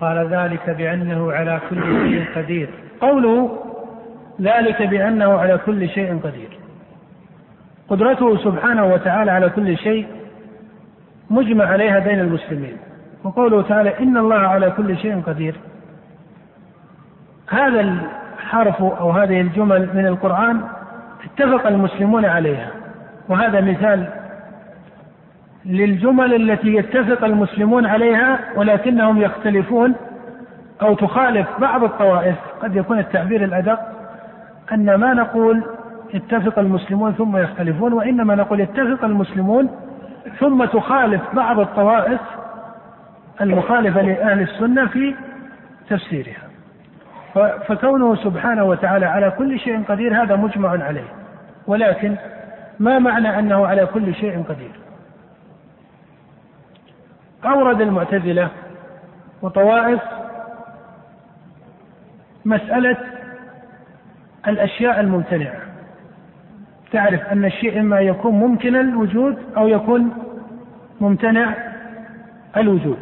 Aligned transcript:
قال 0.00 0.28
ذلك 0.28 0.70
بأنه 0.70 1.32
على 1.32 1.60
كل 1.70 1.82
شيء 1.82 2.24
قدير. 2.36 2.68
قوله 3.00 3.58
ذلك 4.40 4.82
بأنه 4.82 5.38
على 5.38 5.58
كل 5.66 5.88
شيء 5.88 6.20
قدير. 6.24 6.48
قدرته 7.88 8.36
سبحانه 8.36 8.86
وتعالى 8.86 9.30
على 9.30 9.48
كل 9.48 9.76
شيء 9.76 10.06
مجمع 11.30 11.64
عليها 11.64 11.98
بين 11.98 12.20
المسلمين. 12.20 12.76
وقوله 13.24 13.62
تعالى 13.62 13.98
إن 13.98 14.16
الله 14.16 14.38
على 14.38 14.70
كل 14.70 14.96
شيء 14.96 15.22
قدير. 15.26 15.54
هذا 17.48 17.80
الحرف 17.80 18.82
أو 18.82 19.10
هذه 19.10 19.40
الجمل 19.40 19.88
من 19.94 20.06
القرآن 20.06 20.60
اتفق 21.24 21.66
المسلمون 21.66 22.24
عليها. 22.24 22.70
وهذا 23.28 23.60
مثال 23.60 24.25
للجمل 25.66 26.50
التي 26.50 26.74
يتفق 26.74 27.24
المسلمون 27.24 27.86
عليها 27.86 28.38
ولكنهم 28.56 29.20
يختلفون 29.20 29.94
أو 30.82 30.94
تخالف 30.94 31.46
بعض 31.58 31.84
الطوائف. 31.84 32.36
قد 32.62 32.76
يكون 32.76 32.98
التعبير 32.98 33.44
الأدق 33.44 33.78
أن 34.72 34.94
ما 34.94 35.14
نقول 35.14 35.62
اتفق 36.14 36.58
المسلمون 36.58 37.12
ثم 37.12 37.36
يختلفون 37.36 37.92
وإنما 37.92 38.34
نقول 38.34 38.60
اتفق 38.60 39.04
المسلمون 39.04 39.70
ثم 40.38 40.64
تخالف 40.64 41.22
بعض 41.32 41.60
الطوائف 41.60 42.20
المخالفة 43.40 44.02
لأهل 44.02 44.40
السنة 44.40 44.86
في 44.86 45.14
تفسيرها. 45.90 46.46
فكونه 47.68 48.16
سبحانه 48.16 48.64
وتعالى 48.64 49.06
على 49.06 49.30
كل 49.38 49.58
شيء 49.58 49.82
قدير 49.88 50.22
هذا 50.22 50.36
مجمع 50.36 50.84
عليه 50.84 51.08
ولكن 51.66 52.16
ما 52.80 52.98
معنى 52.98 53.38
أنه 53.38 53.66
على 53.66 53.86
كل 53.86 54.14
شيء 54.14 54.42
قدير؟ 54.48 54.85
أورد 57.44 57.80
المعتزلة 57.80 58.48
وطوائف 59.42 60.00
مسألة 62.44 62.96
الأشياء 64.48 65.00
الممتنعة. 65.00 65.56
تعرف 66.92 67.20
أن 67.32 67.44
الشيء 67.44 67.80
إما 67.80 68.00
يكون 68.00 68.34
ممكن 68.34 68.76
الوجود 68.76 69.38
أو 69.56 69.68
يكون 69.68 70.10
ممتنع 71.00 71.54
الوجود. 72.56 72.98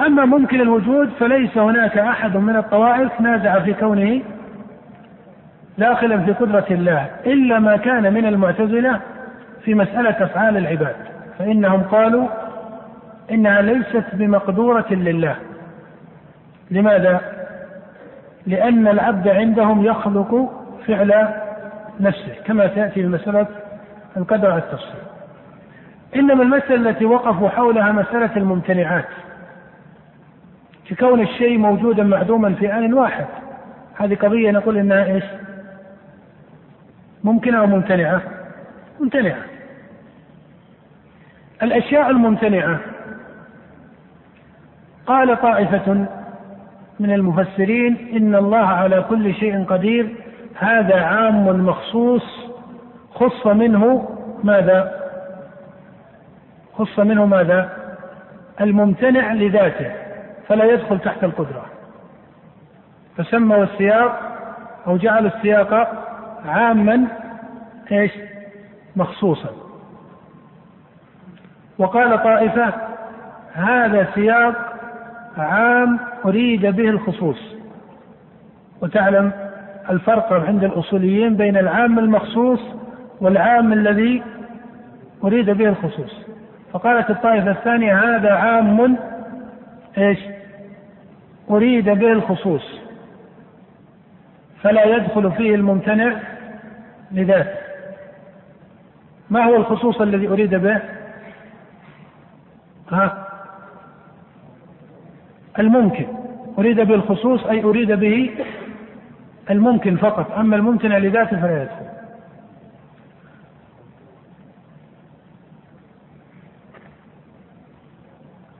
أما 0.00 0.24
ممكن 0.24 0.60
الوجود 0.60 1.08
فليس 1.08 1.58
هناك 1.58 1.98
أحد 1.98 2.36
من 2.36 2.56
الطوائف 2.56 3.20
نازع 3.20 3.60
في 3.60 3.74
كونه 3.74 4.22
داخلا 5.78 6.18
في 6.24 6.32
قدرة 6.32 6.66
الله 6.70 7.06
إلا 7.26 7.58
ما 7.58 7.76
كان 7.76 8.14
من 8.14 8.26
المعتزلة 8.26 9.00
في 9.64 9.74
مسألة 9.74 10.24
أفعال 10.24 10.56
العباد 10.56 10.96
فإنهم 11.38 11.82
قالوا 11.82 12.28
إنها 13.30 13.62
ليست 13.62 14.04
بمقدورة 14.12 14.86
لله. 14.90 15.36
لماذا؟ 16.70 17.20
لأن 18.46 18.88
العبد 18.88 19.28
عندهم 19.28 19.84
يخلق 19.84 20.52
فعل 20.86 21.28
نفسه 22.00 22.34
كما 22.44 22.74
سيأتي 22.74 23.02
في 23.02 23.06
مسألة 23.06 23.46
القدر 24.16 24.50
على 24.50 24.62
التفصيل. 24.62 25.00
إنما 26.16 26.42
المسألة 26.42 26.90
التي 26.90 27.04
وقفوا 27.04 27.48
حولها 27.48 27.92
مسألة 27.92 28.36
الممتنعات. 28.36 29.08
كون 30.98 31.20
الشيء 31.20 31.58
موجودا 31.58 32.02
معدوما 32.02 32.54
في 32.54 32.72
آن 32.72 32.94
واحد. 32.94 33.26
هذه 33.98 34.14
قضية 34.14 34.50
نقول 34.50 34.78
إنها 34.78 35.04
إيش؟ 35.04 35.24
ممكنة 37.24 37.58
أو 37.60 37.66
ممتنعة؟ 37.66 38.22
ممتنعة. 39.00 39.42
الأشياء 41.62 42.10
الممتنعة 42.10 42.80
قال 45.06 45.40
طائفة 45.40 46.06
من 47.00 47.12
المفسرين 47.12 48.08
إن 48.16 48.34
الله 48.34 48.66
على 48.66 49.04
كل 49.08 49.34
شيء 49.34 49.64
قدير 49.64 50.14
هذا 50.54 51.00
عام 51.00 51.66
مخصوص 51.66 52.50
خص 53.14 53.46
منه 53.46 54.08
ماذا؟ 54.44 55.00
خص 56.74 56.98
منه 56.98 57.26
ماذا؟ 57.26 57.70
الممتنع 58.60 59.32
لذاته 59.32 59.92
فلا 60.48 60.64
يدخل 60.64 60.98
تحت 60.98 61.24
القدرة 61.24 61.64
فسموا 63.16 63.64
السياق 63.64 64.20
أو 64.86 64.96
جعلوا 64.96 65.30
السياق 65.36 66.04
عاما 66.46 67.06
إيش؟ 67.92 68.12
مخصوصا 68.96 69.50
وقال 71.78 72.22
طائفة 72.22 72.72
هذا 73.52 74.08
سياق 74.14 74.69
عام 75.40 75.98
أريد 76.24 76.66
به 76.66 76.88
الخصوص. 76.88 77.54
وتعلم 78.82 79.32
الفرق 79.90 80.32
عند 80.32 80.64
الأصوليين 80.64 81.36
بين 81.36 81.56
العام 81.56 81.98
المخصوص 81.98 82.60
والعام 83.20 83.72
الذي 83.72 84.22
أريد 85.24 85.50
به 85.50 85.68
الخصوص. 85.68 86.26
فقالت 86.72 87.10
الطائفة 87.10 87.50
الثانية 87.50 87.98
هذا 87.98 88.32
عام 88.34 88.96
إيش؟ 89.98 90.18
أريد 91.50 91.84
به 91.84 92.12
الخصوص. 92.12 92.80
فلا 94.62 94.84
يدخل 94.84 95.32
فيه 95.32 95.54
الممتنع 95.54 96.16
لذاته. 97.12 97.60
ما 99.30 99.44
هو 99.44 99.56
الخصوص 99.56 100.00
الذي 100.00 100.28
أريد 100.28 100.54
به؟ 100.54 100.80
ها؟ 102.92 103.19
الممكن. 105.60 106.06
أريد 106.58 106.80
به 106.80 106.94
الخصوص 106.94 107.46
أي 107.46 107.64
أريد 107.64 107.92
به 107.92 108.30
الممكن 109.50 109.96
فقط. 109.96 110.32
أما 110.32 110.56
الممتنع 110.56 110.98
لذاته 110.98 111.40
فلا 111.40 111.62
يدخل. 111.62 111.90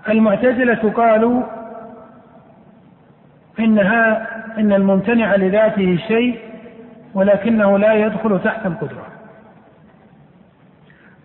المعتزلة 0.09 0.93
قالوا 0.97 1.43
إنها 3.59 4.27
إن 4.59 4.73
الممتنع 4.73 5.37
لذاته 5.37 5.99
شيء 6.09 6.39
ولكنه 7.15 7.79
لا 7.79 7.95
يدخل 7.95 8.41
تحت 8.45 8.67
القدرة. 8.67 9.07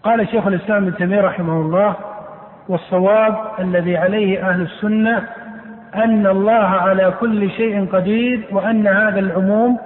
قال 0.04 0.28
شيخ 0.28 0.48
الإسلام 0.48 0.84
ابن 0.84 0.96
تيمية 0.96 1.22
رحمه 1.22 1.62
الله 1.62 1.96
والصواب 2.70 3.38
الذي 3.60 3.98
عليه 3.98 4.50
أهل 4.50 4.62
السنة 4.62 5.28
أن 6.04 6.28
الله 6.28 6.54
على 6.54 7.14
كل 7.20 7.52
شيء 7.52 7.86
قدير 7.86 8.42
وأن 8.52 8.88
هذا 8.88 9.20
العموم 9.20 9.78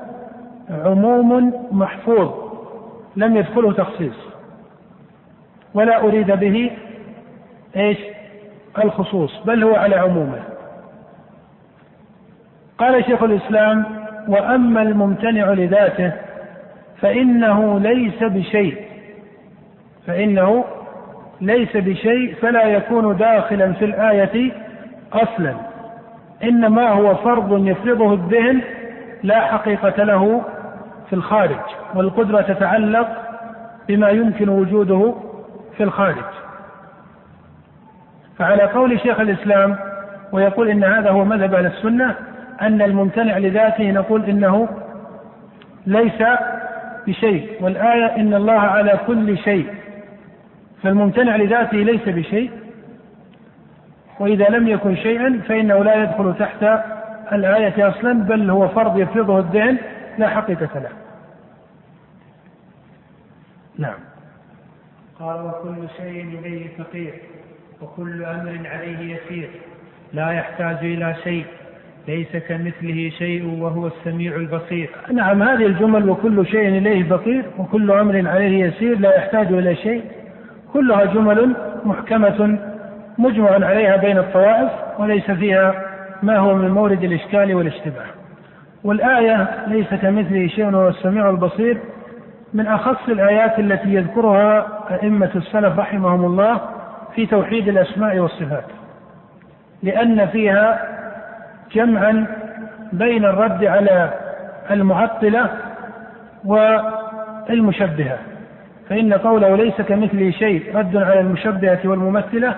عموم 0.86 1.54
محفوظ 1.72 2.32
لم 3.16 3.38
يدخله 3.38 3.74
تخصيص 3.74 4.16
ولا 5.74 6.04
أريد 6.04 6.32
به 6.32 6.72
إيش؟ 7.76 7.98
الخصوص 8.84 9.44
بل 9.46 9.64
هو 9.64 9.76
على 9.76 9.96
عمومه. 9.96 10.40
قال 12.78 13.06
شيخ 13.06 13.24
الإسلام: 13.24 13.86
وأما 14.28 14.82
الممتنع 14.82 15.52
لذاته 15.52 16.12
فإنه 17.02 17.80
ليس 17.80 18.24
بشيء 18.24 18.78
فإنه 20.08 20.66
ليس 21.42 21.78
بشيء 21.78 22.36
فلا 22.42 22.64
يكون 22.64 23.18
داخلا 23.18 23.74
في 23.74 23.86
الآية 23.86 24.52
أصلا 25.14 25.69
إنما 26.44 26.90
هو 26.90 27.16
فرض 27.16 27.68
يفرضه 27.68 28.14
الذهن 28.14 28.62
لا 29.24 29.40
حقيقة 29.42 30.04
له 30.04 30.42
في 31.10 31.14
الخارج 31.14 31.60
والقدرة 31.96 32.42
تتعلق 32.42 33.08
بما 33.88 34.10
يمكن 34.10 34.50
وجوده 34.50 35.16
في 35.78 35.84
الخارج. 35.84 36.26
فعلى 38.38 38.64
قول 38.64 39.00
شيخ 39.00 39.20
الإسلام 39.20 39.76
ويقول 40.32 40.70
إن 40.70 40.84
هذا 40.84 41.10
هو 41.10 41.26
مذهب 41.26 41.54
أهل 41.54 41.66
السنة 41.66 42.16
أن 42.62 42.82
الممتنع 42.82 43.38
لذاته 43.38 43.92
نقول 43.92 44.26
إنه 44.26 44.68
ليس 45.88 46.24
بشيء 47.08 47.50
والآية 47.62 48.06
إن 48.06 48.34
الله 48.34 48.60
على 48.60 49.00
كل 49.08 49.38
شيء 49.38 49.68
فالممتنع 50.84 51.36
لذاته 51.36 51.78
ليس 51.78 52.10
بشيء. 52.10 52.52
وإذا 54.20 54.50
لم 54.50 54.68
يكن 54.68 54.96
شيئا 54.96 55.42
فإنه 55.48 55.84
لا 55.84 56.04
يدخل 56.04 56.34
تحت 56.40 56.64
الآية 57.32 57.90
أصلا 57.90 58.14
بل 58.14 58.50
هو 58.50 58.68
فرض 58.68 59.00
يفرضه 59.00 59.40
الذهن 59.40 59.78
لا 60.18 60.30
حقيقة 60.30 60.80
له. 60.80 60.90
نعم. 63.78 64.00
قال 65.20 65.46
وكل 65.46 65.88
شيء 65.98 66.40
إليه 66.40 66.68
فقير 66.78 67.14
وكل 67.82 68.24
أمر 68.24 68.60
عليه 68.66 69.16
يسير 69.16 69.50
لا 70.14 70.32
يحتاج 70.32 70.78
إلى 70.82 71.16
شيء 71.24 71.46
ليس 72.08 72.38
كمثله 72.38 73.10
شيء 73.10 73.62
وهو 73.62 73.88
السميع 73.88 74.36
البصير. 74.36 74.90
نعم 75.14 75.44
هذه 75.44 75.66
الجمل 75.66 76.10
وكل 76.10 76.46
شيء 76.48 76.68
إليه 76.68 77.10
فقير 77.10 77.46
وكل 77.58 77.92
أمر 77.92 78.28
عليه 78.28 78.66
يسير 78.66 79.00
لا 79.00 79.16
يحتاج 79.16 79.54
إلى 79.54 79.76
شيء. 79.76 80.04
كلها 80.74 81.06
جمل 81.06 81.56
محكمة 81.86 82.60
مجمع 83.20 83.52
عليها 83.52 83.98
بين 83.98 84.18
الطوائف 84.18 84.72
وليس 85.00 85.32
فيها 85.32 85.74
ما 86.24 86.38
هو 86.38 86.56
من 86.56 86.70
مورد 86.70 87.04
الإشكال 87.04 87.56
والاشتباه. 87.56 88.06
والآية 88.84 89.48
ليس 89.68 89.94
كمثله 89.94 90.48
شيء 90.48 90.66
وهو 90.66 90.88
السميع 90.88 91.30
البصير. 91.30 91.78
من 92.54 92.68
أخص 92.68 93.10
الآيات 93.10 93.60
التي 93.60 93.94
يذكرها 93.94 94.68
أئمة 94.92 95.30
السلف 95.36 95.80
رحمهم 95.80 96.26
الله 96.26 96.62
في 97.16 97.26
توحيد 97.26 97.68
الأسماء 97.68 98.20
والصفات. 98.20 98.66
لأن 99.84 100.28
فيها 100.28 100.82
جمعا 101.72 102.28
بين 102.94 103.26
الرد 103.26 103.66
على 103.66 104.14
المعطلة 104.72 105.50
والمشبهة. 106.46 108.18
فإن 108.90 109.14
قوله 109.14 109.56
ليس 109.56 109.82
كمثله 109.82 110.32
شيء 110.32 110.78
رد 110.78 110.98
على 110.98 111.20
المشبهة 111.20 111.80
والممثلة 111.86 112.56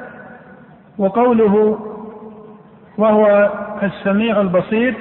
وقوله 0.97 1.79
وهو 2.97 3.51
السميع 3.83 4.41
البصير 4.41 4.95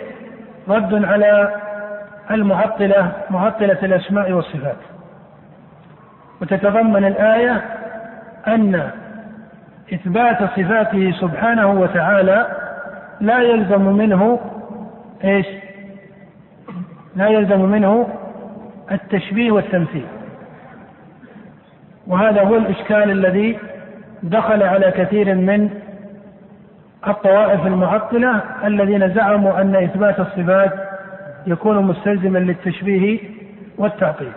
رد 0.69 1.04
على 1.04 1.54
المعطلة 2.31 3.12
معطلة 3.31 3.78
الأسماء 3.82 4.32
والصفات 4.32 4.76
وتتضمن 6.42 7.04
الآية 7.04 7.64
أن 8.46 8.90
إثبات 9.92 10.38
صفاته 10.38 11.12
سبحانه 11.20 11.70
وتعالى 11.70 12.46
لا 13.20 13.38
يلزم 13.38 13.82
منه 13.82 14.40
إيش؟ 15.25 15.46
لا 17.16 17.28
يلزم 17.28 17.60
منه 17.60 18.08
التشبيه 18.92 19.50
والتمثيل 19.50 20.06
وهذا 22.06 22.42
هو 22.42 22.56
الإشكال 22.56 23.10
الذي 23.10 23.58
دخل 24.22 24.62
على 24.62 24.90
كثير 24.90 25.34
من 25.34 25.70
الطوائف 27.08 27.67
المعطلة 27.67 28.43
الذين 28.64 29.14
زعموا 29.14 29.61
أن 29.61 29.76
إثبات 29.76 30.20
الصفات 30.20 30.72
يكون 31.46 31.84
مستلزما 31.84 32.38
للتشبيه 32.38 33.20
والتعطيل. 33.78 34.32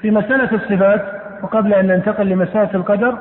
في 0.00 0.10
مسألة 0.10 0.52
الصفات 0.52 1.04
وقبل 1.42 1.74
أن 1.74 1.86
ننتقل 1.86 2.26
لمسألة 2.26 2.70
القدر 2.74 3.18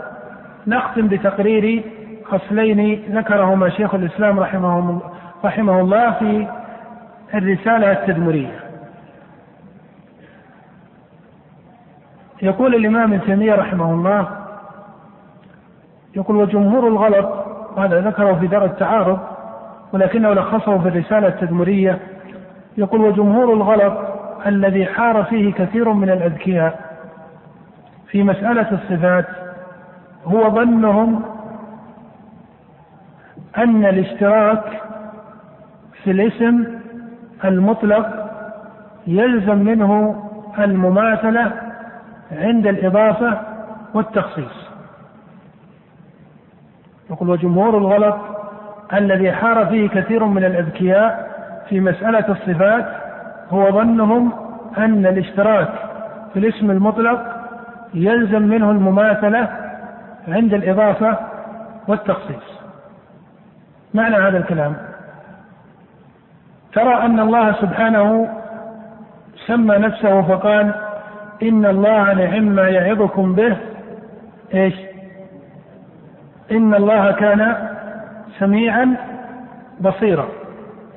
نختم 0.67 1.07
بتقرير 1.07 1.83
خصلين 2.25 3.03
ذكرهما 3.11 3.69
شيخ 3.69 3.95
الإسلام 3.95 4.39
رحمه, 4.39 5.01
رحمه 5.45 5.81
الله 5.81 6.11
في 6.11 6.47
الرسالة 7.33 7.91
التدمرية. 7.91 8.59
يقول 12.41 12.75
الإمام 12.75 13.13
ابن 13.13 13.25
تيمية 13.25 13.55
رحمه 13.55 13.91
الله 13.93 14.44
يقول 16.15 16.37
وجمهور 16.37 16.87
الغلط 16.87 17.29
وهذا 17.77 18.01
ذكره 18.01 18.33
في 18.33 18.47
دار 18.47 18.65
التعارض 18.65 19.19
ولكنه 19.93 20.33
لخصه 20.33 20.77
في 20.77 20.87
الرسالة 20.87 21.27
التدمرية. 21.27 21.99
يقول 22.77 23.01
وجمهور 23.01 23.53
الغلط 23.53 23.93
الذي 24.45 24.85
حار 24.85 25.23
فيه 25.23 25.53
كثير 25.53 25.93
من 25.93 26.09
الأذكياء 26.09 26.79
في 28.07 28.23
مسألة 28.23 28.71
الصفات 28.71 29.25
هو 30.25 30.49
ظنهم 30.49 31.23
أن 33.57 33.85
الاشتراك 33.85 34.63
في 36.03 36.11
الاسم 36.11 36.65
المطلق 37.45 38.07
يلزم 39.07 39.57
منه 39.57 40.23
المماثلة 40.59 41.51
عند 42.31 42.67
الإضافة 42.67 43.39
والتخصيص. 43.93 44.64
يقول 47.09 47.29
وجمهور 47.29 47.77
الغلط 47.77 48.15
الذي 48.93 49.31
حار 49.31 49.65
فيه 49.65 49.89
كثير 49.89 50.25
من 50.25 50.45
الأذكياء 50.45 51.35
في 51.69 51.79
مسألة 51.79 52.25
الصفات 52.29 52.85
هو 53.49 53.71
ظنهم 53.71 54.31
أن 54.77 55.05
الاشتراك 55.05 55.69
في 56.33 56.39
الاسم 56.39 56.71
المطلق 56.71 57.21
يلزم 57.93 58.41
منه 58.41 58.71
المماثلة 58.71 59.49
عند 60.27 60.53
الإضافة 60.53 61.17
والتخصيص. 61.87 62.59
معنى 63.93 64.15
هذا 64.15 64.37
الكلام؟ 64.37 64.75
ترى 66.73 66.93
أن 66.93 67.19
الله 67.19 67.53
سبحانه 67.53 68.29
سمى 69.47 69.77
نفسه 69.77 70.21
فقال 70.21 70.73
إن 71.43 71.65
الله 71.65 72.13
نعم 72.13 72.43
ما 72.43 72.69
يعظكم 72.69 73.35
به 73.35 73.57
إيش؟ 74.53 74.94
إن 76.51 76.75
الله 76.75 77.11
كان 77.11 77.69
سميعا 78.39 78.95
بصيرا. 79.81 80.27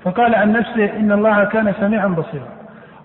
فقال 0.03 0.35
عن 0.35 0.53
نفسه 0.53 0.97
إن 0.97 1.13
الله 1.13 1.45
كان 1.45 1.73
سميعا 1.81 2.07
بصيرا. 2.07 2.49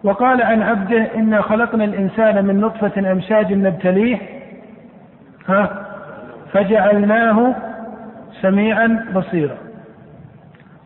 وقال 0.03 0.41
عن 0.41 0.61
عبده 0.61 1.07
إنا 1.15 1.41
خلقنا 1.41 1.83
الإنسان 1.83 2.45
من 2.45 2.59
نطفة 2.61 3.11
أمشاج 3.11 3.53
نبتليه 3.53 4.17
ها 5.47 5.69
فجعلناه 6.51 7.55
سميعا 8.41 9.05
بصيرا. 9.15 9.57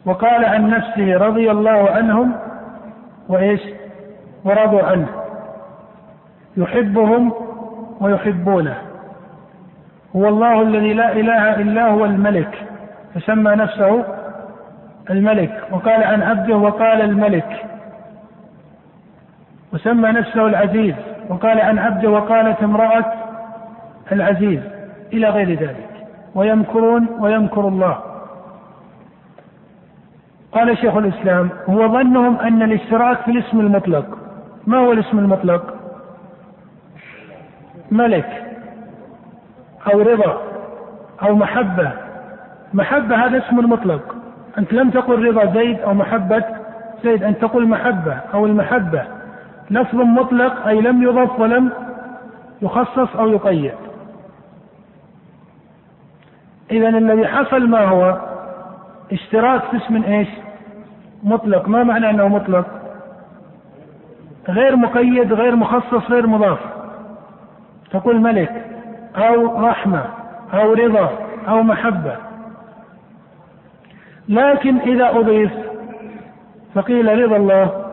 وقال 0.05 0.45
عن 0.45 0.69
نفسه 0.69 1.17
رضي 1.17 1.51
الله 1.51 1.89
عنهم 1.91 2.33
وإيش؟ 3.29 3.61
ورضوا 4.43 4.83
عنه. 4.83 5.07
يحبهم 6.57 7.33
ويحبونه. 8.01 8.86
هو 10.17 10.27
الله 10.27 10.61
الذي 10.61 10.93
لا 10.93 11.11
إله 11.11 11.61
إلا 11.61 11.87
هو 11.87 12.05
الملك. 12.05 12.65
فسمى 13.15 13.55
نفسه 13.55 14.05
الملك. 15.09 15.63
وقال 15.71 16.03
عن 16.03 16.21
عبده 16.21 16.57
وقال 16.57 17.01
الملك. 17.01 17.65
وسمى 19.73 20.09
نفسه 20.11 20.47
العزيز. 20.47 20.95
وقال 21.29 21.61
عن 21.61 21.79
عبده 21.79 22.09
وقالت 22.09 22.63
امرأة 22.63 23.13
العزيز. 24.11 24.59
إلى 25.13 25.29
غير 25.29 25.49
ذلك. 25.49 25.89
ويمكرون 26.35 27.07
ويمكر 27.19 27.67
الله. 27.67 27.97
قال 30.51 30.77
شيخ 30.77 30.97
الإسلام 30.97 31.49
هو 31.69 31.87
ظنهم 31.87 32.39
أن 32.39 32.61
الاشتراك 32.61 33.17
في 33.17 33.31
الاسم 33.31 33.59
المطلق. 33.59 34.17
ما 34.67 34.77
هو 34.77 34.91
الاسم 34.91 35.19
المطلق؟ 35.19 35.73
ملك. 37.91 38.46
أو 39.93 40.01
رضا 40.01 40.41
أو 41.23 41.35
محبة. 41.35 41.91
محبة 42.73 43.15
هذا 43.25 43.37
اسم 43.37 43.69
مطلق. 43.69 44.15
أنت 44.57 44.73
لم 44.73 44.89
تقل 44.89 45.27
رضا 45.27 45.53
زيد 45.53 45.79
أو 45.79 45.93
محبة 45.93 46.43
زيد 47.03 47.23
أن 47.23 47.39
تقول 47.39 47.67
محبة 47.67 48.17
أو 48.33 48.45
المحبة. 48.45 49.03
لفظ 49.69 49.95
مطلق 49.95 50.67
أي 50.67 50.81
لم 50.81 51.03
يضف 51.03 51.39
ولم 51.39 51.71
يخصص 52.61 53.15
أو 53.15 53.29
يقيد. 53.29 53.73
إذا 56.71 56.89
الذي 56.89 57.27
حصل 57.27 57.67
ما 57.67 57.85
هو؟ 57.85 58.17
اشتراك 59.11 59.61
في 59.63 59.77
اسم 59.77 60.03
إيش؟ 60.03 60.27
مطلق، 61.23 61.67
ما 61.67 61.83
معنى 61.83 62.09
أنه 62.09 62.27
مطلق؟ 62.27 62.65
غير 64.49 64.75
مقيد، 64.75 65.33
غير 65.33 65.55
مخصص، 65.55 66.11
غير 66.11 66.27
مضاف. 66.27 66.59
تقول 67.91 68.21
ملك. 68.21 68.66
أو 69.17 69.65
رحمة 69.67 70.05
أو 70.53 70.73
رضا 70.73 71.09
أو 71.47 71.63
محبة 71.63 72.15
لكن 74.29 74.77
إذا 74.77 75.09
أضيف 75.09 75.51
فقيل 76.75 77.23
رضا 77.23 77.35
الله 77.35 77.85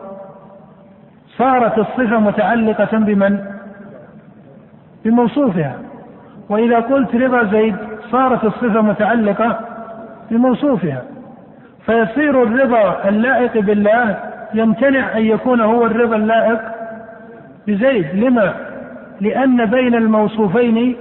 صارت 1.37 1.77
الصفة 1.77 2.19
متعلقة 2.19 2.97
بمن؟ 2.97 3.39
بموصوفها 5.05 5.75
وإذا 6.49 6.79
قلت 6.79 7.15
رضا 7.15 7.43
زيد 7.43 7.75
صارت 8.11 8.43
الصفة 8.43 8.81
متعلقة 8.81 9.59
بموصوفها 10.31 11.03
فيصير 11.85 12.43
الرضا 12.43 13.09
اللائق 13.09 13.57
بالله 13.57 14.19
يمتنع 14.53 15.17
أن 15.17 15.25
يكون 15.25 15.61
هو 15.61 15.85
الرضا 15.85 16.15
اللائق 16.15 16.61
بزيد 17.67 18.15
لما؟ 18.15 18.53
لأن 19.21 19.65
بين 19.65 19.95
الموصوفين 19.95 20.95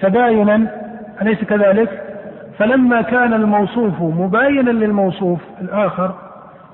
تباينا 0.00 0.66
أليس 1.22 1.44
كذلك؟ 1.44 2.02
فلما 2.58 3.02
كان 3.02 3.34
الموصوف 3.34 4.00
مباينا 4.00 4.70
للموصوف 4.70 5.40
الآخر 5.60 6.14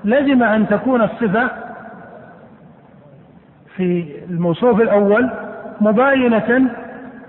لزم 0.03 0.43
أن 0.43 0.67
تكون 0.67 1.01
الصفة 1.01 1.49
في 3.75 4.15
الموصوف 4.29 4.81
الأول 4.81 5.29
مباينة 5.81 6.69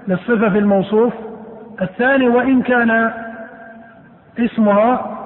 للصفة 0.08 0.48
في 0.48 0.58
الموصوف 0.58 1.12
الثاني 1.82 2.28
وإن 2.28 2.62
كان 2.62 3.10
اسمها 4.38 5.16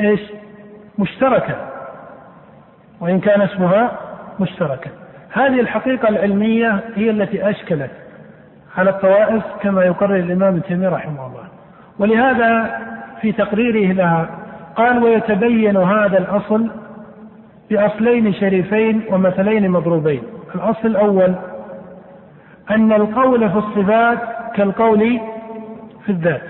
إيش؟ 0.00 0.20
مشتركا 0.98 1.56
وإن 3.00 3.20
كان 3.20 3.40
اسمها 3.40 3.98
مشتركا 4.40 4.90
هذه 5.32 5.60
الحقيقة 5.60 6.08
العلمية 6.08 6.80
هي 6.94 7.10
التي 7.10 7.50
أشكلت 7.50 7.90
على 8.76 8.90
الطوائف 8.90 9.42
كما 9.60 9.84
يقرر 9.84 10.16
الإمام 10.16 10.48
ابن 10.48 10.62
تيمية 10.62 10.88
رحمه 10.88 11.26
الله. 11.26 11.44
ولهذا 11.98 12.78
في 13.20 13.32
تقريره 13.32 13.92
لها 13.92 14.28
قال 14.76 15.02
ويتبين 15.02 15.76
هذا 15.76 16.18
الأصل 16.18 16.70
بأصلين 17.70 18.34
شريفين 18.34 19.02
ومثلين 19.10 19.70
مضروبين. 19.70 20.22
الأصل 20.54 20.88
الأول 20.88 21.34
أن 22.70 22.92
القول 22.92 23.50
في 23.50 23.58
الصفات 23.58 24.18
كالقول 24.54 25.20
في 26.06 26.12
الذات. 26.12 26.42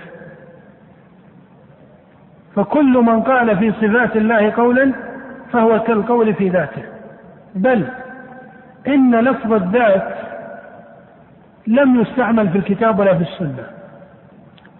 فكل 2.55 2.93
من 2.97 3.21
قال 3.21 3.57
في 3.57 3.71
صفات 3.71 4.15
الله 4.15 4.51
قولا 4.51 4.91
فهو 5.51 5.79
كالقول 5.79 6.33
في 6.33 6.49
ذاته. 6.49 6.83
بل 7.55 7.87
إن 8.87 9.15
لفظ 9.15 9.53
الذات 9.53 10.22
لم 11.67 12.01
يستعمل 12.01 12.49
في 12.49 12.57
الكتاب 12.57 12.99
ولا 12.99 13.15
في 13.15 13.21
السنة. 13.21 13.63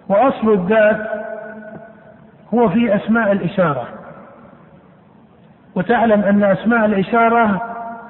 وأصل 0.10 0.54
الذات 0.54 0.98
هو 2.54 2.70
في 2.70 2.96
أسماء 2.96 3.32
الإشارة. 3.32 3.88
وتعلم 5.76 6.22
أن 6.22 6.44
أسماء 6.44 6.86
الإشارة 6.86 7.62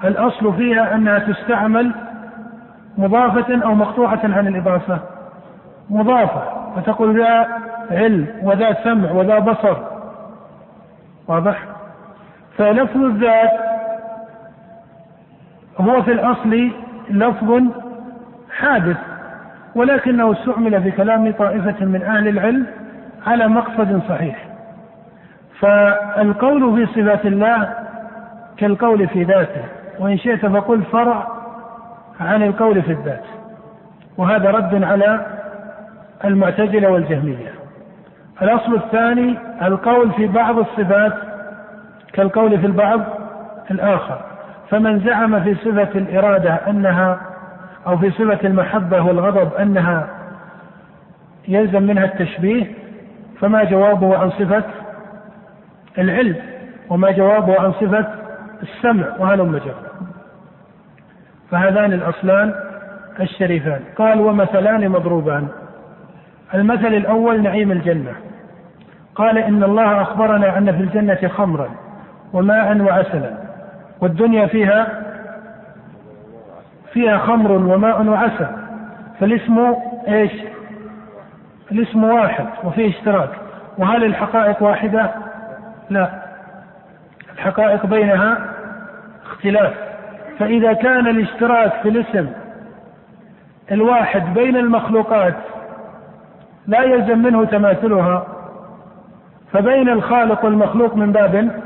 الأصل 0.04 0.54
فيها 0.54 0.96
أنها 0.96 1.20
تستعمل 1.20 1.92
مضافة 2.98 3.64
أو 3.64 3.76
مقطوعة 3.76 4.20
عن 4.24 4.48
الإضافة. 4.48 5.00
مضافة 5.90 6.44
فتقول 6.76 7.20
ذا 7.22 7.48
علم 7.92 8.28
وذا 8.44 8.78
سمع 8.84 9.12
وذا 9.12 9.40
بصر. 9.40 9.78
واضح؟ 11.28 11.64
فلفظ 12.58 13.04
الذات 13.04 13.52
هو 15.82 16.02
في 16.02 16.12
الأصل 16.12 16.72
لفظ 17.10 17.64
حادث 18.58 18.98
ولكنه 19.76 20.32
استعمل 20.32 20.84
في 20.84 20.92
كلام 20.92 21.32
طائفة 21.32 21.86
من 21.86 22.04
أهل 22.04 22.28
العلم 22.28 22.66
على 23.28 23.48
مقصد 23.48 24.02
صحيح. 24.10 24.46
فالقول 25.60 26.76
في 26.76 27.02
صفات 27.02 27.26
الله 27.26 27.70
كالقول 28.58 29.08
في 29.08 29.24
ذاته 29.24 29.64
وإن 30.00 30.18
شئت 30.18 30.46
فقل 30.46 30.82
فرع 30.82 31.28
عن 32.20 32.44
القول 32.44 32.82
في 32.82 32.92
الذات. 32.92 33.24
وهذا 34.18 34.52
رد 34.52 34.84
على 34.84 35.26
المعتزلة 36.26 36.90
والجهمية. 36.90 37.54
الأصل 38.42 38.76
الثاني 38.76 39.38
القول 39.62 40.12
في 40.12 40.28
بعض 40.28 40.60
الصفات 40.60 41.14
كالقول 42.14 42.60
في 42.60 42.66
البعض 42.66 43.02
الآخر. 43.72 44.22
فمن 44.70 45.00
زعم 45.00 45.44
في 45.44 45.56
صفة 45.56 46.00
الإرادة 46.00 46.54
أنها 46.54 47.33
أو 47.88 47.98
في 47.98 48.12
صفة 48.12 48.48
المحبة 48.48 49.02
والغضب 49.02 49.54
أنها 49.54 50.08
يلزم 51.48 51.84
منها 51.84 52.06
التشبيه 52.06 52.66
فما 53.40 53.64
جوابه 53.64 54.18
عن 54.18 54.30
صفة 54.30 54.64
العلم 55.98 56.36
وما 56.90 57.12
جوابه 57.12 57.62
عن 57.62 57.72
صفة 57.72 58.06
السمع 58.64 59.06
وهلم 59.20 59.58
جرا 59.58 60.10
فهذان 61.52 61.94
الأصلان 61.94 62.54
الشريفان. 63.20 63.82
قال 63.98 64.22
ومثلان 64.22 64.90
مضروبان. 64.90 65.48
المثل 66.54 66.94
الأول 66.94 67.42
نعيم 67.42 67.72
الجنة. 67.72 68.12
قال 69.16 69.38
إن 69.38 69.64
الله 69.64 70.02
أخبرنا 70.02 70.58
أن 70.58 70.72
في 70.72 70.84
الجنة 70.84 71.28
خمرا 71.28 71.70
وماء 72.34 72.78
وعسلا 72.78 73.32
والدنيا 74.02 74.46
فيها 74.46 74.88
فيها 76.94 77.18
خمر 77.18 77.52
وماء 77.52 78.06
وعسل. 78.06 78.48
فالاسم 79.20 79.76
إيش؟ 80.08 80.32
الاسم 81.72 82.04
واحد 82.04 82.46
وفيه 82.64 82.90
اشتراك. 82.90 83.30
وهل 83.78 84.04
الحقائق 84.04 84.64
واحدة؟ 84.64 85.12
لا. 85.90 86.10
الحقائق 87.34 87.86
بينها 87.86 88.38
اختلاف. 89.26 89.74
فإذا 90.40 90.74
كان 90.74 91.08
الاشتراك 91.08 91.74
في 91.74 91.90
الاسم 91.90 92.30
الواحد 93.72 94.34
بين 94.34 94.58
المخلوقات 94.58 95.36
لا 96.68 96.84
يلزم 96.84 97.18
منه 97.18 97.46
تماثلها 97.46 98.28
فبين 99.52 99.90
الخالق 99.90 100.46
والمخلوق 100.46 100.96
من 100.96 101.12
باب 101.12 101.62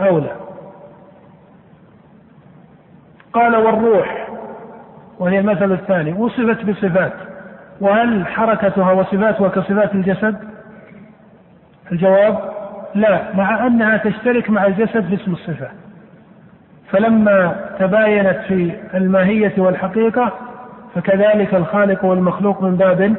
أولى. 0.00 0.36
قال 3.32 3.56
والروح. 3.56 4.25
وهي 5.18 5.38
المثل 5.38 5.72
الثاني 5.72 6.12
وصفت 6.12 6.64
بصفات. 6.64 7.12
وهل 7.80 8.26
حركتها 8.26 8.92
وصفاتها 8.92 9.48
كصفات 9.48 9.94
الجسد؟ 9.94 10.36
الجواب 11.92 12.38
لا 12.94 13.22
مع 13.34 13.66
أنها 13.66 13.96
تشترك 13.96 14.50
مع 14.50 14.66
الجسد 14.66 15.04
في 15.04 15.14
اسم 15.14 15.32
الصفة. 15.32 15.68
فلما 16.90 17.56
تباينت 17.78 18.38
في 18.48 18.72
الماهية 18.94 19.52
والحقيقة 19.58 20.32
فكذلك 20.94 21.54
الخالق 21.54 22.04
والمخلوق 22.04 22.62
من 22.62 22.76
باب 22.76 23.14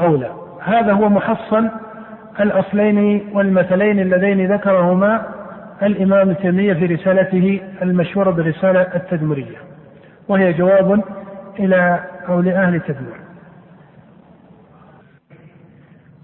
أولى. 0.00 0.30
هذا 0.64 0.92
هو 0.92 1.08
محصل 1.08 1.68
الأصلين 2.40 3.28
والمثلين 3.32 4.00
اللذين 4.00 4.52
ذكرهما 4.52 5.22
الإمام 5.82 6.32
تيمية 6.32 6.72
في 6.72 6.86
رسالته 6.86 7.60
المشهورة 7.82 8.30
بالرسالة 8.30 8.80
التدمرية. 8.80 9.67
وهي 10.28 10.52
جواب 10.52 11.02
إلى 11.58 12.04
أو 12.28 12.40
لأهل 12.40 12.80
تدمر 12.80 13.18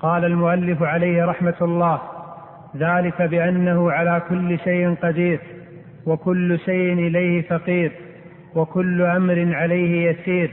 قال 0.00 0.24
المؤلف 0.24 0.82
عليه 0.82 1.24
رحمة 1.24 1.54
الله 1.62 2.00
ذلك 2.76 3.22
بأنه 3.22 3.90
على 3.92 4.22
كل 4.28 4.58
شيء 4.58 4.94
قدير 5.02 5.40
وكل 6.06 6.58
شيء 6.58 6.92
إليه 6.92 7.42
فقير 7.42 7.92
وكل 8.54 9.02
أمر 9.02 9.54
عليه 9.54 10.10
يسير 10.10 10.50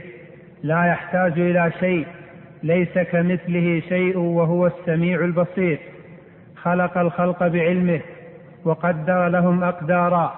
لا 0.62 0.84
يحتاج 0.84 1.32
إلى 1.40 1.72
شيء 1.80 2.06
ليس 2.62 2.98
كمثله 2.98 3.80
شيء 3.88 4.18
وهو 4.18 4.66
السميع 4.66 5.20
البصير. 5.24 5.78
خلق 6.56 6.98
الخلق 6.98 7.46
بعلمه 7.46 8.00
وقدر 8.64 9.28
لهم 9.28 9.64
أقدارا 9.64 10.34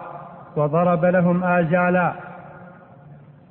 وضرب 0.56 1.04
لهم 1.04 1.44
آجالا 1.44 2.12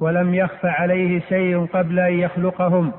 ولم 0.03 0.35
يخف 0.35 0.65
عليه 0.65 1.19
شيء 1.19 1.65
قبل 1.65 1.99
أن 1.99 2.13
يخلقهم 2.13 2.91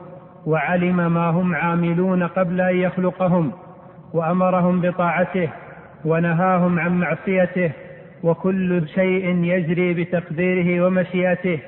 وعلم 0.46 0.96
ما 1.14 1.30
هم 1.30 1.54
عاملون 1.54 2.22
قبل 2.22 2.60
أن 2.60 2.76
يخلقهم 2.76 3.52
وأمرهم 4.12 4.80
بطاعته 4.80 5.48
ونهاهم 6.04 6.78
عن 6.78 7.00
معصيته 7.00 7.70
وكل 8.22 8.88
شيء 8.88 9.44
يجري 9.44 9.94
بتقديره 9.94 10.86
ومشيئته 10.86 11.58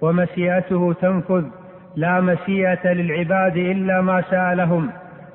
ومشيئته 0.00 0.92
تنفذ 1.00 1.44
لا 1.96 2.20
مشيئة 2.20 2.92
للعباد 2.92 3.56
إلا 3.56 4.00
ما 4.00 4.20
شاء 4.30 4.54
لهم 4.54 4.90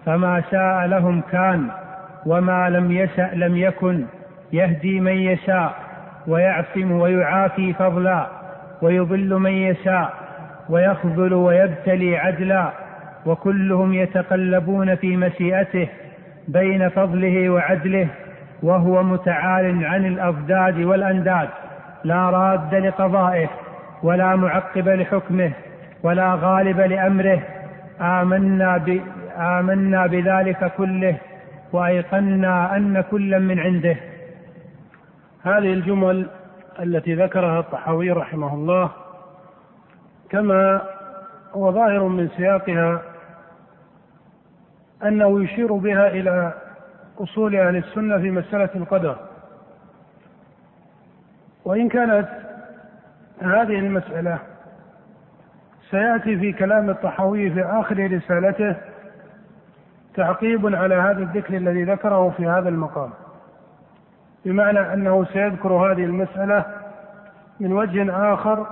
فما 0.06 0.44
شاء 0.52 0.86
لهم 0.86 1.22
كان 1.32 1.68
وما 2.26 2.70
لم 2.70 2.92
يشأ 2.92 3.32
لم 3.34 3.58
يكن 3.58 4.06
يهدي 4.54 5.00
من 5.00 5.18
يشاء 5.18 5.76
ويعصم 6.28 6.92
ويعافي 6.92 7.74
فضلا. 7.74 8.35
ويضل 8.82 9.34
من 9.40 9.52
يشاء 9.52 10.14
ويخذل 10.70 11.34
ويبتلي 11.34 12.18
عدلا 12.18 12.72
وكلهم 13.26 13.94
يتقلبون 13.94 14.96
في 14.96 15.18
مشيئته 15.18 15.88
بين 16.48 16.90
فضله 16.90 17.50
وعدله 17.50 18.08
وهو 18.64 19.04
متعال 19.04 19.86
عن 19.86 20.06
الأضداد 20.06 20.80
والأنداد 20.80 21.50
لا 22.04 22.30
راد 22.30 22.76
لقضائه 22.76 23.48
ولا 24.04 24.36
معقب 24.36 24.90
لحكمه 24.90 25.52
ولا 26.04 26.36
غالب 26.42 26.80
لأمره 26.80 27.42
آمنا 28.02 28.78
ب 28.78 29.00
آمنا 29.38 30.08
بذلك 30.08 30.72
كله 30.78 31.16
وأيقنا 31.74 32.76
أن 32.76 33.04
كلا 33.12 33.40
من 33.40 33.60
عنده. 33.60 33.96
هذه 35.44 35.74
الجمل 35.74 36.28
التي 36.80 37.16
ذكرها 37.16 37.60
الطحاوي 37.60 38.12
رحمه 38.12 38.54
الله 38.54 38.92
كما 40.30 40.82
هو 41.54 41.72
ظاهر 41.72 42.04
من 42.04 42.30
سياقها 42.38 43.02
أنه 45.04 45.44
يشير 45.44 45.74
بها 45.74 46.08
إلى 46.08 46.54
أصول 47.20 47.56
أهل 47.56 47.76
السنة 47.76 48.18
في 48.18 48.32
مسألة 48.32 48.70
القدر. 48.76 49.16
وإن 51.66 51.90
كانت 51.90 52.28
هذه 53.42 53.80
المسألة 53.80 54.40
سيأتي 55.92 56.38
في 56.38 56.54
كلام 56.54 56.90
الطحاوي 56.90 57.50
في 57.50 57.64
آخر 57.64 58.12
رسالته 58.12 58.76
تعقيب 60.16 60.76
على 60.76 60.96
هذا 60.96 61.20
الذكر 61.20 61.58
الذي 61.58 61.84
ذكره 61.84 62.30
في 62.30 62.48
هذا 62.48 62.70
المقام. 62.70 63.10
بمعنى 64.46 64.94
أنه 64.94 65.26
سيذكر 65.26 65.74
هذه 65.74 66.04
المسألة 66.06 66.66
من 67.60 67.74
وجه 67.74 68.34
آخر 68.34 68.68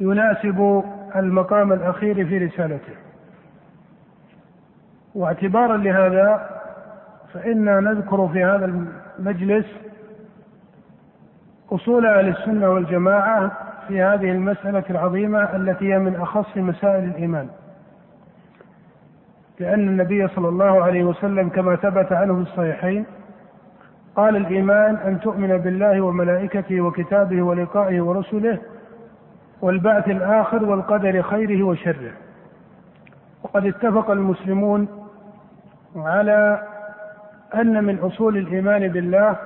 يناسب 0.00 0.84
المقام 1.16 1.72
الأخير 1.72 2.26
في 2.26 2.38
رسالته. 2.38 2.92
واعتبارا 5.14 5.76
لهذا 5.76 6.50
فإنا 7.34 7.80
نذكر 7.80 8.28
في 8.28 8.44
هذا 8.44 8.88
المجلس 9.18 9.66
أصول 11.72 12.06
أهل 12.06 12.28
السنة 12.28 12.68
والجماعة 12.68 13.50
في 13.88 14.02
هذه 14.02 14.30
المسألة 14.30 14.84
العظيمة 14.90 15.56
التي 15.56 15.94
هي 15.94 15.98
من 15.98 16.16
أخص 16.16 16.56
مسائل 16.56 17.04
الإيمان. 17.04 17.48
لأن 19.60 19.88
النبي 19.88 20.28
صلى 20.28 20.48
الله 20.48 20.82
عليه 20.82 21.04
وسلم 21.04 21.48
كما 21.48 21.76
ثبت 21.76 22.12
عنه 22.12 22.34
في 22.34 22.50
الصحيحين 22.50 23.04
قال 24.16 24.36
الإيمان 24.36 24.96
أن 24.96 25.20
تؤمن 25.20 25.58
بالله 25.58 26.00
وملائكته 26.00 26.80
وكتابه 26.80 27.42
ولقائه 27.42 28.00
ورسله 28.00 28.58
والبعث 29.62 30.08
الآخر 30.08 30.64
والقدر 30.64 31.22
خيره 31.22 31.62
وشره. 31.62 32.12
وقد 33.42 33.66
اتفق 33.66 34.10
المسلمون 34.10 34.88
على 35.96 36.62
أن 37.54 37.84
من 37.84 37.98
أصول 37.98 38.36
الإيمان 38.36 38.88
بالله 38.88 39.36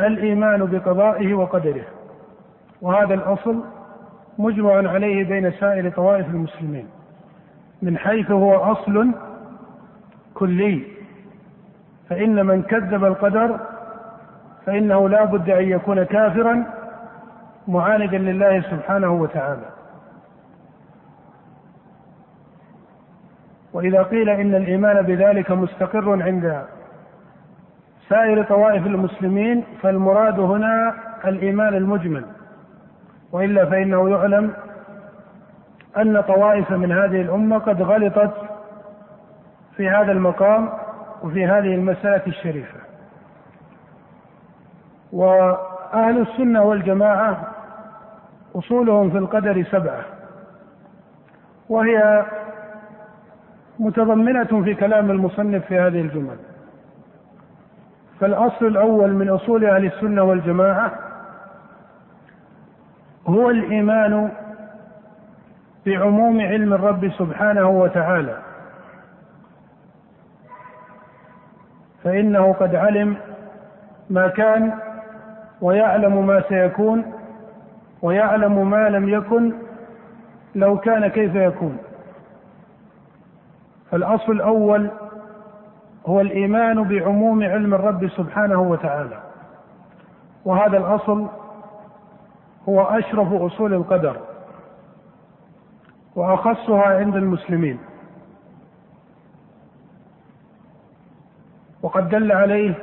الإيمان 0.00 0.66
بقضائه 0.66 1.34
وقدره 1.34 1.84
وهذا 2.82 3.14
الأصل 3.14 3.64
مجمع 4.38 4.72
عليه 4.90 5.24
بين 5.24 5.50
سائر 5.52 5.90
طوائف 5.90 6.26
المسلمين 6.26 6.88
من 7.82 7.98
حيث 7.98 8.30
هو 8.30 8.54
أصل 8.54 9.10
كلي. 10.34 10.95
فإن 12.10 12.46
من 12.46 12.62
كذب 12.62 13.04
القدر 13.04 13.60
فإنه 14.66 15.08
لا 15.08 15.24
بد 15.24 15.50
أن 15.50 15.64
يكون 15.64 16.04
كافرا 16.04 16.64
معاندا 17.68 18.18
لله 18.18 18.60
سبحانه 18.60 19.12
وتعالى. 19.12 19.66
وإذا 23.72 24.02
قيل 24.02 24.28
إن 24.28 24.54
الإيمان 24.54 25.02
بذلك 25.02 25.50
مستقر 25.50 26.22
عند 26.22 26.62
سائر 28.08 28.42
طوائف 28.42 28.86
المسلمين 28.86 29.64
فالمراد 29.82 30.40
هنا 30.40 30.94
الإيمان 31.24 31.74
المجمل. 31.74 32.24
وإلا 33.32 33.64
فإنه 33.64 34.10
يعلم 34.10 34.52
أن 35.96 36.20
طوائف 36.20 36.70
من 36.70 36.92
هذه 36.92 37.20
الأمة 37.20 37.58
قد 37.58 37.82
غلطت 37.82 38.34
في 39.76 39.88
هذا 39.88 40.12
المقام 40.12 40.68
وفي 41.22 41.46
هذه 41.46 41.74
المسألة 41.74 42.22
الشريفة. 42.26 42.78
وأهل 45.12 46.20
السنة 46.20 46.62
والجماعة 46.62 47.52
أصولهم 48.54 49.10
في 49.10 49.18
القدر 49.18 49.62
سبعة 49.62 50.04
وهي 51.68 52.26
متضمنة 53.78 54.62
في 54.64 54.74
كلام 54.74 55.10
المصنف 55.10 55.64
في 55.64 55.78
هذه 55.78 56.00
الجمل. 56.00 56.36
فالأصل 58.20 58.66
الأول 58.66 59.14
من 59.14 59.28
أصول 59.28 59.64
أهل 59.64 59.84
السنة 59.86 60.22
والجماعة 60.22 60.92
هو 63.26 63.50
الإيمان 63.50 64.32
بعموم 65.86 66.40
علم 66.40 66.72
الرب 66.72 67.10
سبحانه 67.18 67.68
وتعالى. 67.68 68.45
فإنه 72.06 72.52
قد 72.52 72.74
علم 72.74 73.16
ما 74.10 74.28
كان 74.28 74.72
ويعلم 75.60 76.26
ما 76.26 76.42
سيكون 76.48 77.12
ويعلم 78.02 78.70
ما 78.70 78.88
لم 78.88 79.08
يكن 79.08 79.52
لو 80.54 80.78
كان 80.78 81.06
كيف 81.06 81.34
يكون. 81.34 81.78
فالأصل 83.90 84.32
الأول 84.32 84.90
هو 86.06 86.20
الإيمان 86.20 86.82
بعموم 86.82 87.42
علم 87.42 87.74
الرب 87.74 88.08
سبحانه 88.08 88.60
وتعالى. 88.60 89.18
وهذا 90.44 90.78
الأصل 90.78 91.26
هو 92.68 92.82
أشرف 92.82 93.32
أصول 93.32 93.74
القدر 93.74 94.16
وأخصها 96.16 96.82
عند 96.98 97.16
المسلمين. 97.16 97.78
وقد 101.82 102.08
دل 102.08 102.32
عليه 102.32 102.74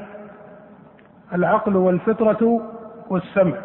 العقل 1.33 1.75
والفطرة 1.75 2.61
والسمع. 3.09 3.57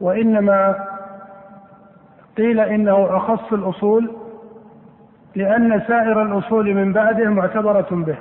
وإنما 0.00 0.88
قيل 2.36 2.60
إنه 2.60 3.16
أخص 3.16 3.52
الأصول 3.52 4.10
لأن 5.36 5.80
سائر 5.88 6.22
الأصول 6.22 6.74
من 6.74 6.92
بعده 6.92 7.30
معتبرة 7.30 7.88
به 7.90 8.18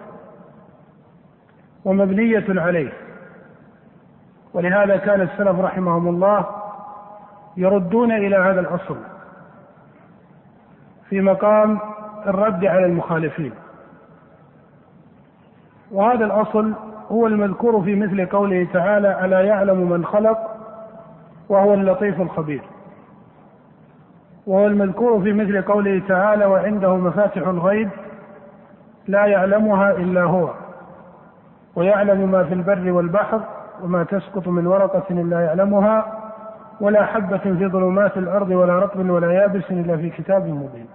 ومبنية 1.85 2.45
عليه. 2.49 2.93
ولهذا 4.53 4.97
كان 4.97 5.21
السلف 5.21 5.59
رحمهم 5.59 6.07
الله 6.07 6.45
يردون 7.57 8.11
إلى 8.11 8.35
هذا 8.35 8.59
الأصل 8.59 8.97
في 11.09 11.21
مقام 11.21 11.79
الرد 12.27 12.65
على 12.65 12.85
المخالفين. 12.85 13.53
وهذا 15.91 16.25
الأصل 16.25 16.73
هو 17.09 17.27
المذكور 17.27 17.83
في 17.83 17.95
مثل 17.95 18.25
قوله 18.25 18.67
تعالى 18.73 19.25
ألا 19.25 19.41
يعلم 19.41 19.89
من 19.89 20.05
خلق؟ 20.05 20.37
وهو 21.49 21.73
اللطيف 21.73 22.21
الخبير. 22.21 22.61
وهو 24.47 24.67
المذكور 24.67 25.21
في 25.21 25.33
مثل 25.33 25.61
قوله 25.61 26.01
تعالى 26.07 26.45
وعنده 26.45 26.95
مفاتح 26.95 27.47
الغيب 27.47 27.89
لا 29.07 29.25
يعلمها 29.25 29.91
إلا 29.91 30.23
هو 30.23 30.49
ويعلم 31.75 32.31
ما 32.31 32.43
في 32.43 32.53
البر 32.53 32.91
والبحر 32.91 33.41
وما 33.83 34.03
تسقط 34.03 34.47
من 34.47 34.67
ورقة 34.67 35.03
إلا 35.09 35.41
يعلمها 35.41 36.17
ولا 36.81 37.05
حبة 37.05 37.37
في 37.37 37.67
ظلمات 37.67 38.17
الأرض 38.17 38.49
ولا 38.49 38.79
رطب 38.79 39.09
ولا 39.09 39.31
يابس 39.31 39.63
إلا 39.71 39.97
في 39.97 40.09
كتاب 40.09 40.47
مبين. 40.47 40.87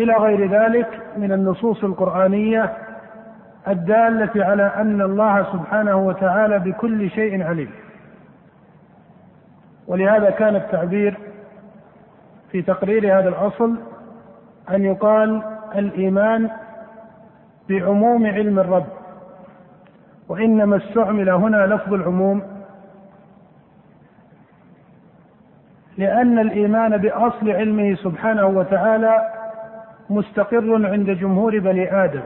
إلى 0.00 0.12
غير 0.12 0.50
ذلك 0.50 1.00
من 1.16 1.32
النصوص 1.32 1.84
القرآنية 1.84 2.72
الدالة 3.68 4.44
على 4.44 4.62
أن 4.62 5.00
الله 5.00 5.42
سبحانه 5.52 5.96
وتعالى 5.96 6.58
بكل 6.58 7.10
شيء 7.10 7.42
عليم. 7.42 7.70
ولهذا 9.86 10.30
كان 10.30 10.56
التعبير 10.56 11.18
في 12.52 12.62
تقرير 12.62 13.18
هذا 13.18 13.28
الأصل 13.28 13.76
أن 14.70 14.84
يقال 14.84 15.42
الإيمان 15.74 16.50
بعموم 17.68 18.26
علم 18.26 18.58
الرب 18.58 18.86
وإنما 20.28 20.76
استعمل 20.76 21.30
هنا 21.30 21.66
لفظ 21.66 21.94
العموم 21.94 22.42
لأن 25.98 26.38
الإيمان 26.38 26.96
بأصل 26.96 27.50
علمه 27.50 27.94
سبحانه 27.94 28.46
وتعالى 28.46 29.39
مستقر 30.10 30.86
عند 30.86 31.10
جمهور 31.10 31.58
بني 31.58 32.04
آدم 32.04 32.22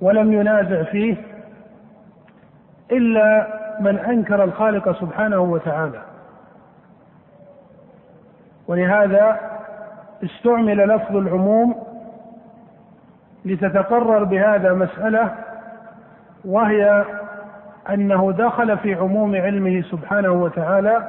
ولم 0.00 0.32
ينازع 0.32 0.82
فيه 0.82 1.16
إلا 2.92 3.46
من 3.80 3.98
أنكر 3.98 4.44
الخالق 4.44 5.00
سبحانه 5.00 5.40
وتعالى. 5.40 6.02
ولهذا 8.68 9.40
استعمل 10.24 10.88
لفظ 10.88 11.16
العموم 11.16 11.74
لتتقرر 13.44 14.24
بهذا 14.24 14.72
مسألة 14.72 15.34
وهي 16.44 17.04
أنه 17.90 18.32
دخل 18.32 18.78
في 18.78 18.94
عموم 18.94 19.36
علمه 19.36 19.82
سبحانه 19.82 20.30
وتعالى 20.30 21.08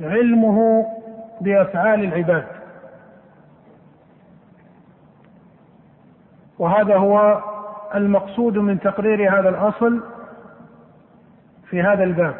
علمه 0.00 0.86
بأفعال 1.40 2.04
العباد. 2.04 2.44
وهذا 6.58 6.96
هو 6.96 7.42
المقصود 7.94 8.58
من 8.58 8.80
تقرير 8.80 9.38
هذا 9.40 9.48
الأصل 9.48 10.02
في 11.70 11.82
هذا 11.82 12.04
الباب. 12.04 12.34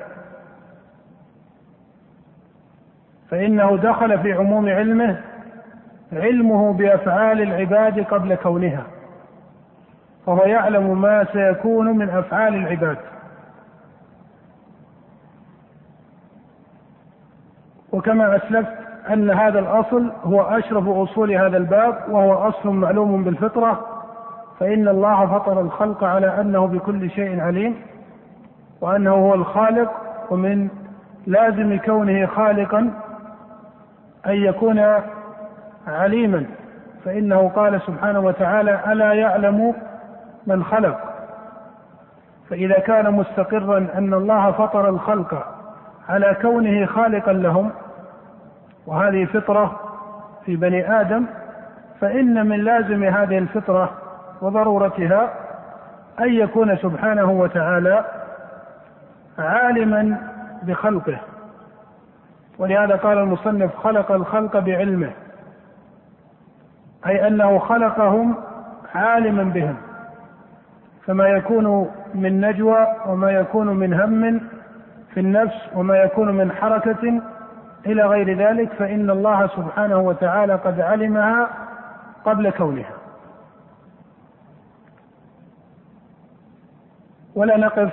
فإنه 3.31 3.77
دخل 3.77 4.19
في 4.19 4.33
عموم 4.33 4.69
علمه 4.69 5.21
علمه 6.13 6.73
بأفعال 6.73 7.43
العباد 7.43 8.05
قبل 8.05 8.35
كونها. 8.35 8.87
فهو 10.27 10.43
يعلم 10.43 11.01
ما 11.01 11.27
سيكون 11.33 11.99
من 11.99 12.11
أفعال 12.11 12.55
العباد. 12.55 12.99
وكما 17.93 18.37
أسلفت 18.37 18.85
أن 19.13 19.31
هذا 19.31 19.59
الأصل 19.59 20.13
هو 20.25 20.43
أشرف 20.43 20.89
أصول 20.89 21.33
هذا 21.33 21.57
الباب 21.57 21.99
وهو 22.09 22.35
أصل 22.35 22.69
معلوم 22.69 23.25
بالفطرة 23.25 23.94
فإن 24.61 24.89
الله 24.89 25.27
فطر 25.27 25.61
الخلق 25.61 26.05
على 26.05 26.41
أنه 26.41 26.67
بكل 26.67 27.11
شيء 27.11 27.41
عليم 27.41 27.77
وأنه 28.81 29.11
هو 29.15 29.35
الخالق 29.35 29.91
ومن 30.31 30.69
لازم 31.27 31.79
كونه 31.79 32.27
خالقا 32.27 32.81
أن 34.27 34.33
يكون 34.35 35.01
عليما. 35.87 36.47
فإنه 37.05 37.49
قال 37.49 37.81
سبحانه 37.83 38.21
وتعالى 38.21 38.81
ألا 38.93 39.13
يعلم 39.13 39.75
من 40.47 40.65
خلق؟ 40.65 40.99
فإذا 42.51 42.79
كان 42.79 43.15
مستقرا 43.15 43.87
أن 43.95 44.15
الله 44.15 44.51
فطر 44.53 44.89
الخلق 44.89 45.47
على 46.09 46.37
كونه 46.43 46.87
خالقا 46.87 47.33
لهم 47.33 47.71
وهذه 48.87 49.25
فطرة 49.25 49.81
في 50.47 50.57
بني 50.57 51.01
آدم 51.01 51.25
فإن 52.01 52.47
من 52.49 52.61
لازم 52.65 53.05
هذه 53.05 53.39
الفطرة 53.39 53.91
وضرورتها 54.45 55.31
أن 56.21 56.33
يكون 56.33 56.77
سبحانه 56.77 57.31
وتعالى 57.31 58.05
عالما 59.39 60.19
بخلقه. 60.63 61.19
ولهذا 62.59 62.97
قال 62.97 63.19
المصنف 63.19 63.77
خلق 63.77 64.13
الخلق 64.13 64.59
بعلمه 64.59 65.11
أي 67.07 67.27
أنه 67.27 67.59
خلقهم 67.59 68.35
عالما 68.95 69.43
بهم 69.43 69.77
فما 71.07 71.29
يكون 71.29 71.91
من 72.15 72.41
نجوى 72.41 72.87
وما 73.07 73.31
يكون 73.31 73.67
من 73.67 73.95
هم 73.95 74.41
في 75.15 75.21
النفس 75.21 75.69
وما 75.75 75.97
يكون 75.97 76.31
من 76.37 76.53
حركة 76.53 77.21
إلى 77.87 78.03
غير 78.03 78.39
ذلك 78.39 78.73
فإن 78.73 79.11
الله 79.11 79.47
سبحانه 79.47 79.99
وتعالى 79.99 80.55
قد 80.55 80.81
علمها 80.81 81.49
قبل 82.25 82.51
كونها. 82.51 83.04
ولا 87.35 87.57
نقف 87.57 87.93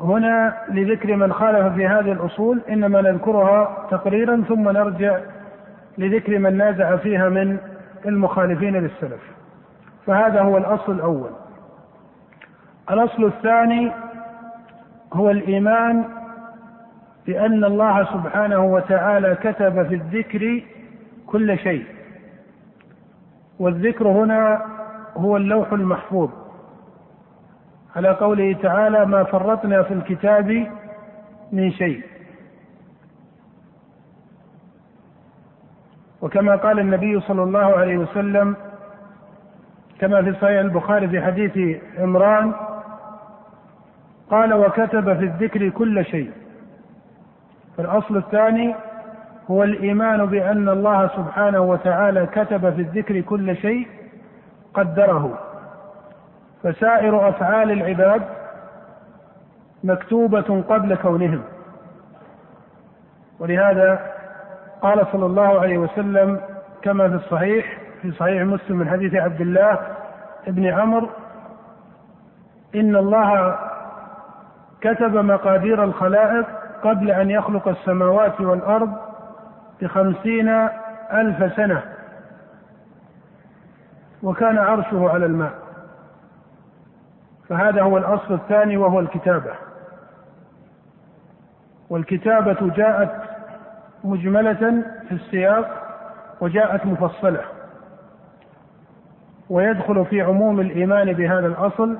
هنا 0.00 0.54
لذكر 0.68 1.16
من 1.16 1.32
خالف 1.32 1.74
في 1.74 1.86
هذه 1.86 2.12
الأصول 2.12 2.60
إنما 2.68 3.02
نذكرها 3.02 3.86
تقريرا 3.90 4.44
ثم 4.48 4.68
نرجع 4.68 5.18
لذكر 5.98 6.38
من 6.38 6.56
نازع 6.56 6.96
فيها 6.96 7.28
من 7.28 7.58
المخالفين 8.06 8.76
للسلف. 8.76 9.20
فهذا 10.06 10.40
هو 10.40 10.56
الأصل 10.58 10.92
الأول. 10.92 11.30
الأصل 12.90 13.24
الثاني 13.24 13.92
هو 15.12 15.30
الإيمان 15.30 16.04
بأن 17.26 17.64
الله 17.64 18.04
سبحانه 18.04 18.64
وتعالى 18.64 19.34
كتب 19.34 19.86
في 19.88 19.94
الذكر 19.94 20.62
كل 21.26 21.58
شيء. 21.58 21.84
والذكر 23.58 24.08
هنا 24.08 24.62
هو 25.16 25.36
اللوح 25.36 25.72
المحفوظ. 25.72 26.30
على 27.96 28.08
قوله 28.08 28.52
تعالى 28.62 29.06
ما 29.06 29.24
فرطنا 29.24 29.82
في 29.82 29.94
الكتاب 29.94 30.66
من 31.52 31.70
شيء. 31.72 32.02
وكما 36.22 36.56
قال 36.56 36.78
النبي 36.78 37.20
صلى 37.20 37.42
الله 37.42 37.64
عليه 37.76 37.96
وسلم 37.98 38.56
كما 40.00 40.22
في 40.22 40.32
صحيح 40.32 40.60
البخاري 40.60 41.08
في 41.08 41.20
حديث 41.22 41.80
عمران 41.98 42.52
قال 44.30 44.54
وكتب 44.54 45.16
في 45.18 45.24
الذكر 45.24 45.68
كل 45.68 46.04
شيء 46.04 46.30
فالأصل 47.76 48.16
الثاني 48.16 48.74
هو 49.50 49.62
الإيمان 49.62 50.26
بأن 50.26 50.68
الله 50.68 51.08
سبحانه 51.08 51.60
وتعالى 51.60 52.26
كتب 52.26 52.74
في 52.74 52.80
الذكر 52.80 53.20
كل 53.20 53.56
شيء 53.56 53.86
قدره. 54.74 55.38
فسائر 56.64 57.28
أفعال 57.28 57.70
العباد 57.70 58.22
مكتوبة 59.84 60.62
قبل 60.68 60.96
كونهم. 60.96 61.42
ولهذا 63.38 64.00
قال 64.82 65.06
صلى 65.12 65.26
الله 65.26 65.60
عليه 65.60 65.78
وسلم 65.78 66.40
كما 66.82 67.08
في 67.08 67.14
الصحيح 67.14 67.78
في 68.02 68.12
صحيح 68.12 68.42
مسلم 68.42 68.76
من 68.76 68.88
حديث 68.88 69.14
عبد 69.14 69.40
الله 69.40 69.78
بن 70.46 70.66
عمرو 70.66 71.08
إن 72.74 72.96
الله 72.96 73.58
كتب 74.80 75.16
مقادير 75.16 75.84
الخلائق 75.84 76.46
قبل 76.82 77.10
أن 77.10 77.30
يخلق 77.30 77.68
السماوات 77.68 78.40
والأرض 78.40 78.92
بخمسين 79.82 80.48
ألف 81.12 81.56
سنة 81.56 81.82
وكان 84.22 84.58
عرشه 84.58 85.10
على 85.10 85.26
الماء. 85.26 85.63
فهذا 87.48 87.82
هو 87.82 87.98
الأصل 87.98 88.34
الثاني 88.34 88.76
وهو 88.76 89.00
الكتابة. 89.00 89.52
والكتابة 91.90 92.74
جاءت 92.76 93.12
مجملة 94.04 94.82
في 95.08 95.12
السياق 95.12 95.80
وجاءت 96.40 96.86
مفصلة. 96.86 97.40
ويدخل 99.50 100.04
في 100.04 100.22
عموم 100.22 100.60
الإيمان 100.60 101.12
بهذا 101.12 101.46
الأصل 101.46 101.98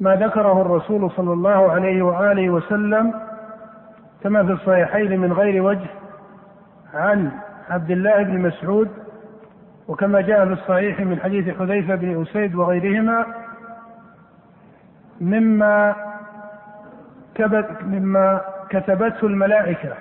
ما 0.00 0.14
ذكره 0.16 0.62
الرسول 0.62 1.10
صلى 1.10 1.32
الله 1.32 1.72
عليه 1.72 2.02
وآله 2.02 2.50
وسلم 2.50 3.14
كما 4.22 4.46
في 4.46 4.52
الصحيحين 4.52 5.20
من 5.20 5.32
غير 5.32 5.62
وجه 5.62 5.86
عن 6.94 7.30
عبد 7.70 7.90
الله 7.90 8.22
بن 8.22 8.38
مسعود 8.38 8.88
وكما 9.88 10.20
جاء 10.20 10.46
في 10.46 10.52
الصحيح 10.52 11.00
من 11.00 11.20
حديث 11.20 11.58
حذيفة 11.58 11.94
بن 11.94 12.22
أسيد 12.22 12.54
وغيرهما 12.54 13.26
مما 15.20 15.94
مما 17.82 18.40
كتبته 18.70 19.26
الملائكة 19.26 19.94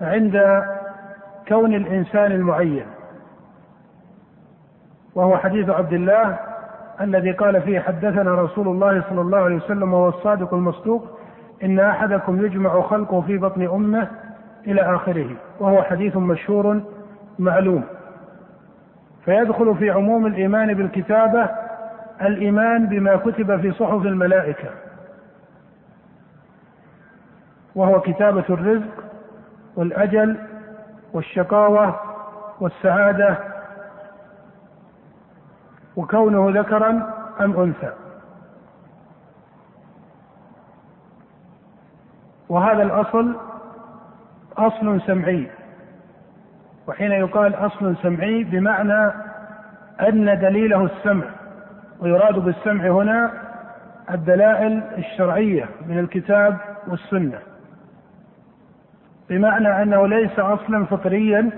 عند 0.00 0.64
كون 1.48 1.74
الإنسان 1.74 2.32
المعين. 2.32 2.86
وهو 5.14 5.36
حديث 5.36 5.68
عبد 5.68 5.92
الله 5.92 6.38
الذي 7.00 7.32
قال 7.32 7.62
فيه 7.62 7.80
حدثنا 7.80 8.34
رسول 8.34 8.68
الله 8.68 9.02
صلى 9.10 9.20
الله 9.20 9.38
عليه 9.38 9.56
وسلم 9.56 9.94
وهو 9.94 10.08
الصادق 10.08 10.54
المصدوق 10.54 11.18
إن 11.62 11.80
أحدكم 11.80 12.44
يجمع 12.44 12.80
خلقه 12.80 13.20
في 13.20 13.38
بطن 13.38 13.62
أمه 13.62 14.08
إلى 14.66 14.80
آخره 14.80 15.30
وهو 15.60 15.82
حديث 15.82 16.16
مشهور 16.16 16.80
معلوم. 17.38 17.84
فيدخل 19.24 19.76
في 19.76 19.90
عموم 19.90 20.26
الإيمان 20.26 20.74
بالكتابة 20.74 21.48
الإيمان 22.22 22.86
بما 22.86 23.16
كتب 23.16 23.60
في 23.60 23.72
صحف 23.72 24.02
الملائكة 24.06 24.70
وهو 27.74 28.00
كتابة 28.00 28.44
الرزق 28.50 29.04
والأجل 29.76 30.36
والشقاوة 31.12 32.00
والسعادة 32.60 33.36
وكونه 35.96 36.60
ذكرا 36.60 36.90
أم 37.40 37.60
أنثى. 37.60 37.92
وهذا 42.48 42.82
الأصل 42.82 43.36
أصل 44.56 45.00
سمعي 45.06 45.50
وحين 46.86 47.12
يقال 47.12 47.54
أصل 47.54 47.96
سمعي 48.02 48.44
بمعنى 48.44 49.12
أن 50.00 50.38
دليله 50.40 50.84
السمع. 50.84 51.39
ويراد 52.00 52.38
بالسمع 52.38 52.84
هنا 52.88 53.32
الدلائل 54.10 54.82
الشرعية 54.98 55.68
من 55.86 55.98
الكتاب 55.98 56.56
والسنة. 56.86 57.38
بمعنى 59.28 59.82
أنه 59.82 60.06
ليس 60.06 60.38
أصلا 60.38 60.84
فطريا 60.84 61.50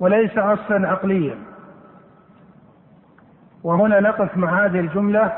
وليس 0.00 0.38
أصلا 0.38 0.88
عقليا. 0.88 1.34
وهنا 3.64 4.00
نقف 4.00 4.36
مع 4.36 4.64
هذه 4.64 4.80
الجملة 4.80 5.32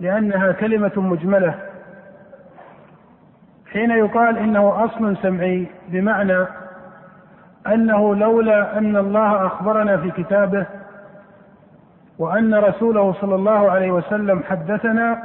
لأنها 0.00 0.52
كلمة 0.52 0.92
مجملة. 0.96 1.54
حين 3.72 3.90
يقال 3.90 4.38
إنه 4.38 4.84
أصل 4.84 5.16
سمعي 5.16 5.66
بمعنى 5.88 6.46
أنه 7.66 8.14
لولا 8.14 8.78
أن 8.78 8.96
الله 8.96 9.46
أخبرنا 9.46 9.96
في 9.96 10.10
كتابه 10.10 10.66
وأن 12.18 12.54
رسوله 12.54 13.12
صلى 13.12 13.34
الله 13.34 13.70
عليه 13.70 13.90
وسلم 13.90 14.42
حدثنا 14.42 15.22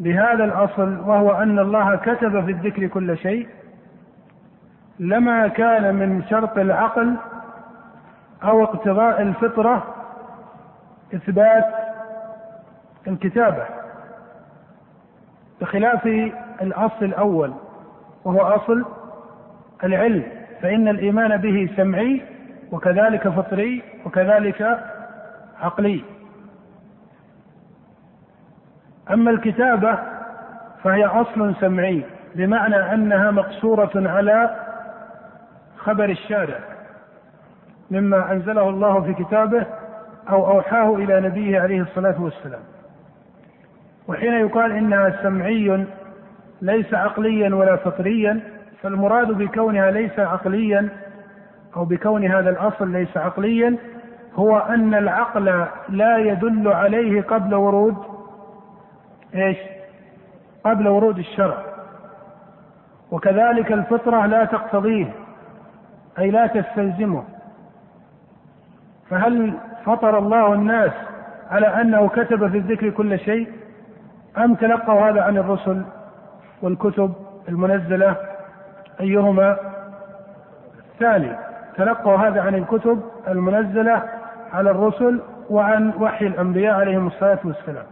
بهذا 0.00 0.44
الأصل 0.44 0.98
وهو 1.00 1.30
أن 1.30 1.58
الله 1.58 1.96
كتب 1.96 2.44
في 2.44 2.50
الذكر 2.50 2.86
كل 2.86 3.18
شيء 3.18 3.48
لما 4.98 5.48
كان 5.48 5.94
من 5.94 6.22
شرط 6.30 6.58
العقل 6.58 7.14
أو 8.42 8.64
اقتضاء 8.64 9.22
الفطرة 9.22 9.94
إثبات 11.14 11.66
الكتابة 13.06 13.64
بخلاف 15.60 16.06
الأصل 16.62 17.04
الأول 17.04 17.52
وهو 18.24 18.40
أصل 18.40 18.84
العلم 19.84 20.24
فإن 20.62 20.88
الإيمان 20.88 21.36
به 21.36 21.70
سمعي 21.76 22.22
وكذلك 22.72 23.28
فطري 23.28 23.82
وكذلك 24.06 24.80
عقلي. 25.60 26.04
أما 29.10 29.30
الكتابة 29.30 29.98
فهي 30.84 31.04
أصل 31.04 31.54
سمعي 31.60 32.04
بمعنى 32.34 32.94
أنها 32.94 33.30
مقصورة 33.30 33.90
على 33.94 34.56
خبر 35.76 36.04
الشارع 36.04 36.58
مما 37.90 38.32
أنزله 38.32 38.68
الله 38.68 39.00
في 39.00 39.24
كتابه 39.24 39.66
أو 40.30 40.50
أوحاه 40.50 40.94
إلى 40.94 41.20
نبيه 41.20 41.60
عليه 41.60 41.80
الصلاة 41.80 42.22
والسلام. 42.22 42.62
وحين 44.08 44.32
يقال 44.32 44.72
إنها 44.72 45.22
سمعي 45.22 45.86
ليس 46.62 46.94
عقليا 46.94 47.54
ولا 47.54 47.76
فطريا 47.76 48.40
فالمراد 48.82 49.26
بكونها 49.28 49.90
ليس 49.90 50.18
عقليا 50.18 50.88
أو 51.76 51.84
بكون 51.84 52.26
هذا 52.26 52.50
الأصل 52.50 52.92
ليس 52.92 53.16
عقليا 53.16 53.76
هو 54.34 54.58
أن 54.58 54.94
العقل 54.94 55.66
لا 55.88 56.16
يدل 56.18 56.68
عليه 56.68 57.22
قبل 57.22 57.54
ورود 57.54 57.96
إيش؟ 59.34 59.58
قبل 60.64 60.88
ورود 60.88 61.18
الشرع. 61.18 61.56
وكذلك 63.10 63.72
الفطرة 63.72 64.26
لا 64.26 64.44
تقتضيه 64.44 65.12
أي 66.18 66.30
لا 66.30 66.46
تستلزمه. 66.46 67.24
فهل 69.10 69.54
فطر 69.84 70.18
الله 70.18 70.54
الناس 70.54 70.92
على 71.50 71.66
أنه 71.66 72.08
كتب 72.08 72.48
في 72.50 72.58
الذكر 72.58 72.90
كل 72.90 73.18
شيء؟ 73.18 73.48
أم 74.38 74.54
تلقوا 74.54 75.10
هذا 75.10 75.22
عن 75.22 75.36
الرسل 75.36 75.82
والكتب 76.62 77.12
المنزلة 77.48 78.16
أيهما؟ 79.00 79.56
الثاني 80.94 81.36
تلقوا 81.76 82.16
هذا 82.16 82.42
عن 82.42 82.54
الكتب 82.54 83.02
المنزلة 83.28 84.02
على 84.52 84.70
الرسل 84.70 85.20
وعن 85.50 85.92
وحي 85.98 86.26
الأنبياء 86.26 86.74
عليهم 86.74 87.06
الصلاة 87.06 87.38
والسلام. 87.44 87.86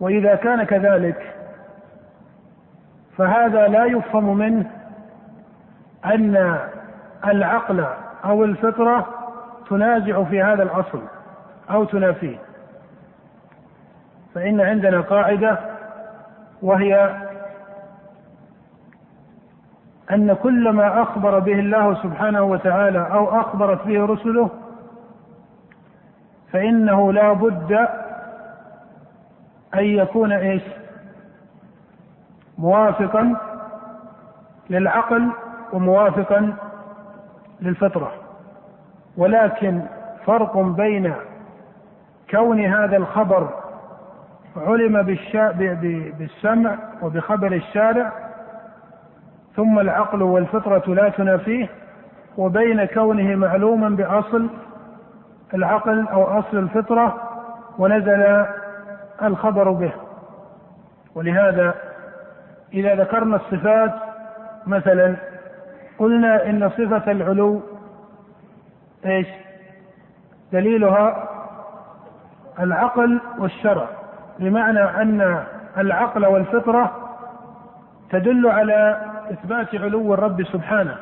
وإذا 0.00 0.34
كان 0.34 0.64
كذلك 0.64 1.34
فهذا 3.16 3.68
لا 3.68 3.84
يفهم 3.84 4.36
منه 4.36 4.70
أن 6.04 6.58
العقل 7.26 7.86
أو 8.24 8.44
الفطرة 8.44 9.06
تنازع 9.70 10.24
في 10.24 10.42
هذا 10.42 10.62
الاصل 10.62 11.02
أو 11.70 11.84
تنافيه. 11.84 12.36
فإن 14.34 14.60
عندنا 14.60 15.00
قاعدة 15.00 15.58
وهي 16.62 17.16
أن 20.12 20.32
كل 20.34 20.70
ما 20.70 21.02
أخبر 21.02 21.38
به 21.38 21.52
الله 21.52 21.94
سبحانه 22.02 22.42
وتعالى 22.42 22.98
أو 23.12 23.40
أخبرت 23.40 23.86
به 23.86 24.04
رسله 24.06 24.50
فإنه 26.52 27.12
لا 27.12 27.32
بد 27.32 27.72
أن 29.74 29.84
يكون 29.84 30.32
إيش؟ 30.32 30.62
موافقا 32.58 33.36
للعقل 34.70 35.28
وموافقا 35.72 36.54
للفطرة. 37.60 38.12
ولكن 39.16 39.82
فرق 40.26 40.58
بين 40.58 41.14
كون 42.30 42.60
هذا 42.64 42.96
الخبر 42.96 43.48
علم 44.56 45.02
بالسمع 46.18 46.78
وبخبر 47.02 47.52
الشارع 47.52 48.27
ثم 49.58 49.78
العقل 49.78 50.22
والفطرة 50.22 50.94
لا 50.94 51.08
تنافيه 51.08 51.68
وبين 52.36 52.84
كونه 52.84 53.34
معلوما 53.34 53.88
بأصل 53.88 54.48
العقل 55.54 56.08
أو 56.08 56.24
أصل 56.24 56.56
الفطرة 56.56 57.14
ونزل 57.78 58.46
الخبر 59.22 59.70
به 59.70 59.92
ولهذا 61.14 61.74
إذا 62.74 62.94
ذكرنا 62.94 63.36
الصفات 63.36 63.94
مثلا 64.66 65.16
قلنا 65.98 66.46
إن 66.50 66.70
صفة 66.70 67.10
العلو 67.10 67.60
إيش؟ 69.06 69.28
دليلها 70.52 71.28
العقل 72.60 73.20
والشرع 73.38 73.88
بمعنى 74.38 74.80
أن 74.80 75.44
العقل 75.78 76.26
والفطرة 76.26 76.92
تدل 78.10 78.46
على 78.46 79.00
إثبات 79.32 79.74
علو 79.74 80.14
الرب 80.14 80.42
سبحانه. 80.42 80.96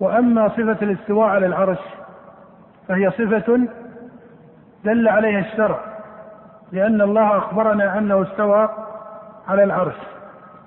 وأما 0.00 0.48
صفة 0.48 0.78
الاستواء 0.82 1.28
على 1.28 1.46
العرش 1.46 1.78
فهي 2.88 3.10
صفة 3.10 3.60
دل 4.84 5.08
عليها 5.08 5.40
الشرع 5.40 5.80
لأن 6.72 7.00
الله 7.00 7.38
أخبرنا 7.38 7.98
أنه 7.98 8.22
استوى 8.22 8.68
على 9.48 9.64
العرش. 9.64 9.96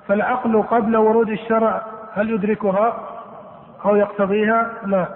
فالعقل 0.07 0.63
قبل 0.63 0.97
ورود 0.97 1.29
الشرع 1.29 1.81
هل 2.13 2.29
يدركها 2.29 2.93
أو 3.85 3.95
يقتضيها؟ 3.95 4.71
لا. 4.85 5.07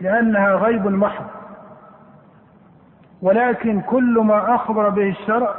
لأنها 0.00 0.54
غيب 0.54 0.86
محض. 0.86 1.24
ولكن 3.22 3.80
كل 3.80 4.18
ما 4.18 4.54
أخبر 4.54 4.88
به 4.88 5.08
الشرع 5.08 5.54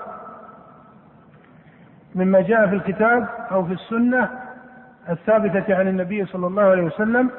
مما 2.15 2.41
جاء 2.41 2.67
في 2.67 2.75
الكتاب 2.75 3.27
أو 3.51 3.65
في 3.65 3.73
السنة 3.73 4.29
الثابتة 5.09 5.75
عن 5.75 5.87
النبي 5.87 6.25
صلى 6.25 6.47
الله 6.47 6.63
عليه 6.63 6.83
وسلم 6.83 7.31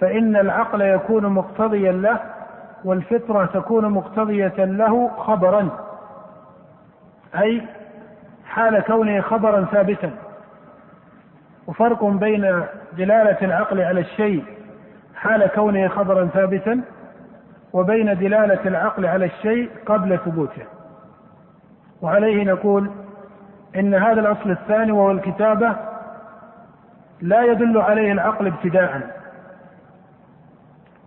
فإن 0.00 0.36
العقل 0.36 0.80
يكون 0.80 1.26
مقتضيا 1.26 1.92
له 1.92 2.20
والفطرة 2.84 3.44
تكون 3.46 3.88
مقتضية 3.88 4.64
له 4.64 5.08
خبرا 5.08 5.68
أي 7.38 7.62
حال 8.44 8.80
كونه 8.80 9.20
خبرا 9.20 9.64
ثابتا. 9.64 10.10
وفرق 11.66 12.04
بين 12.04 12.62
دلالة 12.96 13.36
العقل 13.42 13.80
على 13.80 14.00
الشيء 14.00 14.44
حال 15.14 15.46
كونه 15.46 15.88
خبرا 15.88 16.26
ثابتا 16.26 16.80
وبين 17.72 18.18
دلالة 18.18 18.60
العقل 18.66 19.06
على 19.06 19.24
الشيء 19.24 19.70
قبل 19.86 20.18
ثبوته. 20.18 20.62
وعليه 22.02 22.44
نقول 22.44 22.90
إن 23.76 23.94
هذا 23.94 24.20
الأصل 24.20 24.50
الثاني 24.50 24.92
وهو 24.92 25.10
الكتابة 25.10 25.76
لا 27.20 27.42
يدل 27.42 27.78
عليه 27.78 28.12
العقل 28.12 28.46
ابتداء 28.46 29.20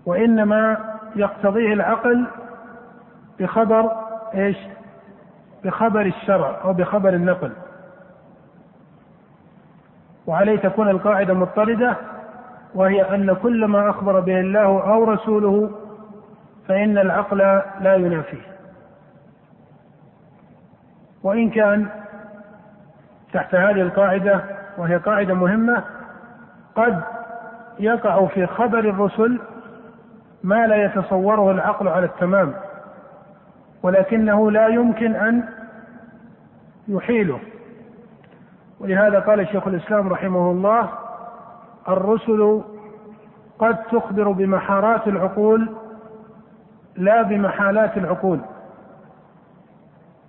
وإنما 0.05 0.77
يقتضيه 1.15 1.73
العقل 1.73 2.27
بخبر 3.39 3.91
إيش؟ 4.35 4.57
بخبر 5.63 6.01
الشرع 6.01 6.61
أو 6.63 6.73
بخبر 6.73 7.09
النقل 7.09 7.51
وعليه 10.27 10.57
تكون 10.57 10.89
القاعدة 10.89 11.33
مضطردة 11.33 11.97
وهي 12.75 13.01
أن 13.01 13.33
كل 13.33 13.65
ما 13.65 13.89
أخبر 13.89 14.19
به 14.19 14.39
الله 14.39 14.61
أو 14.93 15.03
رسوله 15.03 15.69
فإن 16.67 16.97
العقل 16.97 17.37
لا 17.81 17.95
ينافيه 17.95 18.53
وإن 21.23 21.49
كان 21.49 21.89
تحت 23.33 23.55
هذه 23.55 23.81
القاعدة 23.81 24.43
وهي 24.77 24.97
قاعدة 24.97 25.33
مهمة 25.33 25.83
قد 26.75 27.01
يقع 27.79 28.25
في 28.25 28.47
خبر 28.47 28.79
الرسل 28.79 29.39
ما 30.43 30.67
لا 30.67 30.75
يتصوره 30.75 31.51
العقل 31.51 31.87
على 31.87 32.05
التمام 32.05 32.53
ولكنه 33.83 34.51
لا 34.51 34.67
يمكن 34.67 35.15
أن 35.15 35.43
يحيله. 36.87 37.39
ولهذا 38.79 39.19
قال 39.19 39.47
شيخ 39.47 39.67
الإسلام 39.67 40.07
رحمه 40.09 40.51
الله 40.51 40.89
الرسل 41.87 42.61
قد 43.59 43.83
تخبر 43.83 44.31
بمحارات 44.31 45.07
العقول 45.07 45.69
لا 46.95 47.21
بمحالات 47.21 47.97
العقول. 47.97 48.39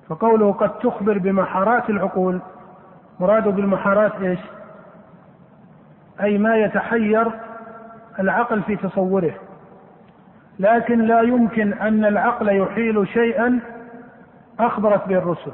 فقوله 0.09 0.53
قد 0.53 0.79
تخبر 0.79 1.19
بمحارات 1.19 1.91
العقول 1.91 2.41
مراده 3.21 3.51
بالمحارات 3.51 4.13
إيش؟ 4.23 4.39
أي 6.23 6.39
ما 6.39 6.57
يتحير 6.57 7.31
العقل 8.19 8.63
في 8.63 8.77
تصوره. 8.77 9.35
لكن 10.59 11.01
لا 11.01 11.21
يمكن 11.21 11.73
أن 11.73 12.05
العقل 12.05 12.57
يحيل 12.57 13.09
شيئا 13.09 13.61
أخبرت 14.61 15.09
به 15.09 15.19
الرسل. 15.19 15.53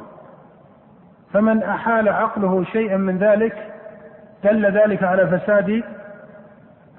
فمن 1.32 1.62
أحال 1.62 2.08
عقله 2.08 2.64
شيئا 2.64 2.96
من 2.96 3.18
ذلك 3.18 3.72
دل 4.44 4.66
ذلك 4.66 5.02
على 5.02 5.26
فساد 5.26 5.82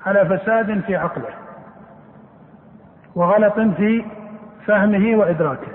على 0.06 0.26
فساد 0.26 0.80
في 0.80 0.96
عقله 0.96 1.30
وغلط 3.16 3.60
في 3.60 4.06
فهمه 4.66 5.16
وإدراكه. 5.18 5.72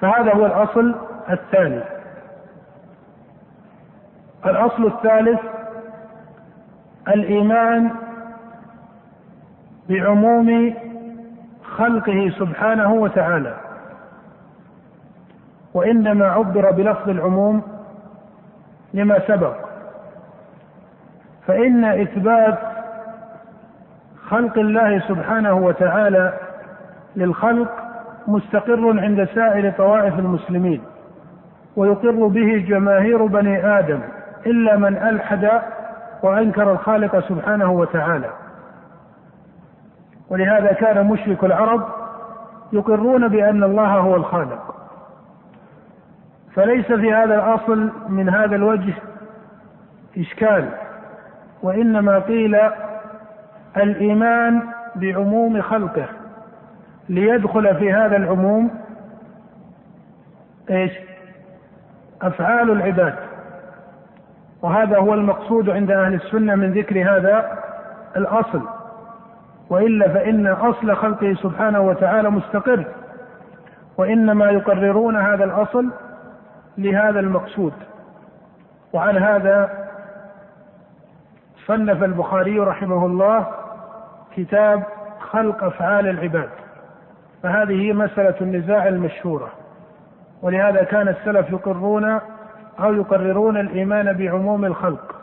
فهذا 0.00 0.34
هو 0.34 0.46
الأصل 0.46 0.94
الثاني. 1.30 1.93
الأصل 4.46 4.86
الثالث 4.86 5.40
الإيمان 7.08 7.90
بعموم 9.88 10.74
خلقه 11.64 12.32
سبحانه 12.38 12.92
وتعالى 12.92 13.56
وإنما 15.74 16.26
عبر 16.26 16.70
بلفظ 16.70 17.08
العموم 17.08 17.62
لما 18.94 19.18
سبق. 19.28 19.54
فإن 21.46 21.84
إثبات 21.84 22.58
خلق 24.28 24.58
الله 24.58 24.98
سبحانه 25.08 25.54
وتعالى 25.54 26.32
للخلق 27.16 27.70
مستقر 28.26 29.00
عند 29.00 29.24
سائر 29.24 29.70
طوائف 29.70 30.18
المسلمين 30.18 30.82
ويقر 31.76 32.26
به 32.26 32.64
جماهير 32.68 33.26
بني 33.26 33.78
آدم. 33.78 34.00
إلا 34.46 34.76
من 34.76 34.96
ألحد 34.96 35.62
وأنكر 36.22 36.72
الخالق 36.72 37.28
سبحانه 37.28 37.70
وتعالى. 37.70 38.30
ولهذا 40.28 40.72
كان 40.72 41.06
مشرك 41.06 41.44
العرب 41.44 41.88
يقرون 42.72 43.28
بأن 43.28 43.64
الله 43.64 43.88
هو 43.88 44.16
الخالق. 44.16 44.74
فليس 46.54 46.92
في 46.92 47.12
هذا 47.12 47.34
الأصل 47.34 47.90
من 48.08 48.28
هذا 48.28 48.56
الوجه 48.56 48.94
إشكال 50.18 50.68
وإنما 51.62 52.18
قيل 52.18 52.58
الإيمان 53.76 54.62
بعموم 54.96 55.62
خلقه. 55.62 56.06
ليدخل 57.08 57.76
في 57.76 57.92
هذا 57.92 58.16
العموم 58.16 58.70
إيش؟ 60.70 60.92
أفعال 62.22 62.70
العباد. 62.70 63.14
وهذا 64.64 64.98
هو 64.98 65.14
المقصود 65.14 65.70
عند 65.70 65.90
أهل 65.90 66.14
السنة 66.14 66.54
من 66.54 66.72
ذكر 66.72 67.16
هذا 67.16 67.58
الأصل. 68.16 68.62
وإلا 69.70 70.08
فإن 70.08 70.46
أصل 70.46 70.96
خلقه 70.96 71.34
سبحانه 71.42 71.80
وتعالى 71.80 72.30
مستقر 72.30 72.84
وإنما 73.98 74.50
يقررون 74.50 75.16
هذا 75.16 75.44
الأصل 75.44 75.90
لهذا 76.78 77.20
المقصود. 77.20 77.72
وعن 78.92 79.16
هذا 79.16 79.70
صنف 81.66 82.04
البخاري 82.04 82.58
رحمه 82.58 83.06
الله 83.06 83.46
كتاب 84.36 84.82
خلق 85.20 85.64
أفعال 85.64 86.06
العباد. 86.08 86.50
فهذه 87.42 87.92
مسألة 87.92 88.34
النزاع 88.40 88.88
المشهورة 88.88 89.48
ولهذا 90.42 90.82
كان 90.84 91.08
السلف 91.08 91.50
يقرون 91.50 92.20
أو 92.80 92.94
يقررون 92.94 93.56
الإيمان 93.56 94.12
بعموم 94.12 94.64
الخلق. 94.64 95.14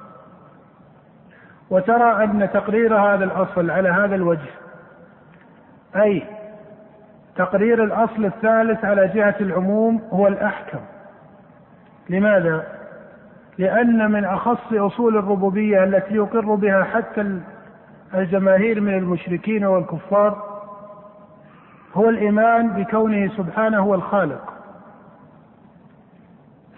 وترى 1.69 2.23
أن 2.23 2.49
تقرير 2.53 2.97
هذا 2.97 3.23
الأصل 3.23 3.71
على 3.71 3.89
هذا 3.89 4.15
الوجه. 4.15 4.49
أي 5.95 6.23
تقرير 7.35 7.83
الأصل 7.83 8.25
الثالث 8.25 8.85
على 8.85 9.07
جهة 9.07 9.35
العموم 9.41 10.01
هو 10.11 10.27
الأحكم. 10.27 10.79
لماذا؟ 12.09 12.63
لأن 13.57 14.11
من 14.11 14.25
أخص 14.25 14.73
أصول 14.73 15.17
الربوبية 15.17 15.83
التي 15.83 16.15
يقر 16.15 16.55
بها 16.55 16.83
حتى 16.83 17.39
الجماهير 18.13 18.81
من 18.81 18.97
المشركين 18.97 19.65
والكفار 19.65 20.51
هو 21.93 22.09
الإيمان 22.09 22.69
بكونه 22.69 23.27
سبحانه 23.37 23.79
هو 23.79 23.95
الخالق. 23.95 24.50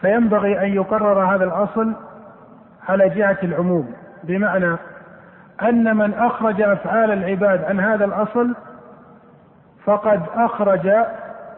فينبغي 0.03 0.61
أن 0.65 0.73
يقرر 0.73 1.35
هذا 1.35 1.43
الأصل 1.43 1.93
على 2.89 3.09
جهة 3.09 3.37
العموم 3.43 3.93
بمعنى 4.23 4.77
أن 5.61 5.97
من 5.97 6.13
أخرج 6.13 6.61
أفعال 6.61 7.11
العباد 7.11 7.63
عن 7.63 7.79
هذا 7.79 8.05
الأصل 8.05 8.55
فقد 9.85 10.21
أخرج 10.35 10.91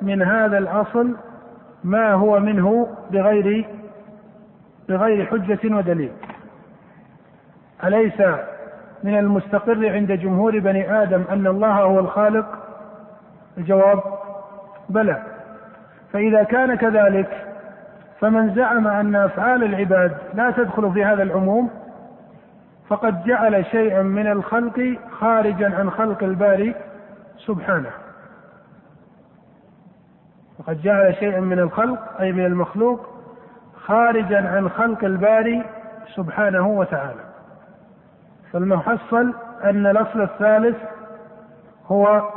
من 0.01 0.21
هذا 0.21 0.57
الأصل 0.57 1.15
ما 1.83 2.13
هو 2.13 2.39
منه 2.39 2.87
بغير 3.11 3.67
بغير 4.89 5.25
حجة 5.25 5.75
ودليل. 5.75 6.11
أليس 7.83 8.21
من 9.03 9.19
المستقر 9.19 9.89
عند 9.89 10.11
جمهور 10.11 10.59
بني 10.59 11.03
آدم 11.03 11.23
أن 11.31 11.47
الله 11.47 11.73
هو 11.73 11.99
الخالق؟ 11.99 12.45
الجواب 13.57 13.99
بلى. 14.89 15.23
فإذا 16.13 16.43
كان 16.43 16.75
كذلك 16.75 17.44
فمن 18.19 18.55
زعم 18.55 18.87
أن 18.87 19.15
أفعال 19.15 19.63
العباد 19.63 20.17
لا 20.33 20.51
تدخل 20.51 20.93
في 20.93 21.05
هذا 21.05 21.23
العموم 21.23 21.69
فقد 22.87 23.23
جعل 23.23 23.65
شيئا 23.65 24.03
من 24.03 24.27
الخلق 24.27 24.97
خارجا 25.19 25.75
عن 25.75 25.91
خلق 25.91 26.23
الباري 26.23 26.75
سبحانه. 27.37 27.89
فقد 30.57 30.81
جعل 30.81 31.15
شيئا 31.15 31.39
من 31.39 31.59
الخلق 31.59 32.19
أي 32.19 32.31
من 32.31 32.45
المخلوق 32.45 33.09
خارجا 33.85 34.49
عن 34.49 34.69
خلق 34.69 35.03
الباري 35.03 35.63
سبحانه 36.15 36.67
وتعالى. 36.67 37.23
فالمحصل 38.53 39.33
أن 39.63 39.87
الأصل 39.87 40.21
الثالث 40.21 40.77
هو 41.87 42.29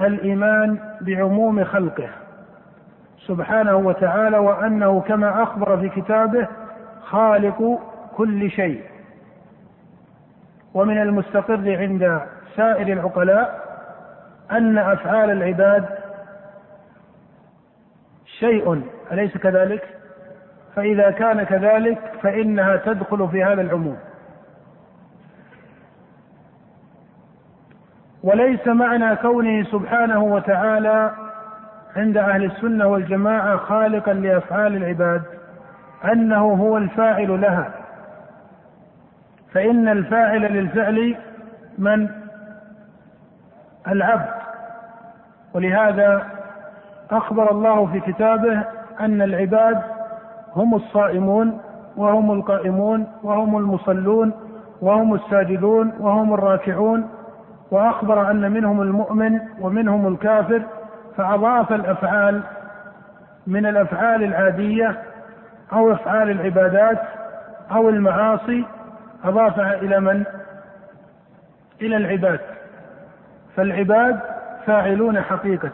الإيمان 0.00 0.78
بعموم 1.00 1.64
خلقه. 1.64 2.08
سبحانه 3.26 3.76
وتعالى 3.76 4.38
وأنه 4.38 5.00
كما 5.00 5.42
أخبر 5.42 5.76
في 5.76 5.88
كتابه 5.88 6.48
خالق 7.00 7.80
كل 8.16 8.50
شيء 8.50 8.82
ومن 10.74 11.02
المستقر 11.02 11.76
عند 11.76 12.20
سائر 12.56 12.92
العقلاء 12.92 13.66
أن 14.50 14.78
أفعال 14.78 15.30
العباد 15.30 15.84
شيء 18.38 18.82
أليس 19.12 19.36
كذلك؟ 19.36 19.82
فإذا 20.76 21.10
كان 21.10 21.42
كذلك 21.42 21.98
فإنها 22.22 22.76
تدخل 22.76 23.28
في 23.28 23.44
هذا 23.44 23.60
العموم 23.60 23.96
وليس 28.22 28.66
معنى 28.66 29.16
كونه 29.16 29.64
سبحانه 29.64 30.22
وتعالى 30.24 31.25
عند 31.96 32.16
أهل 32.16 32.44
السنة 32.44 32.86
والجماعة 32.86 33.56
خالقا 33.56 34.12
لأفعال 34.12 34.76
العباد 34.76 35.22
أنه 36.12 36.52
هو 36.54 36.76
الفاعل 36.76 37.40
لها. 37.40 37.70
فإن 39.52 39.88
الفاعل 39.88 40.40
للفعل 40.40 41.16
من؟ 41.78 42.08
العبد. 43.88 44.28
ولهذا 45.54 46.26
أخبر 47.10 47.50
الله 47.50 47.86
في 47.86 48.00
كتابه 48.00 48.64
أن 49.00 49.22
العباد 49.22 49.82
هم 50.56 50.74
الصائمون 50.74 51.60
وهم 51.96 52.30
القائمون 52.30 53.06
وهم 53.22 53.56
المصلون 53.56 54.32
وهم 54.80 55.14
الساجدون 55.14 55.92
وهم 56.00 56.34
الراكعون. 56.34 57.08
وأخبر 57.70 58.30
أن 58.30 58.52
منهم 58.52 58.80
المؤمن 58.80 59.40
ومنهم 59.60 60.08
الكافر 60.12 60.62
فأضاف 61.16 61.72
الأفعال 61.72 62.42
من 63.46 63.66
الأفعال 63.66 64.22
العادية 64.24 65.02
أو 65.72 65.92
أفعال 65.92 66.30
العبادات 66.30 66.98
أو 67.70 67.88
المعاصي 67.88 68.64
أضافها 69.24 69.74
إلى 69.74 70.00
من؟ 70.00 70.24
إلى 71.80 71.96
العباد. 71.96 72.40
فالعباد 73.56 74.20
فاعلون 74.66 75.20
حقيقة. 75.20 75.72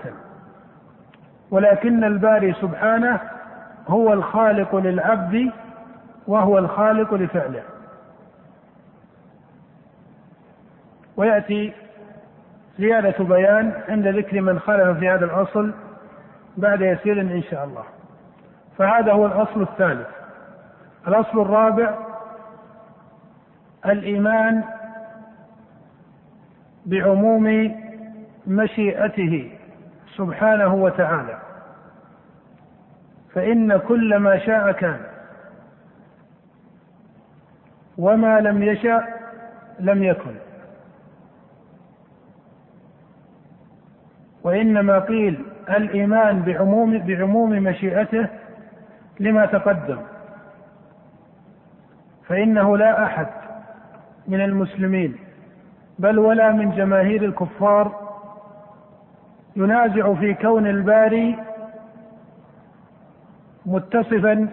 ولكن 1.50 2.04
الباري 2.04 2.52
سبحانه 2.52 3.20
هو 3.88 4.12
الخالق 4.12 4.76
للعبد 4.76 5.50
وهو 6.26 6.58
الخالق 6.58 7.14
لفعله. 7.14 7.62
ويأتي 11.16 11.72
زيادة 12.78 13.24
بيان 13.24 13.72
عند 13.88 14.08
ذكر 14.08 14.40
من 14.40 14.58
خالف 14.58 14.98
في 14.98 15.08
هذا 15.08 15.24
الأصل 15.24 15.74
بعد 16.56 16.80
يسير 16.80 17.20
إن 17.20 17.42
شاء 17.42 17.64
الله. 17.64 17.84
فهذا 18.78 19.12
هو 19.12 19.26
الأصل 19.26 19.62
الثالث. 19.62 20.08
الأصل 21.08 21.40
الرابع 21.42 21.94
الإيمان 23.86 24.64
بعموم 26.86 27.76
مشيئته 28.46 29.58
سبحانه 30.16 30.74
وتعالى. 30.74 31.38
فإن 33.34 33.76
كل 33.76 34.16
ما 34.16 34.38
شاء 34.38 34.72
كان. 34.72 35.00
وما 37.98 38.40
لم 38.40 38.62
يشأ 38.62 39.04
لم 39.80 40.02
يكن. 40.02 40.34
وإنما 44.44 44.98
قيل 44.98 45.44
الإيمان 45.70 46.42
بعموم 46.42 46.98
بعموم 46.98 47.50
مشيئته 47.50 48.26
لما 49.20 49.46
تقدم. 49.46 49.98
فإنه 52.28 52.76
لا 52.76 53.04
أحد 53.04 53.26
من 54.28 54.40
المسلمين 54.40 55.16
بل 55.98 56.18
ولا 56.18 56.52
من 56.52 56.70
جماهير 56.70 57.24
الكفار 57.24 58.12
ينازع 59.56 60.14
في 60.14 60.34
كون 60.34 60.66
الباري 60.66 61.38
متصفا 63.66 64.48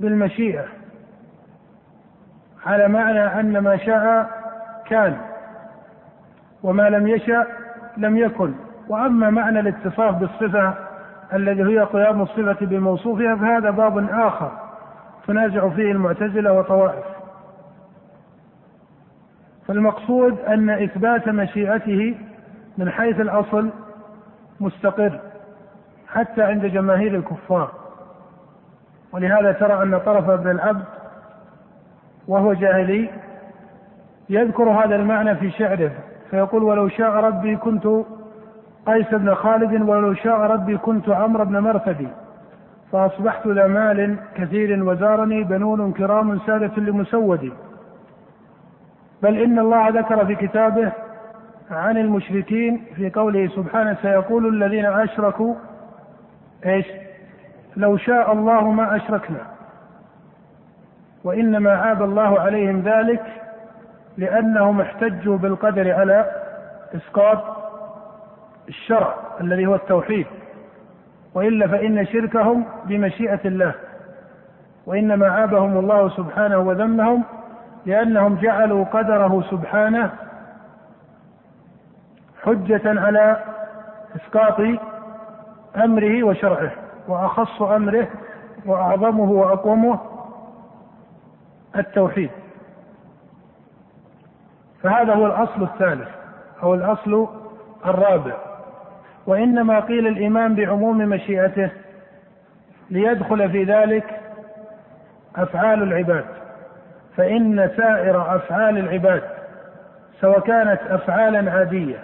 بالمشيئة 0.00 0.64
على 2.66 2.88
معنى 2.88 3.40
أن 3.40 3.58
ما 3.58 3.76
شاء 3.76 4.30
كان 4.86 5.16
وما 6.62 6.90
لم 6.90 7.06
يشأ 7.06 7.46
لم 7.96 8.16
يكن. 8.16 8.54
وأما 8.88 9.30
معنى 9.30 9.60
الاتصاف 9.60 10.14
بالصفة 10.14 10.74
الذي 11.32 11.62
هي 11.62 11.80
قيام 11.80 12.22
الصفة 12.22 12.66
بموصوفها 12.66 13.36
فهذا 13.36 13.70
باب 13.70 14.10
آخر 14.10 14.52
تنازع 15.26 15.68
فيه 15.68 15.92
المعتزلة 15.92 16.52
وطوائف. 16.52 17.04
فالمقصود 19.68 20.38
أن 20.40 20.70
إثبات 20.70 21.28
مشيئته 21.28 22.14
من 22.78 22.90
حيث 22.90 23.20
الأصل 23.20 23.70
مستقر 24.60 25.20
حتى 26.08 26.42
عند 26.42 26.66
جماهير 26.66 27.14
الكفار. 27.14 27.70
ولهذا 29.12 29.52
ترى 29.52 29.82
أن 29.82 29.98
طرف 29.98 30.30
ابن 30.30 30.50
العبد 30.50 30.84
وهو 32.28 32.52
جاهلي 32.52 33.10
يذكر 34.28 34.70
هذا 34.70 34.96
المعنى 34.96 35.34
في 35.34 35.50
شعره 35.50 35.90
فيقول 36.30 36.62
ولو 36.62 36.88
شاء 36.88 37.10
ربي 37.10 37.56
كنت 37.56 37.86
قيس 38.86 39.14
بن 39.14 39.34
خالد 39.34 39.82
ولو 39.88 40.14
شاء 40.14 40.40
ربي 40.40 40.76
كنت 40.76 41.08
عمرو 41.08 41.44
بن 41.44 41.58
مرثدي 41.58 42.08
فأصبحت 42.92 43.46
ذا 43.46 43.66
مال 43.66 44.16
كثير 44.36 44.84
وزارني 44.84 45.44
بنون 45.44 45.92
كرام 45.92 46.38
سادة 46.46 46.82
لمسودي 46.82 47.52
بل 49.22 49.42
إن 49.42 49.58
الله 49.58 49.88
ذكر 49.88 50.26
في 50.26 50.34
كتابه 50.34 50.92
عن 51.70 51.96
المشركين 51.96 52.84
في 52.96 53.10
قوله 53.10 53.48
سبحانه 53.48 53.96
سيقول 54.02 54.46
الذين 54.46 54.86
أشركوا 54.86 55.54
إيش؟ 56.66 56.86
لو 57.76 57.96
شاء 57.96 58.32
الله 58.32 58.70
ما 58.70 58.96
أشركنا. 58.96 59.40
وإنما 61.24 61.76
عاب 61.76 62.02
الله 62.02 62.40
عليهم 62.40 62.80
ذلك 62.80 63.22
لأنهم 64.18 64.80
احتجوا 64.80 65.38
بالقدر 65.38 65.92
على 65.92 66.30
إسقاط 66.94 67.63
الشرع 68.68 69.14
الذي 69.40 69.66
هو 69.66 69.74
التوحيد 69.74 70.26
وإلا 71.34 71.68
فإن 71.68 72.06
شركهم 72.06 72.64
بمشيئة 72.84 73.40
الله 73.44 73.74
وإنما 74.86 75.28
عابهم 75.28 75.78
الله 75.78 76.08
سبحانه 76.08 76.58
وذمهم 76.58 77.24
لأنهم 77.86 78.34
جعلوا 78.34 78.84
قدره 78.84 79.44
سبحانه 79.50 80.10
حجة 82.42 83.00
على 83.00 83.44
إسقاط 84.16 84.60
أمره 85.76 86.24
وشرعه 86.24 86.72
وأخص 87.08 87.62
أمره 87.62 88.08
وأعظمه 88.66 89.30
وأقومه 89.30 89.98
التوحيد. 91.76 92.30
فهذا 94.82 95.14
هو 95.14 95.26
الأصل 95.26 95.62
الثالث 95.62 96.08
أو 96.62 96.74
الأصل 96.74 97.28
الرابع. 97.86 98.53
وإنما 99.26 99.80
قيل 99.80 100.06
الإيمان 100.06 100.54
بعموم 100.54 100.98
مشيئته 100.98 101.70
ليدخل 102.90 103.50
في 103.50 103.64
ذلك 103.64 104.20
أفعال 105.36 105.82
العباد 105.82 106.24
فإن 107.16 107.70
سائر 107.76 108.36
أفعال 108.36 108.78
العباد 108.78 109.22
سواء 110.20 110.40
كانت 110.40 110.80
أفعالا 110.88 111.50
عادية 111.52 111.98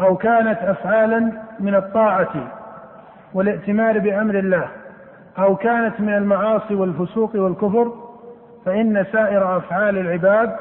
أو 0.00 0.16
كانت 0.16 0.58
أفعالا 0.58 1.32
من 1.60 1.74
الطاعة 1.74 2.52
والائتمار 3.34 3.98
بأمر 3.98 4.38
الله 4.38 4.68
أو 5.38 5.56
كانت 5.56 6.00
من 6.00 6.14
المعاصي 6.14 6.74
والفسوق 6.74 7.36
والكفر 7.36 7.92
فإن 8.66 9.06
سائر 9.12 9.56
أفعال 9.56 9.98
العباد 9.98 10.56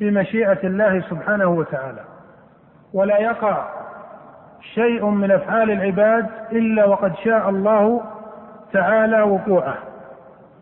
بمشيئة 0.00 0.58
الله 0.66 1.00
سبحانه 1.00 1.46
وتعالى. 1.46 2.00
ولا 2.92 3.18
يقع 3.18 3.77
شيء 4.60 5.04
من 5.04 5.30
أفعال 5.30 5.70
العباد 5.70 6.26
إلا 6.52 6.84
وقد 6.84 7.16
شاء 7.16 7.48
الله 7.48 8.02
تعالى 8.72 9.22
وقوعه. 9.22 9.78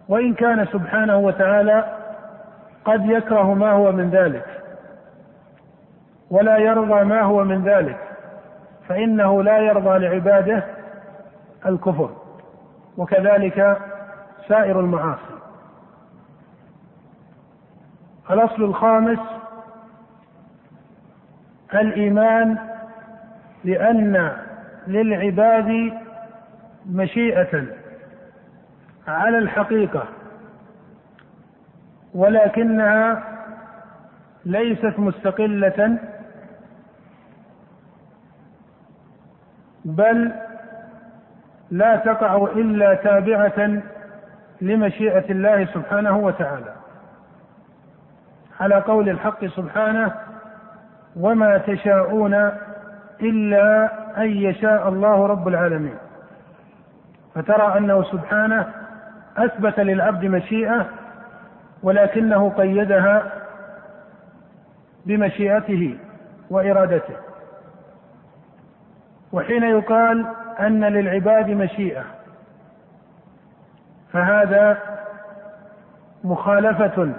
وإن 0.09 0.35
كان 0.35 0.67
سبحانه 0.67 1.17
وتعالى 1.19 1.85
قد 2.85 3.07
يكره 3.07 3.55
ما 3.55 3.71
هو 3.73 3.93
من 3.93 4.11
ذلك 4.11 4.47
ولا 6.31 6.57
يرضى 6.57 7.05
ما 7.05 7.23
هو 7.23 7.45
من 7.45 7.65
ذلك 7.65 7.99
فإنه 8.89 9.43
لا 9.43 9.59
يرضى 9.59 9.99
لعباده 9.99 10.65
الكفر 11.67 12.11
وكذلك 12.97 13.79
سائر 14.49 14.81
المعاصي. 14.81 15.37
الأصل 18.31 18.65
الخامس 18.65 19.19
الإيمان 21.75 22.59
لأن 23.65 24.33
للعباد 24.87 25.93
مشيئة 26.87 27.65
على 29.09 29.39
الحقيقة 29.39 30.05
ولكنها 32.15 33.25
ليست 34.45 34.99
مستقلة 34.99 35.99
بل 39.85 40.33
لا 41.71 41.97
تقع 41.97 42.37
إلا 42.37 42.95
تابعة 42.95 43.83
لمشيئة 44.61 45.31
الله 45.31 45.65
سبحانه 45.65 46.19
وتعالى. 46.19 46.75
على 48.61 48.75
قول 48.75 49.09
الحق 49.09 49.45
سبحانه 49.47 50.13
وما 51.17 51.59
تشاءون 51.59 52.51
إلا 53.21 53.91
أن 54.23 54.29
يشاء 54.31 54.89
الله 54.89 55.27
رب 55.27 55.49
العالمين. 55.49 55.97
فترى 57.35 57.79
أنه 57.79 58.03
سبحانه 58.03 58.67
أثبت 59.37 59.81
للعبد 59.81 60.25
مشيئة 60.25 60.87
ولكنه 61.83 62.51
قيدها 62.51 63.33
بمشيئته 65.07 65.99
وإرادته. 66.51 67.17
وحين 69.33 69.62
يقال 69.62 70.27
أن 70.61 70.85
للعباد 70.85 71.51
مشيئة 71.51 72.05
فهذا 74.12 74.79
مخالفة 76.25 77.12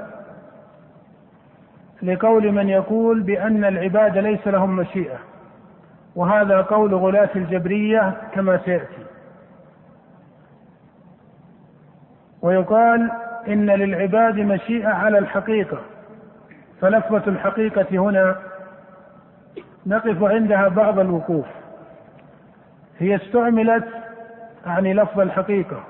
لقول 2.03 2.51
من 2.51 2.69
يقول 2.69 3.23
بأن 3.23 3.65
العباد 3.65 4.17
ليس 4.17 4.47
لهم 4.47 4.75
مشيئة. 4.75 5.17
وهذا 6.17 6.61
قول 6.61 6.95
غلاة 6.95 7.29
الجبرية 7.35 8.13
كما 8.33 8.57
سيأتي. 8.65 9.05
ويقال 12.41 13.11
إن 13.47 13.69
للعباد 13.69 14.35
مشيئة 14.35 14.87
على 14.89 15.17
الحقيقة 15.17 15.77
فلفظة 16.81 17.23
الحقيقة 17.27 17.85
هنا 17.91 18.35
نقف 19.85 20.23
عندها 20.23 20.67
بعض 20.67 20.99
الوقوف. 20.99 21.45
هي 22.99 23.15
استعملت 23.15 23.87
يعني 24.65 24.93
لفظ 24.93 25.19
الحقيقة 25.19 25.83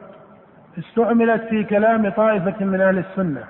استعملت 0.80 1.41
في 1.41 1.63
كلام 1.63 2.09
طائفة 2.09 2.65
من 2.65 2.82
أهل 2.82 2.97
السنة 2.97 3.43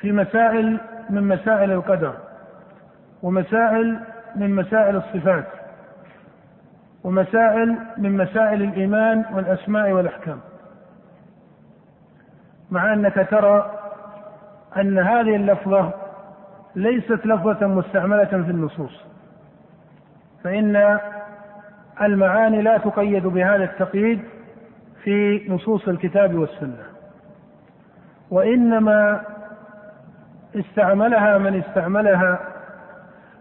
في 0.00 0.12
مسائل 0.12 0.80
من 1.10 1.28
مسائل 1.28 1.72
القدر 1.72 2.14
ومسائل 3.22 4.00
من 4.36 4.54
مسائل 4.54 4.96
الصفات 4.96 5.46
ومسائل 7.04 7.76
من 7.98 8.16
مسائل 8.16 8.62
الإيمان 8.62 9.24
والأسماء 9.34 9.90
والأحكام. 9.92 10.40
مع 12.70 12.92
أنك 12.92 13.26
ترى 13.30 13.70
أن 14.76 14.98
هذه 14.98 15.36
اللفظة 15.36 15.92
ليست 16.76 17.26
لفظة 17.26 17.66
مستعملة 17.66 18.24
في 18.24 18.50
النصوص 18.50 19.04
فإن 20.44 20.98
المعاني 22.02 22.62
لا 22.62 22.78
تقيد 22.78 23.26
بهذا 23.26 23.64
التقييد 23.64 24.22
في 25.04 25.46
نصوص 25.48 25.88
الكتاب 25.88 26.34
والسنة 26.34 26.84
وإنما 28.30 29.20
استعملها 30.54 31.38
من 31.38 31.62
استعملها 31.62 32.40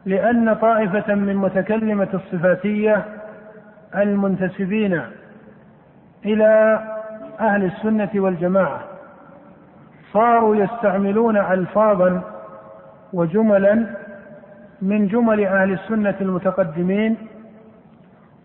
لأن 0.05 0.53
طائفة 0.53 1.15
من 1.15 1.35
متكلمة 1.35 2.07
الصفاتية 2.13 3.05
المنتسبين 3.95 5.01
إلى 6.25 6.79
أهل 7.39 7.63
السنة 7.65 8.09
والجماعة 8.15 8.81
صاروا 10.13 10.55
يستعملون 10.55 11.37
ألفاظا 11.37 12.21
وجملا 13.13 13.85
من 14.81 15.07
جمل 15.07 15.45
أهل 15.45 15.73
السنة 15.73 16.15
المتقدمين 16.21 17.17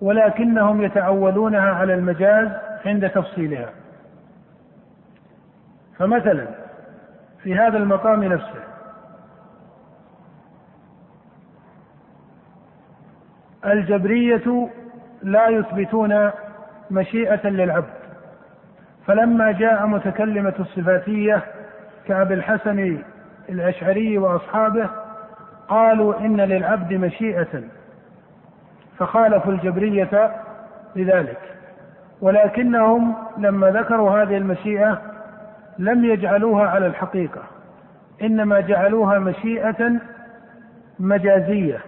ولكنهم 0.00 0.82
يتعولونها 0.82 1.70
على 1.70 1.94
المجاز 1.94 2.48
عند 2.86 3.10
تفصيلها. 3.10 3.68
فمثلا 5.98 6.46
في 7.42 7.54
هذا 7.54 7.78
المقام 7.78 8.24
نفسه 8.24 8.65
الجبرية 13.72 14.68
لا 15.22 15.48
يثبتون 15.48 16.30
مشيئة 16.90 17.48
للعبد. 17.48 17.96
فلما 19.06 19.52
جاء 19.52 19.86
متكلمة 19.86 20.54
الصفاتية 20.60 21.42
كأبي 22.06 22.34
الحسن 22.34 22.98
الأشعري 23.48 24.18
وأصحابه 24.18 24.90
قالوا 25.68 26.20
إن 26.20 26.40
للعبد 26.40 26.92
مشيئة 26.92 27.62
فخالفوا 28.98 29.52
الجبرية 29.52 30.30
بذلك 30.96 31.40
ولكنهم 32.20 33.14
لما 33.38 33.70
ذكروا 33.70 34.22
هذه 34.22 34.36
المشيئة 34.36 35.02
لم 35.78 36.04
يجعلوها 36.04 36.68
على 36.68 36.86
الحقيقة 36.86 37.42
إنما 38.22 38.60
جعلوها 38.60 39.18
مشيئة 39.18 39.92
مجازية. 40.98 41.78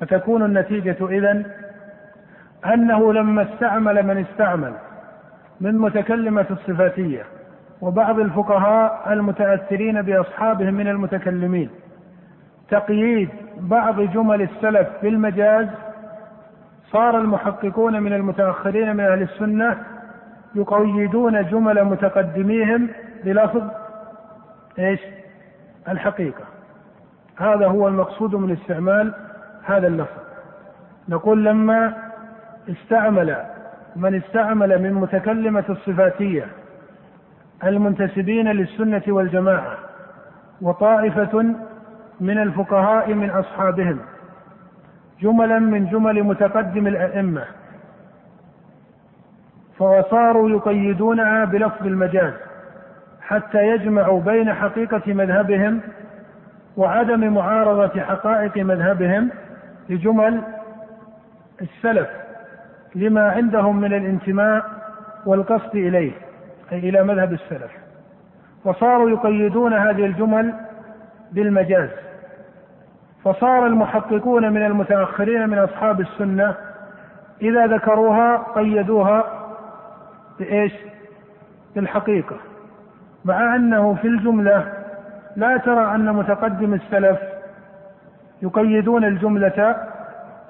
فتكون 0.00 0.42
النتيجة 0.42 0.96
إذن 1.00 1.44
أنه 2.66 3.12
لما 3.12 3.42
استعمل 3.42 4.06
من 4.06 4.18
استعمل 4.18 4.72
من 5.60 5.78
متكلمة 5.78 6.46
الصفاتية 6.50 7.22
وبعض 7.80 8.18
الفقهاء 8.18 9.12
المتأثرين 9.12 10.02
بأصحابهم 10.02 10.74
من 10.74 10.88
المتكلمين 10.88 11.70
تقييد 12.70 13.28
بعض 13.60 14.00
جمل 14.00 14.42
السلف 14.42 14.88
بالمجاز 15.02 15.66
صار 16.92 17.18
المحققون 17.18 18.02
من 18.02 18.12
المتأخرين 18.12 18.96
من 18.96 19.04
أهل 19.04 19.22
السنة 19.22 19.76
يقيدون 20.54 21.46
جمل 21.46 21.84
متقدميهم 21.84 22.88
بلفظ 23.24 23.62
إيش؟ 24.78 25.00
الحقيقة 25.88 26.44
هذا 27.36 27.66
هو 27.66 27.88
المقصود 27.88 28.34
من 28.34 28.52
استعمال 28.52 29.14
هذا 29.66 29.86
اللفظ. 29.86 30.24
نقول 31.08 31.44
لما 31.44 31.94
استعمل 32.68 33.36
من 33.96 34.14
استعمل 34.14 34.82
من 34.82 34.92
متكلمة 34.92 35.64
الصفاتية 35.68 36.46
المنتسبين 37.64 38.48
للسنة 38.48 39.02
والجماعة 39.08 39.76
وطائفة 40.62 41.54
من 42.20 42.38
الفقهاء 42.38 43.14
من 43.14 43.30
أصحابهم 43.30 43.98
جملا 45.20 45.58
من 45.58 45.86
جمل 45.86 46.22
متقدم 46.22 46.86
الأئمة 46.86 47.44
فصاروا 49.78 50.50
يقيدونها 50.50 51.44
بلفظ 51.44 51.86
المجاز 51.86 52.32
حتى 53.20 53.68
يجمعوا 53.68 54.20
بين 54.20 54.54
حقيقة 54.54 55.12
مذهبهم 55.12 55.80
وعدم 56.76 57.34
معارضة 57.34 58.00
حقائق 58.00 58.56
مذهبهم 58.56 59.30
لجمل 59.88 60.42
السلف 61.62 62.08
لما 62.94 63.30
عندهم 63.30 63.80
من 63.80 63.94
الانتماء 63.94 64.64
والقصد 65.26 65.76
إليه 65.76 66.12
أي 66.72 66.78
إلى 66.78 67.04
مذهب 67.04 67.32
السلف. 67.32 67.70
وصاروا 68.64 69.10
يقيدون 69.10 69.74
هذه 69.74 70.06
الجمل 70.06 70.54
بالمجاز. 71.32 71.90
فصار 73.24 73.66
المحققون 73.66 74.52
من 74.52 74.66
المتأخرين 74.66 75.48
من 75.48 75.58
أصحاب 75.58 76.00
السنة 76.00 76.54
إذا 77.42 77.66
ذكروها 77.66 78.36
قيدوها 78.36 79.24
بإيش؟ 80.38 80.72
بالحقيقة. 81.74 82.36
مع 83.24 83.54
أنه 83.56 83.94
في 83.94 84.08
الجملة 84.08 84.72
لا 85.36 85.56
ترى 85.56 85.94
أن 85.94 86.12
متقدم 86.12 86.74
السلف 86.74 87.18
يقيدون 88.42 89.04
الجملة 89.04 89.76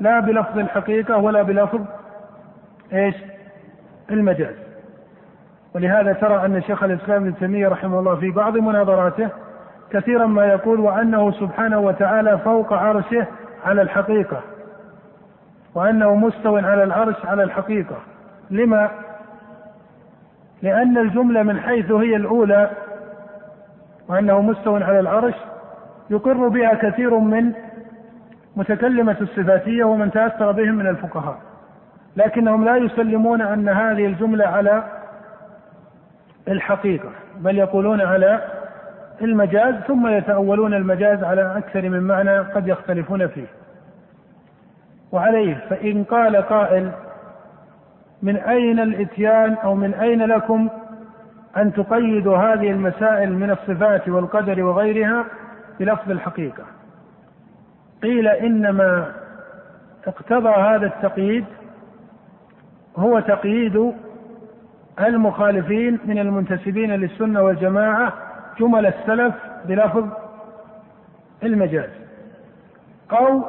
لا 0.00 0.20
بلفظ 0.20 0.58
الحقيقة 0.58 1.16
ولا 1.16 1.42
بلفظ 1.42 1.80
إيش؟ 2.92 3.14
المجاز 4.10 4.54
ولهذا 5.74 6.12
ترى 6.12 6.46
أن 6.46 6.62
شيخ 6.62 6.82
الإسلام 6.82 7.22
ابن 7.22 7.36
تيمية 7.36 7.68
رحمه 7.68 7.98
الله 7.98 8.16
في 8.16 8.30
بعض 8.30 8.56
مناظراته 8.56 9.28
كثيرا 9.90 10.26
ما 10.26 10.46
يقول 10.46 10.80
وأنه 10.80 11.32
سبحانه 11.32 11.78
وتعالى 11.80 12.38
فوق 12.38 12.72
عرشه 12.72 13.26
على 13.64 13.82
الحقيقة 13.82 14.40
وأنه 15.74 16.14
مستو 16.14 16.56
على 16.56 16.84
العرش 16.84 17.26
على 17.26 17.42
الحقيقة 17.42 17.96
لما؟ 18.50 18.90
لأن 20.62 20.98
الجملة 20.98 21.42
من 21.42 21.60
حيث 21.60 21.90
هي 21.90 22.16
الأولى 22.16 22.70
وأنه 24.08 24.40
مستو 24.40 24.76
على 24.76 25.00
العرش 25.00 25.34
يقر 26.10 26.48
بها 26.48 26.74
كثير 26.74 27.18
من 27.18 27.52
متكلمة 28.56 29.16
الصفاتية 29.20 29.84
ومن 29.84 30.10
تأثر 30.10 30.52
بهم 30.52 30.74
من 30.74 30.86
الفقهاء. 30.86 31.38
لكنهم 32.16 32.64
لا 32.64 32.76
يسلمون 32.76 33.42
أن 33.42 33.68
هذه 33.68 34.06
الجملة 34.06 34.44
على 34.46 34.84
الحقيقة 36.48 37.08
بل 37.38 37.58
يقولون 37.58 38.00
على 38.00 38.40
المجاز 39.22 39.74
ثم 39.74 40.06
يتأولون 40.06 40.74
المجاز 40.74 41.24
على 41.24 41.56
أكثر 41.58 41.88
من 41.88 42.00
معنى 42.00 42.38
قد 42.38 42.68
يختلفون 42.68 43.26
فيه. 43.26 43.46
وعليه 45.12 45.54
فإن 45.70 46.04
قال 46.04 46.36
قائل 46.36 46.90
من 48.22 48.36
أين 48.36 48.80
الإتيان؟ 48.80 49.54
أو 49.54 49.74
من 49.74 49.94
أين 49.94 50.22
لكم 50.22 50.68
أن 51.56 51.72
تقيدوا 51.72 52.36
هذه 52.36 52.70
المسائل 52.70 53.32
من 53.32 53.50
الصفات 53.50 54.08
والقدر 54.08 54.62
وغيرها 54.62 55.24
بلفظ 55.80 56.10
الحقيقة؟ 56.10 56.64
قيل 58.04 58.28
إنما 58.28 59.12
اقتضى 60.06 60.48
هذا 60.48 60.86
التقييد 60.86 61.44
هو 62.96 63.20
تقييد 63.20 63.92
المخالفين 65.00 65.98
من 66.04 66.18
المنتسبين 66.18 66.90
للسنة 66.90 67.42
والجماعة 67.42 68.12
جمل 68.60 68.86
السلف 68.86 69.34
بلفظ 69.64 70.08
المجاز. 71.42 71.90
أو 73.12 73.42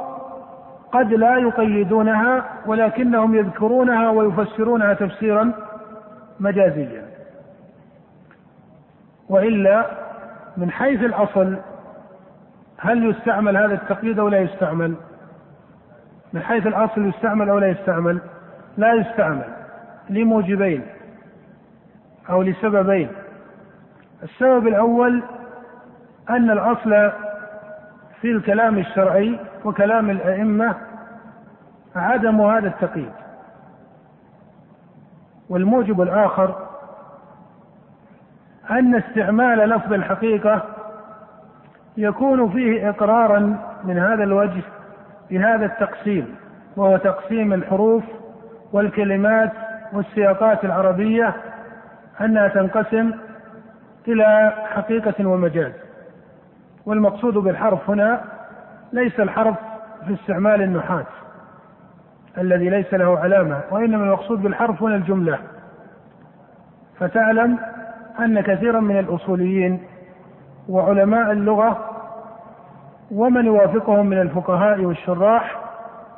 قد 0.92 1.14
لا 1.14 1.38
يقيدونها 1.38 2.46
ولكنهم 2.66 3.36
يذكرونها 3.36 4.10
ويفسرونها 4.10 4.94
تفسيرا 4.94 5.52
مجازيا. 6.40 7.06
وإلا 9.30 9.86
من 10.58 10.72
حيث 10.72 11.04
الأصل 11.04 11.58
هل 12.86 13.10
يستعمل 13.10 13.58
هذا 13.58 13.74
التقييد 13.74 14.20
أو 14.20 14.28
لا 14.28 14.40
يستعمل؟ 14.40 14.96
من 16.34 16.42
حيث 16.42 16.68
الأصل 16.68 17.06
يستعمل 17.06 17.50
أو 17.50 17.60
لا 17.60 17.68
يستعمل؟ 17.68 18.20
لا 18.78 18.94
يستعمل 18.94 19.46
لموجبين 20.10 20.84
أو 22.30 22.42
لسببين 22.42 23.10
السبب 24.24 24.68
الأول 24.68 25.24
أن 26.30 26.52
الأصل 26.52 27.12
في 28.22 28.32
الكلام 28.32 28.78
الشرعي 28.78 29.40
وكلام 29.66 30.10
الأئمة 30.10 30.76
عدم 31.96 32.42
هذا 32.42 32.68
التقييد 32.68 33.12
والموجب 35.50 36.02
الآخر 36.02 36.56
أن 38.72 38.96
استعمال 38.96 39.70
لفظ 39.70 39.94
الحقيقة 39.94 40.75
يكون 41.98 42.50
فيه 42.50 42.90
إقرارا 42.90 43.58
من 43.84 43.98
هذا 44.00 44.24
الوجه 44.24 44.62
بهذا 45.32 45.66
التقسيم 45.66 46.36
وهو 46.78 46.98
تقسيم 46.98 47.54
الحروف 47.54 48.04
والكلمات 48.74 49.52
والسياقات 49.94 50.66
العربية 50.66 51.34
أنها 52.22 52.48
تنقسم 52.48 53.12
إلى 54.08 54.54
حقيقة 54.74 55.28
ومجاز. 55.28 55.72
والمقصود 56.86 57.34
بالحرف 57.34 57.90
هنا 57.90 58.22
ليس 58.94 59.20
الحرف 59.20 59.56
في 60.08 60.14
استعمال 60.14 60.62
النحاة 60.62 61.06
الذي 62.38 62.70
ليس 62.70 62.94
له 62.94 63.20
علامة 63.20 63.62
وإنما 63.72 64.04
المقصود 64.04 64.42
بالحرف 64.42 64.84
هنا 64.84 64.96
الجملة. 64.96 65.40
فتعلم 67.00 67.60
أن 68.20 68.42
كثيرا 68.42 68.80
من 68.80 69.00
الأصوليين 69.00 69.80
وعلماء 70.70 71.32
اللغة 71.32 71.90
ومن 73.12 73.46
يوافقهم 73.46 74.06
من 74.06 74.22
الفقهاء 74.22 74.82
والشراح 74.82 75.60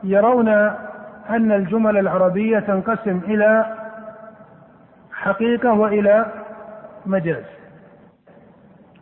يرون 0.03 0.47
أن 1.29 1.51
الجمل 1.51 1.97
العربية 1.97 2.59
تنقسم 2.59 3.21
إلى 3.27 3.65
حقيقة 5.13 5.73
وإلى 5.73 6.25
مجاز. 7.05 7.43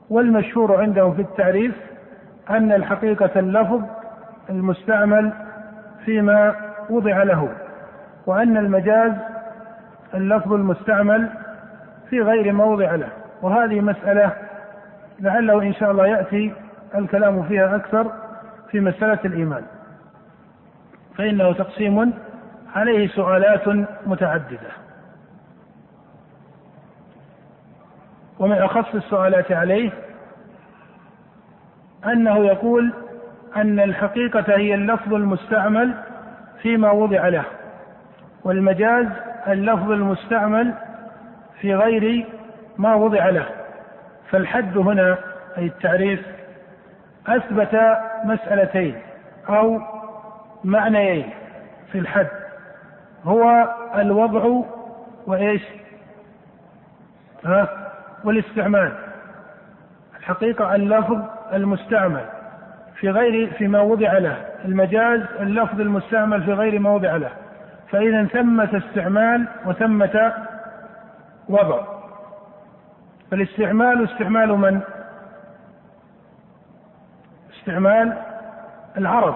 والمشهور 0.10 0.82
عندهم 0.82 1.14
في 1.14 1.22
التعريف 1.22 1.76
أن 2.50 2.72
الحقيقة 2.72 3.40
اللفظ 3.40 3.82
المستعمل 4.50 5.34
فيما 6.06 6.56
وضع 6.90 7.24
له 7.24 7.50
وأن 8.26 8.58
المجاز 8.58 9.12
اللفظ 10.14 10.54
المستعمل 10.54 11.30
في 12.10 12.22
غير 12.22 12.54
موضع 12.54 12.96
له. 12.96 13.10
وهذه 13.42 13.82
مسألة 13.82 14.32
لعله 15.20 15.62
إن 15.62 15.74
شاء 15.74 15.92
الله 15.92 16.08
يأتي 16.08 16.54
الكلام 16.96 17.44
فيها 17.44 17.76
أكثر 17.76 18.12
في 18.72 18.80
مسألة 18.80 19.20
الإيمان. 19.26 19.64
فإنه 21.18 21.54
تقسيم 21.54 22.14
عليه 22.76 23.08
سؤالات 23.08 23.68
متعددة. 24.08 24.72
ومن 28.40 28.58
أخص 28.58 28.96
السؤالات 28.96 29.52
عليه 29.52 29.92
أنه 32.06 32.46
يقول 32.46 32.94
أن 33.56 33.80
الحقيقة 33.80 34.46
هي 34.58 34.76
اللفظ 34.76 35.14
المستعمل 35.14 35.94
فيما 36.62 36.92
وضع 36.92 37.28
له 37.28 37.44
والمجاز 38.44 39.08
اللفظ 39.48 39.92
المستعمل 39.92 40.74
في 41.62 41.76
غير 41.76 42.26
ما 42.78 42.96
وضع 42.96 43.30
له. 43.30 43.46
فالحد 44.32 44.78
هنا 44.78 45.18
أي 45.58 45.66
التعريف 45.66 46.22
أثبت 47.28 47.98
مسألتين 48.24 48.96
أو 49.50 49.82
معنيين 50.64 51.30
في 51.92 52.00
الحد. 52.00 52.28
هو 53.24 53.74
الوضع 53.96 54.64
وإيش؟ 55.28 55.64
ها؟ 57.46 57.70
والاستعمال. 58.24 58.92
الحقيقة 60.20 60.76
اللفظ 60.76 61.22
المستعمل 61.54 62.26
في 62.96 63.10
غير 63.10 63.52
فيما 63.52 63.82
وضع 63.82 64.18
له. 64.18 64.38
المجاز 64.66 65.22
اللفظ 65.40 65.82
المستعمل 65.82 66.44
في 66.44 66.54
غير 66.54 66.80
ما 66.80 66.90
وضع 66.90 67.16
له. 67.16 67.32
فإذا 67.92 68.26
ثمة 68.26 68.82
استعمال 68.88 69.48
وثمة 69.66 70.34
وضع. 71.50 71.95
فالاستعمال 73.36 74.04
استعمال 74.04 74.50
من؟ 74.50 74.82
استعمال 77.60 78.18
العرب 78.98 79.36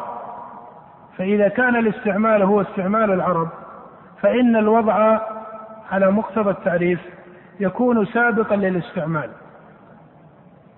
فإذا 1.17 1.47
كان 1.47 1.75
الاستعمال 1.75 2.41
هو 2.41 2.61
استعمال 2.61 3.11
العرب 3.11 3.49
فإن 4.21 4.55
الوضع 4.55 5.19
على 5.91 6.11
مقتضى 6.11 6.49
التعريف 6.49 6.99
يكون 7.59 8.05
سابقا 8.05 8.55
للاستعمال 8.55 9.29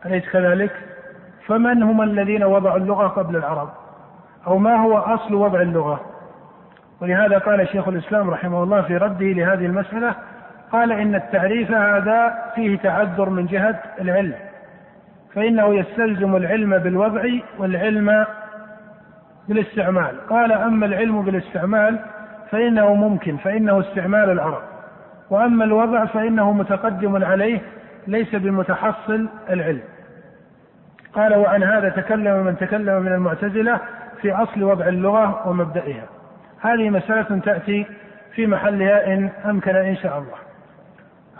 أليس 0.06 0.30
كذلك؟ 0.30 0.72
فمن 1.48 1.84
هم 1.84 2.02
الذين 2.02 2.44
وضعوا 2.44 2.78
اللغة 2.78 3.08
قبل 3.08 3.36
العرب؟ 3.36 3.70
أو 4.48 4.58
ما 4.58 4.76
هو 4.76 4.98
أصل 4.98 5.34
وضع 5.34 5.62
اللغة؟ 5.62 6.02
ولهذا 7.02 7.38
قال 7.38 7.68
شيخ 7.68 7.88
الإسلام 7.88 8.30
رحمه 8.30 8.64
الله 8.64 8.82
في 8.82 8.98
رده 8.98 9.26
لهذه 9.26 9.66
المسألة 9.66 10.16
قال 10.72 10.92
إن 10.92 11.16
التعريف 11.16 11.72
هذا 11.72 12.52
فيه 12.56 12.78
تعذر 12.78 13.30
من 13.30 13.46
جهة 13.46 13.80
العلم 14.02 14.34
فإنه 15.36 15.76
يستلزم 15.76 16.36
العلم 16.36 16.78
بالوضع 16.78 17.24
والعلم 17.58 18.26
بالاستعمال. 19.48 20.28
قال 20.30 20.52
أما 20.52 20.86
العلم 20.86 21.22
بالاستعمال 21.22 22.00
فإنه 22.52 22.94
ممكن 22.94 23.38
فإنه 23.38 23.80
استعمال 23.80 24.30
العرب. 24.30 24.62
وأما 25.30 25.66
الوضع 25.66 26.06
فإنه 26.06 26.52
متقدم 26.52 27.26
عليه 27.26 27.60
ليس 28.08 28.36
بمتحصل 28.36 29.30
العلم. 29.50 29.82
قال 31.14 31.36
وعن 31.36 31.64
هذا 31.64 31.90
تكلم 31.90 32.46
من 32.46 32.58
تكلم 32.58 33.02
من 33.02 33.12
المعتزلة 33.12 33.80
في 34.22 34.32
أصل 34.32 34.64
وضع 34.64 34.88
اللغة 34.88 35.48
ومبدئها. 35.48 36.06
هذه 36.62 36.90
مسألة 36.90 37.40
تأتي 37.40 37.86
في 38.36 38.48
محلها 38.48 39.14
إن 39.14 39.30
أمكن 39.46 39.76
إن 39.76 39.96
شاء 39.96 40.18
الله. 40.18 40.51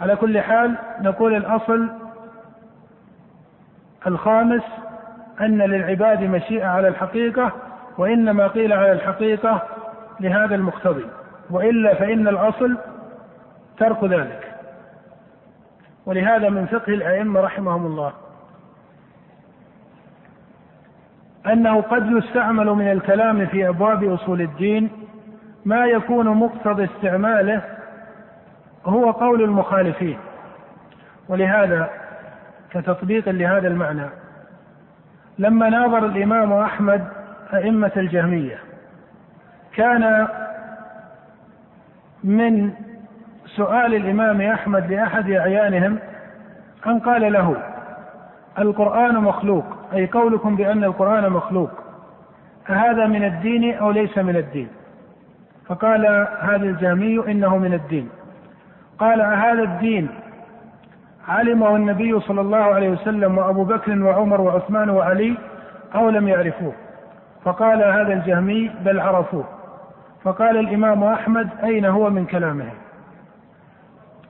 على 0.02 0.16
كل 0.16 0.40
حال 0.40 0.74
نقول 1.00 1.36
الأصل 1.36 1.88
الخامس 4.06 4.62
أن 5.40 5.58
للعباد 5.58 6.22
مشيئة 6.22 6.66
على 6.66 6.88
الحقيقة 6.88 7.52
وإنما 7.98 8.46
قيل 8.46 8.72
على 8.72 8.92
الحقيقة 8.92 9.62
لهذا 10.20 10.54
المقتضي 10.54 11.06
وإلا 11.50 11.94
فإن 11.94 12.28
الأصل 12.28 12.78
ترك 13.78 14.04
ذلك. 14.04 14.54
ولهذا 16.06 16.48
من 16.48 16.66
فقه 16.66 16.92
الأئمة 16.92 17.40
رحمهم 17.40 17.86
الله 17.86 18.12
أنه 21.46 21.80
قد 21.80 22.06
يستعمل 22.10 22.66
من 22.66 22.92
الكلام 22.92 23.46
في 23.46 23.68
أبواب 23.68 24.04
أصول 24.04 24.40
الدين 24.40 24.90
ما 25.64 25.86
يكون 25.86 26.28
مقتضى 26.28 26.84
استعماله 26.84 27.62
هو 28.84 29.10
قول 29.10 29.42
المخالفين. 29.42 30.18
ولهذا 31.28 31.90
كتطبيق 32.70 33.28
لهذا 33.28 33.68
المعنى 33.68 34.06
لما 35.38 35.68
ناظر 35.68 36.06
الإمام 36.06 36.52
أحمد 36.52 37.04
أئمة 37.54 37.92
الجهمية 37.96 38.58
كان 39.76 40.28
من 42.24 42.72
سؤال 43.46 43.94
الإمام 43.94 44.40
أحمد 44.40 44.92
لأحد 44.92 45.30
أعيانهم 45.30 45.98
أن 46.86 46.98
قال 46.98 47.32
له 47.32 47.56
القرآن 48.58 49.14
مخلوق 49.14 49.64
أي 49.92 50.06
قولكم 50.06 50.56
بأن 50.56 50.84
القرآن 50.84 51.30
مخلوق 51.32 51.70
أهذا 52.70 53.06
من 53.06 53.24
الدين 53.24 53.74
أو 53.74 53.90
ليس 53.90 54.18
من 54.18 54.36
الدين؟ 54.36 54.68
فقال 55.66 56.06
هذا 56.40 56.64
الجهمي 56.64 57.30
إنه 57.30 57.56
من 57.56 57.74
الدين. 57.74 58.08
قال 59.02 59.20
أهذا 59.20 59.62
الدين 59.62 60.08
علمه 61.28 61.76
النبي 61.76 62.20
صلى 62.20 62.40
الله 62.40 62.56
عليه 62.56 62.90
وسلم 62.90 63.38
وأبو 63.38 63.64
بكر 63.64 64.02
وعمر 64.02 64.40
وعثمان 64.40 64.90
وعلي 64.90 65.36
أو 65.94 66.10
لم 66.10 66.28
يعرفوه. 66.28 66.72
فقال 67.44 67.82
هذا 67.82 68.12
الجهمي 68.12 68.70
بل 68.84 69.00
عرفوه. 69.00 69.44
فقال 70.24 70.56
الإمام 70.56 71.04
أحمد 71.04 71.48
أين 71.64 71.84
هو 71.84 72.10
من 72.10 72.26
كلامهم؟ 72.26 72.74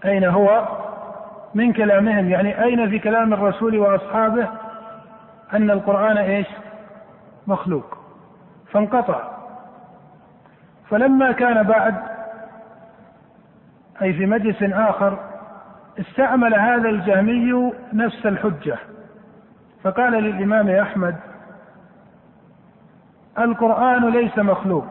أين 0.05 0.25
هو 0.25 0.69
من 1.55 1.73
كلامهم؟ 1.73 2.31
يعني 2.31 2.65
أين 2.65 2.91
في 2.91 2.99
كلام 2.99 3.33
الرسول 3.33 3.79
وأصحابه 3.79 4.49
أن 5.53 5.71
القرآن 5.71 6.19
إيش؟ 6.19 6.47
مخلوق. 7.47 7.99
فانقطع. 8.73 9.21
فلما 10.91 11.33
كان 11.33 11.63
بعد 11.63 12.12
أي 14.03 14.13
في 14.13 14.27
مجلس 14.27 14.63
آخر 14.63 15.19
استعمل 16.01 16.55
هذا 16.55 16.89
الجهمي 16.89 17.73
نفس 17.93 18.27
الحجة. 18.27 18.77
فقال 19.85 20.13
للإمام 20.13 20.69
أحمد 20.69 21.17
القرآن 23.39 24.11
ليس 24.11 24.39
مخلوق 24.39 24.85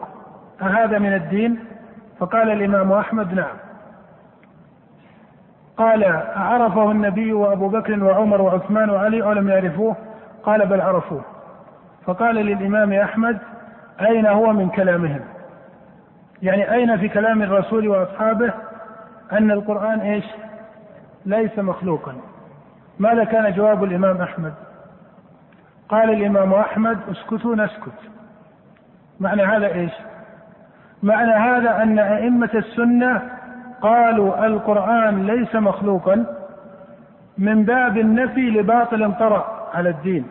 أهذا 0.62 0.98
من 0.98 1.14
الدين؟ 1.14 1.58
فقال 2.18 2.50
الإمام 2.50 2.92
أحمد 2.92 3.34
نعم. 3.34 3.56
قال 5.76 6.04
عرفه 6.36 6.90
النبي 6.90 7.32
وأبو 7.32 7.68
بكر 7.68 8.04
وعمر 8.04 8.42
وعثمان 8.42 8.90
وعلي 8.90 9.22
أو 9.22 9.32
لم 9.32 9.48
يعرفوه؟ 9.48 9.96
قال 10.42 10.66
بل 10.66 10.80
عرفوه. 10.80 11.22
فقال 12.04 12.34
للإمام 12.34 12.92
أحمد 12.92 13.38
أين 14.00 14.26
هو 14.26 14.52
من 14.52 14.68
كلامهم؟ 14.68 15.20
يعني 16.42 16.72
أين 16.72 16.96
في 16.98 17.08
كلام 17.08 17.42
الرسول 17.42 17.88
وأصحابه؟ 17.88 18.52
أن 19.32 19.50
القرآن 19.50 20.00
إيش؟ 20.00 20.24
ليس 21.26 21.58
مخلوقا. 21.58 22.14
ماذا 22.98 23.24
كان 23.24 23.52
جواب 23.52 23.84
الإمام 23.84 24.20
أحمد؟ 24.20 24.54
قال 25.88 26.10
الإمام 26.10 26.54
أحمد 26.54 26.98
اسكتوا 27.10 27.56
نسكت. 27.56 27.98
معنى 29.20 29.42
هذا 29.42 29.74
إيش؟ 29.74 29.92
معنى 31.02 31.32
هذا 31.32 31.82
أن 31.82 31.98
أئمة 31.98 32.50
السنة 32.54 33.22
قالوا 33.82 34.46
القرآن 34.46 35.26
ليس 35.26 35.54
مخلوقا 35.54 36.26
من 37.38 37.64
باب 37.64 37.98
النفي 37.98 38.50
لباطل 38.50 39.14
طرأ 39.18 39.70
على 39.74 39.88
الدين. 39.88 40.26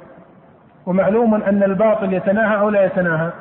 ومعلوم 0.86 1.36
أن 1.36 1.64
الباطل 1.64 2.14
يتناهى 2.14 2.60
أو 2.60 2.70
لا 2.70 2.86
يتناهى. 2.86 3.32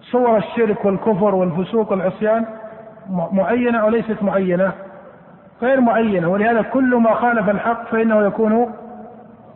صور 0.00 0.36
الشرك 0.36 0.84
والكفر 0.84 1.34
والفسوق 1.34 1.90
والعصيان 1.90 2.46
معينة 3.10 3.78
أو 3.78 3.88
ليست 3.88 4.22
معينة 4.22 4.72
غير 5.62 5.80
معينة 5.80 6.28
ولهذا 6.28 6.62
كل 6.62 6.94
ما 6.96 7.14
خالف 7.14 7.48
الحق 7.48 7.86
فإنه 7.86 8.26
يكون 8.26 8.74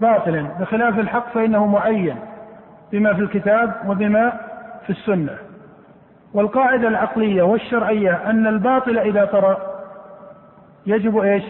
باطلا. 0.01 0.47
بخلاف 0.61 0.99
الحق 0.99 1.32
فإنه 1.32 1.66
معين 1.66 2.16
بما 2.92 3.14
في 3.14 3.20
الكتاب 3.20 3.72
وبما 3.86 4.32
في 4.86 4.90
السنة. 4.90 5.32
والقاعدة 6.34 6.88
العقلية 6.88 7.42
والشرعية 7.42 8.30
أن 8.30 8.47
الباطل 8.47 8.99
إذا 8.99 9.24
طرأ 9.24 9.57
يجب 10.86 11.18
إيش؟ 11.18 11.44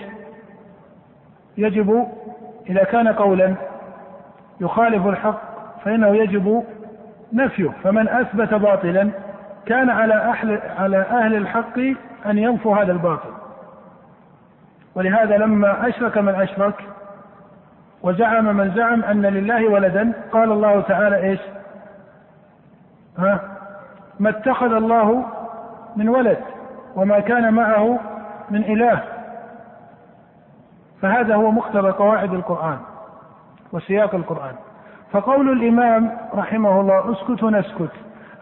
يجب 1.59 2.07
إذا 2.71 2.85
كان 2.85 3.09
قولا 3.09 3.55
يخالف 4.61 5.07
الحق 5.07 5.41
فإنه 5.85 6.17
يجب 6.17 6.65
نفيه. 7.33 7.71
فمن 7.83 8.09
أثبت 8.09 8.55
باطلا 8.55 9.11
كان 9.67 9.91
على 9.91 10.15
أهل 10.15 10.61
على 10.79 10.99
أهل 10.99 11.35
الحق 11.35 11.79
أن 12.27 12.39
ينفوا 12.39 12.77
هذا 12.77 12.93
الباطل. 12.93 13.31
ولهذا 14.95 15.37
لما 15.37 15.89
أشرك 15.89 16.19
من 16.19 16.35
أشرك 16.35 16.85
وزعم 18.03 18.57
من 18.57 18.71
زعم 18.75 19.05
أن 19.05 19.23
لله 19.23 19.69
ولدا 19.69 20.13
قال 20.33 20.53
الله 20.53 20.81
تعالى 20.81 21.17
إيش؟ 21.17 21.41
ها؟ 23.19 23.41
ما 24.21 24.31
اتخذ 24.31 24.73
الله 24.73 25.25
من 25.97 26.09
ولد 26.09 26.39
وما 26.95 27.21
كان 27.21 27.55
معه 27.55 27.99
من 28.51 28.65
إله. 28.65 29.03
فهذا 31.03 31.35
هو 31.35 31.51
مقتضى 31.51 31.91
قواعد 31.91 32.35
القرآن 32.35 32.79
وسياق 33.73 34.15
القرآن. 34.15 34.55
فقول 35.13 35.53
الإمام 35.53 36.17
رحمه 36.35 36.81
الله 36.81 37.13
اسكتوا 37.13 37.51
نسكت. 37.51 37.93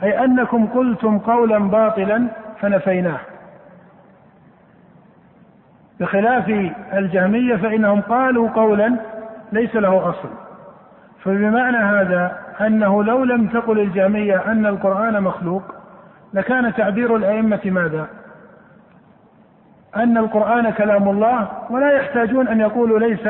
أي 0.03 0.24
أنكم 0.24 0.66
قلتم 0.66 1.18
قولا 1.18 1.59
باطلا 1.59 2.26
فنفيناه 2.61 3.20
بخلاف 6.01 6.49
الجهمية 6.92 7.57
فإنهم 7.57 8.01
قالوا 8.01 8.49
قولا 8.51 8.97
ليس 9.53 9.76
له 9.76 10.09
أصل 10.11 10.28
فبمعنى 11.24 11.76
هذا 11.76 12.38
أنه 12.61 13.05
لو 13.05 13.24
لم 13.24 13.47
تقل 13.47 13.80
الجهمية 13.80 14.42
أن 14.47 14.66
القرآن 14.66 15.22
مخلوق 15.22 15.62
لكان 16.34 16.74
تعبير 16.74 17.16
الأئمة 17.16 17.61
ماذا؟ 17.64 18.07
أن 19.97 20.18
القرآن 20.18 20.70
كلام 20.70 21.09
الله 21.09 21.49
ولا 21.70 21.90
يحتاجون 21.90 22.49
أن 22.49 22.61
يقولوا 22.61 22.99
ليس 22.99 23.28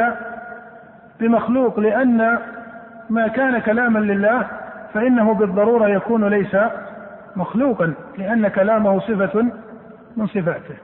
بمخلوق 1.20 1.80
لأن 1.80 2.38
ما 3.10 3.28
كان 3.28 3.58
كلاما 3.58 3.98
لله 3.98 4.46
فإنه 4.94 5.34
بالضرورة 5.34 5.88
يكون 5.88 6.24
ليس 6.24 6.56
مخلوقا 7.36 7.94
لأن 8.18 8.48
كلامه 8.48 9.00
صفة 9.00 9.46
من 10.16 10.26
صفاته. 10.26 10.74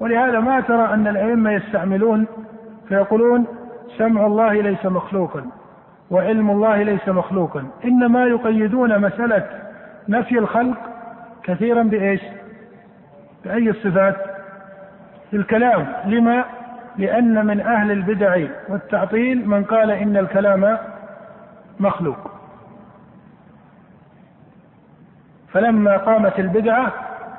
ولهذا 0.00 0.40
ما 0.40 0.60
ترى 0.60 0.94
أن 0.94 1.06
الأئمة 1.06 1.50
يستعملون 1.50 2.26
فيقولون 2.88 3.46
سمع 3.98 4.26
الله 4.26 4.52
ليس 4.52 4.86
مخلوقا 4.86 5.44
وعلم 6.10 6.50
الله 6.50 6.82
ليس 6.82 7.08
مخلوقا. 7.08 7.64
إنما 7.84 8.24
يقيدون 8.24 8.98
مسألة 8.98 9.46
نفي 10.08 10.38
الخلق 10.38 10.78
كثيرا 11.42 11.82
بإيش؟ 11.82 12.20
بأي 13.44 13.70
الصفات؟ 13.70 14.16
الكلام. 15.32 15.86
لما؟ 16.04 16.44
لأن 16.98 17.46
من 17.46 17.60
أهل 17.60 17.90
البدع 17.90 18.46
والتعطيل 18.68 19.48
من 19.48 19.64
قال 19.64 19.90
إن 19.90 20.16
الكلام 20.16 20.78
مخلوق. 21.80 22.37
فلما 25.52 25.96
قامت 25.96 26.38
البدعة 26.38 26.92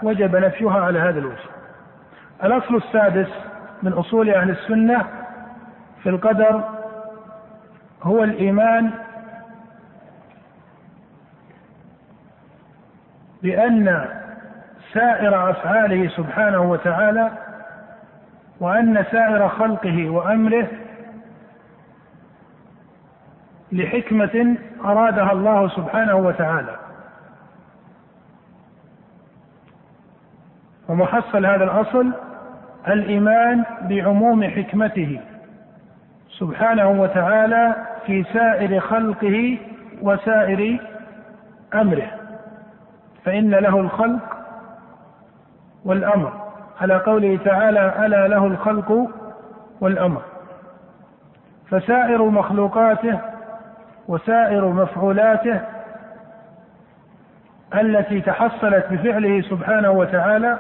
وجب 0.04 0.36
نفيها 0.36 0.82
على 0.82 1.00
هذا 1.00 1.20
الوجه. 1.20 1.50
الأصل 2.44 2.76
السادس 2.76 3.30
من 3.84 3.94
أصول 3.94 4.30
أهل 4.30 4.50
السنة 4.50 5.06
في 6.04 6.10
القدر 6.10 6.64
هو 8.04 8.24
الإيمان 8.24 8.92
بأن 13.44 14.06
سائر 14.94 15.50
أفعاله 15.50 16.10
سبحانه 16.10 16.62
وتعالى 16.62 17.32
وأن 18.60 19.06
سائر 19.12 19.50
خلقه 19.50 20.10
وأمره 20.10 20.68
لحكمة 23.72 24.58
أرادها 24.86 25.32
الله 25.32 25.68
سبحانه 25.70 26.16
وتعالى. 26.16 26.89
ومحصل 30.90 31.46
هذا 31.46 31.64
الأصل 31.64 32.12
الإيمان 32.88 33.64
بعموم 33.82 34.44
حكمته 34.44 35.20
سبحانه 36.30 36.90
وتعالى 36.90 37.76
في 38.06 38.24
سائر 38.24 38.80
خلقه 38.80 39.58
وسائر 40.02 40.80
أمره. 41.74 42.08
فإن 43.26 43.50
له 43.50 43.80
الخلق 43.80 44.38
والأمر. 45.86 46.50
على 46.82 46.98
قوله 46.98 47.40
تعالى 47.46 48.06
ألا 48.06 48.28
له 48.28 48.46
الخلق 48.46 49.08
والأمر 49.82 50.22
فسائر 51.70 52.24
مخلوقاته 52.24 53.20
وسائر 54.08 54.66
مفعولاته 54.68 55.62
التي 57.74 58.22
تحصلت 58.22 58.86
بفعله 58.92 59.42
سبحانه 59.42 59.92
وتعالى 59.92 60.60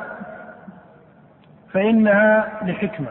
فإنها 1.74 2.47
لحكمة. 2.62 3.10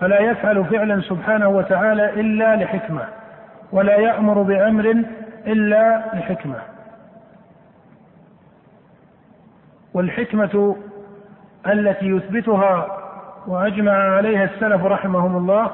فلا 0.00 0.20
يفعل 0.20 0.64
فعلا 0.64 1.00
سبحانه 1.00 1.48
وتعالى 1.48 2.20
إلا 2.20 2.56
لحكمة 2.56 3.04
ولا 3.72 3.96
يأمر 3.96 4.42
بأمر 4.42 5.04
إلا 5.46 6.02
لحكمة. 6.14 6.56
والحكمة 9.94 10.76
التي 11.66 12.06
يثبتها 12.06 12.86
وأجمع 13.46 13.92
عليها 13.92 14.44
السلف 14.44 14.84
رحمهم 14.84 15.36
الله 15.36 15.70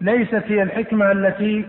ليست 0.00 0.42
هي 0.46 0.62
الحكمة 0.62 1.12
التي 1.12 1.66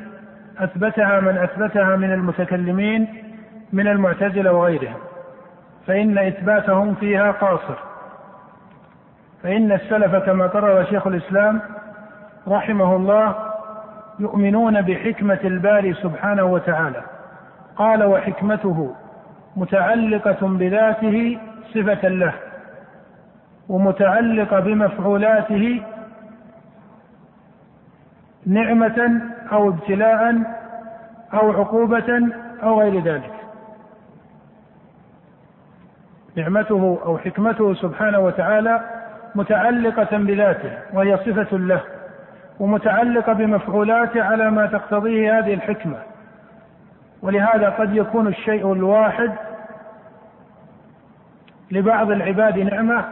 أثبتها 0.57 1.19
من 1.19 1.37
أثبتها 1.37 1.95
من 1.95 2.13
المتكلمين 2.13 3.24
من 3.73 3.87
المعتزلة 3.87 4.51
وغيرهم 4.51 4.99
فإن 5.87 6.17
إثباتهم 6.17 6.95
فيها 6.95 7.31
قاصر. 7.31 7.75
فإن 9.43 9.71
السلف 9.71 10.15
كما 10.15 10.47
قرر 10.47 10.83
شيخ 10.83 11.07
الإسلام 11.07 11.61
رحمه 12.47 12.95
الله 12.95 13.35
يؤمنون 14.19 14.81
بحكمة 14.81 15.39
الباري 15.43 15.93
سبحانه 15.93 16.43
وتعالى. 16.43 17.01
قال 17.75 18.03
وحكمته 18.03 18.95
متعلقة 19.55 20.47
بذاته 20.47 21.39
صفة 21.73 22.07
له 22.07 22.33
ومتعلقة 23.69 24.59
بمفعولاته 24.59 25.83
نعمة 28.45 29.21
أو 29.51 29.69
ابتلاء 29.69 30.41
أو 31.33 31.51
عقوبة 31.51 32.29
أو 32.63 32.81
غير 32.81 33.03
ذلك. 33.03 33.34
نعمته 36.35 36.99
أو 37.05 37.17
حكمته 37.17 37.73
سبحانه 37.73 38.19
وتعالى 38.19 38.81
متعلقة 39.35 40.17
بذاته 40.17 40.71
وهي 40.93 41.17
صفة 41.17 41.57
له 41.57 41.81
ومتعلقة 42.59 43.33
بمفعولاته 43.33 44.23
على 44.23 44.51
ما 44.51 44.65
تقتضيه 44.65 45.39
هذه 45.39 45.53
الحكمة. 45.53 45.97
ولهذا 47.21 47.69
قد 47.69 47.95
يكون 47.95 48.27
الشيء 48.27 48.73
الواحد 48.73 49.31
لبعض 51.71 52.11
العباد 52.11 52.59
نعمة 52.59 53.05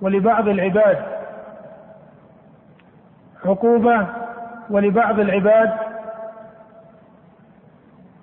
ولبعض 0.00 0.48
العباد 0.48 0.98
عقوبة 3.44 4.06
ولبعض 4.70 5.20
العباد 5.20 5.72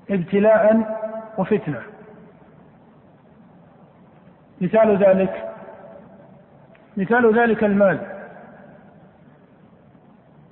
ابتلاء 0.10 0.96
وفتنة. 1.38 1.82
مثال 4.62 4.98
ذلك 4.98 5.44
مثال 6.98 7.40
ذلك 7.40 7.64
المال. 7.64 8.00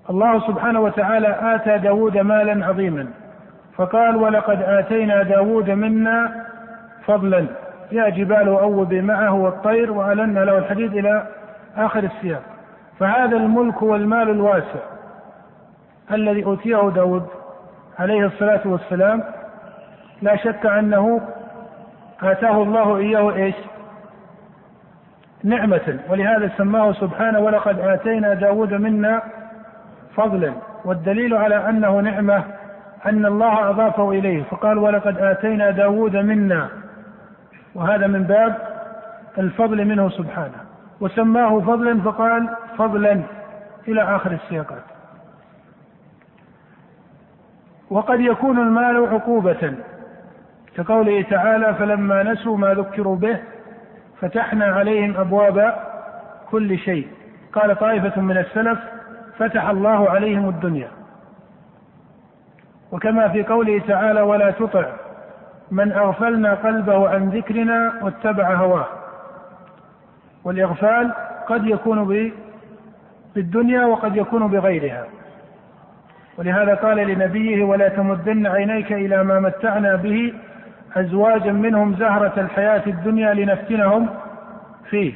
الله 0.09 0.47
سبحانه 0.47 0.79
وتعالى 0.79 1.55
آتى 1.55 1.77
داود 1.77 2.17
مالا 2.17 2.65
عظيما 2.65 3.07
فقال 3.75 4.15
ولقد 4.15 4.61
آتينا 4.61 5.23
داود 5.23 5.69
منا 5.69 6.45
فضلا 7.05 7.45
يا 7.91 8.09
جبال 8.09 8.47
أوبي 8.47 9.01
معه 9.01 9.33
والطير 9.33 9.91
وألنا 9.91 10.39
له 10.39 10.57
الحديد 10.57 10.95
إلى 10.95 11.27
آخر 11.77 12.03
السياق. 12.03 12.41
فهذا 12.99 13.37
الملك 13.37 13.81
والمال 13.81 14.29
الواسع 14.29 14.79
الذي 16.11 16.45
أوتيه 16.45 16.89
داود 16.89 17.27
عليه 17.99 18.25
الصلاة 18.25 18.61
والسلام 18.65 19.23
لا 20.21 20.35
شك 20.35 20.65
أنه 20.65 21.21
آتاه 22.23 22.63
الله 22.63 22.97
إياه 22.97 23.33
إيش؟ 23.35 23.55
نعمة 25.43 25.99
ولهذا 26.09 26.51
سماه 26.57 26.93
سبحانه 26.93 27.39
ولقد 27.39 27.79
آتينا 27.79 28.33
داود 28.33 28.73
منا 28.73 29.21
فضلا 30.15 30.53
والدليل 30.85 31.33
على 31.33 31.69
أنه 31.69 31.99
نعمة 31.99 32.43
أن 33.05 33.25
الله 33.25 33.69
أضافه 33.69 34.11
إليه 34.11 34.43
فقال 34.43 34.77
ولقد 34.77 35.17
آتينا 35.17 35.71
داود 35.71 36.15
منا. 36.15 36.69
وهذا 37.75 38.07
من 38.07 38.23
باب 38.23 38.55
الفضل 39.37 39.85
منه 39.85 40.09
سبحانه. 40.09 40.57
وسماه 41.01 41.59
فضلا 41.59 42.01
فقال 42.01 42.49
فضلا 42.77 43.21
إلى 43.87 44.01
آخر 44.15 44.31
السياقات. 44.31 44.83
وقد 47.89 48.19
يكون 48.19 48.59
المال 48.59 49.07
عقوبة 49.07 49.73
كقوله 50.75 51.21
تعالى 51.21 51.73
فلما 51.73 52.23
نسوا 52.23 52.57
ما 52.57 52.73
ذكروا 52.73 53.15
به 53.15 53.39
فتحنا 54.23 54.65
عليهم 54.65 55.17
أبواب 55.17 55.75
كل 56.51 56.77
شيء. 56.77 57.07
قال 57.53 57.79
طائفة 57.79 58.21
من 58.21 58.37
السلف 58.37 58.79
فتح 59.37 59.69
الله 59.69 60.09
عليهم 60.09 60.49
الدنيا. 60.49 60.87
وكما 62.91 63.27
في 63.27 63.43
قوله 63.43 63.81
تعالى 63.87 64.21
ولا 64.21 64.51
تطع 64.51 64.85
من 65.71 65.91
أغفلنا 65.91 66.53
قلبه 66.53 67.09
عن 67.09 67.29
ذكرنا 67.29 67.93
واتبع 68.01 68.53
هواه. 68.53 68.87
والإغفال 70.43 71.11
قد 71.47 71.67
يكون 71.67 72.31
بالدنيا 73.35 73.85
وقد 73.85 74.15
يكون 74.15 74.47
بغيرها. 74.47 75.05
ولهذا 76.37 76.75
قال 76.75 76.97
لنبيه 76.97 77.63
ولا 77.63 77.89
تمدن 77.89 78.47
عينيك 78.47 78.91
إلى 78.91 79.23
ما 79.23 79.39
متعنا 79.39 79.95
به 79.95 80.33
أزواجا 80.95 81.51
منهم 81.51 81.95
زهرة 81.95 82.39
الحياة 82.39 82.83
الدنيا 82.87 83.33
لنفتنهم 83.33 84.09
فيه. 84.89 85.13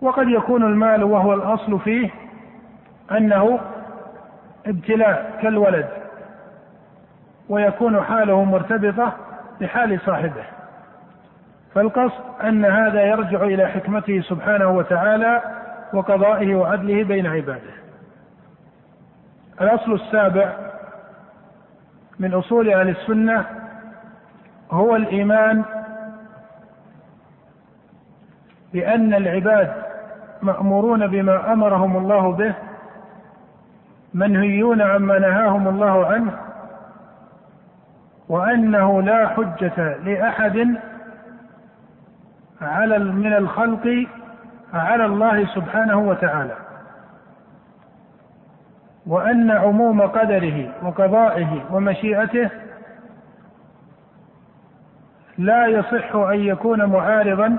وقد 0.00 0.28
يكون 0.28 0.62
المال 0.62 1.04
وهو 1.04 1.34
الأصل 1.34 1.80
فيه 1.80 2.10
أنه 3.10 3.60
ابتلاء 4.66 5.38
كالولد 5.42 5.88
ويكون 7.48 8.02
حاله 8.02 8.44
مرتبطة 8.44 9.12
بحال 9.60 10.00
صاحبه. 10.00 10.44
فالقصد 11.74 12.22
أن 12.44 12.64
هذا 12.64 13.02
يرجع 13.02 13.42
إلى 13.42 13.66
حكمته 13.66 14.20
سبحانه 14.20 14.70
وتعالى 14.70 15.42
وقضائه 15.92 16.54
وعدله 16.54 17.04
بين 17.04 17.26
عباده. 17.26 17.74
الأصل 19.60 19.92
السابع 19.92 20.52
من 22.18 22.34
أصول 22.34 22.70
أهل 22.70 22.88
السنة 22.88 23.44
هو 24.70 24.96
الإيمان 24.96 25.64
بأن 28.72 29.14
العباد 29.14 29.72
مأمورون 30.42 31.06
بما 31.06 31.52
أمرهم 31.52 31.96
الله 31.96 32.32
به 32.32 32.54
منهيون 34.14 34.82
عما 34.82 35.18
نهاهم 35.18 35.68
الله 35.68 36.06
عنه 36.06 36.38
وأنه 38.28 39.02
لا 39.02 39.28
حجة 39.28 39.96
لأحد 39.96 40.76
على 42.60 42.98
من 42.98 43.32
الخلق 43.32 44.06
على 44.74 45.04
الله 45.04 45.46
سبحانه 45.46 45.98
وتعالى. 45.98 46.63
وأن 49.06 49.50
عموم 49.50 50.02
قدره 50.02 50.72
وقضائه 50.82 51.64
ومشيئته 51.70 52.50
لا 55.38 55.66
يصح 55.66 56.14
أن 56.14 56.38
يكون 56.40 56.84
معارضا 56.84 57.56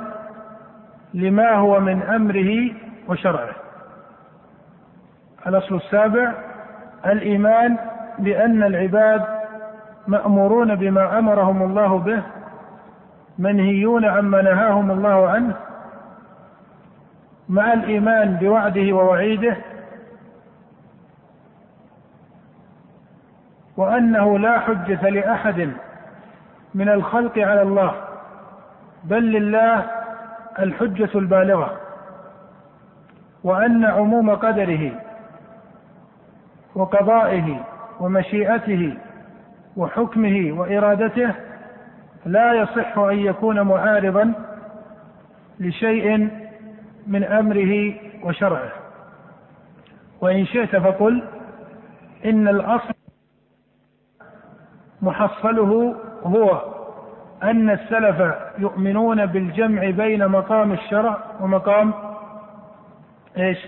لما 1.13 1.51
هو 1.51 1.79
من 1.79 2.01
أمره 2.01 2.71
وشرعه. 3.07 3.55
الأصل 5.47 5.75
السابع 5.75 6.33
الإيمان 7.05 7.77
بأن 8.19 8.63
العباد 8.63 9.23
مأمورون 10.07 10.75
بما 10.75 11.19
أمرهم 11.19 11.63
الله 11.63 11.97
به 11.99 12.21
منهيون 13.39 14.05
عما 14.05 14.41
نهاهم 14.41 14.91
الله 14.91 15.29
عنه 15.29 15.53
مع 17.49 17.73
الإيمان 17.73 18.35
بوعده 18.35 18.93
ووعيده 18.93 19.57
وأنه 23.77 24.39
لا 24.39 24.59
حجة 24.59 25.09
لأحد 25.09 25.71
من 26.75 26.89
الخلق 26.89 27.39
على 27.39 27.61
الله 27.61 27.95
بل 29.03 29.23
لله 29.31 29.85
الحجة 30.59 31.09
البالغة 31.15 31.77
وأن 33.43 33.85
عموم 33.85 34.35
قدره 34.35 34.91
وقضائه 36.75 37.59
ومشيئته 37.99 38.97
وحكمه 39.77 40.51
وإرادته 40.59 41.33
لا 42.25 42.53
يصح 42.53 42.97
أن 42.97 43.19
يكون 43.19 43.61
معارضا 43.61 44.33
لشيء 45.59 46.29
من 47.07 47.23
أمره 47.23 47.93
وشرعه. 48.23 48.71
وإن 50.21 50.45
شئت 50.45 50.75
فقل 50.75 51.23
إن 52.25 52.47
الأصل 52.47 52.94
محصله 55.05 55.95
هو 56.23 56.61
أن 57.43 57.69
السلف 57.69 58.33
يؤمنون 58.57 59.25
بالجمع 59.25 59.89
بين 59.89 60.27
مقام 60.27 60.71
الشرع 60.71 61.17
ومقام 61.41 61.93
إيش؟ 63.37 63.67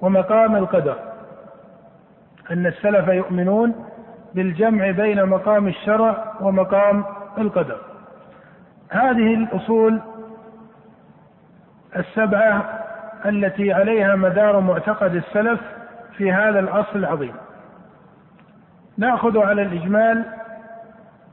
ومقام 0.00 0.56
القدر. 0.56 0.96
أن 2.50 2.66
السلف 2.66 3.08
يؤمنون 3.08 3.74
بالجمع 4.34 4.90
بين 4.90 5.24
مقام 5.24 5.68
الشرع 5.68 6.32
ومقام 6.40 7.04
القدر. 7.38 7.78
هذه 8.90 9.34
الأصول 9.34 10.00
السبعة 11.96 12.80
التي 13.26 13.72
عليها 13.72 14.16
مدار 14.16 14.60
معتقد 14.60 15.14
السلف 15.14 15.60
في 16.16 16.32
هذا 16.32 16.60
الأصل 16.60 16.98
العظيم. 16.98 17.34
نأخذ 18.98 19.38
على 19.38 19.62
الإجمال 19.62 20.24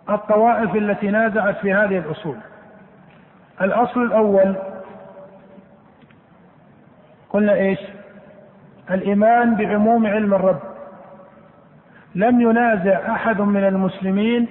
الطوائف 0.10 0.76
التي 0.76 1.08
نازعت 1.08 1.58
في 1.58 1.74
هذه 1.74 1.98
الأصول. 1.98 2.38
الأصل 3.62 4.02
الأول 4.04 4.56
قلنا 7.30 7.54
إيش؟ 7.54 7.80
الإيمان 8.92 9.56
بعموم 9.56 10.08
علم 10.08 10.34
الرب. 10.34 10.60
لم 12.16 12.42
ينازع 12.42 13.14
أحد 13.14 13.42
من 13.42 13.64
المسلمين 13.64 14.48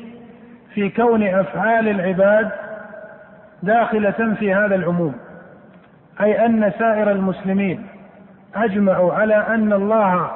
في 0.75 0.89
كون 0.91 1.23
أفعال 1.23 1.89
العباد 1.89 2.51
داخلة 3.63 4.35
في 4.39 4.55
هذا 4.55 4.75
العموم 4.75 5.15
أي 6.21 6.47
أن 6.47 6.73
سائر 6.79 7.11
المسلمين 7.11 7.87
أجمعوا 8.55 9.15
على 9.15 9.35
أن 9.35 9.73
الله 9.73 10.31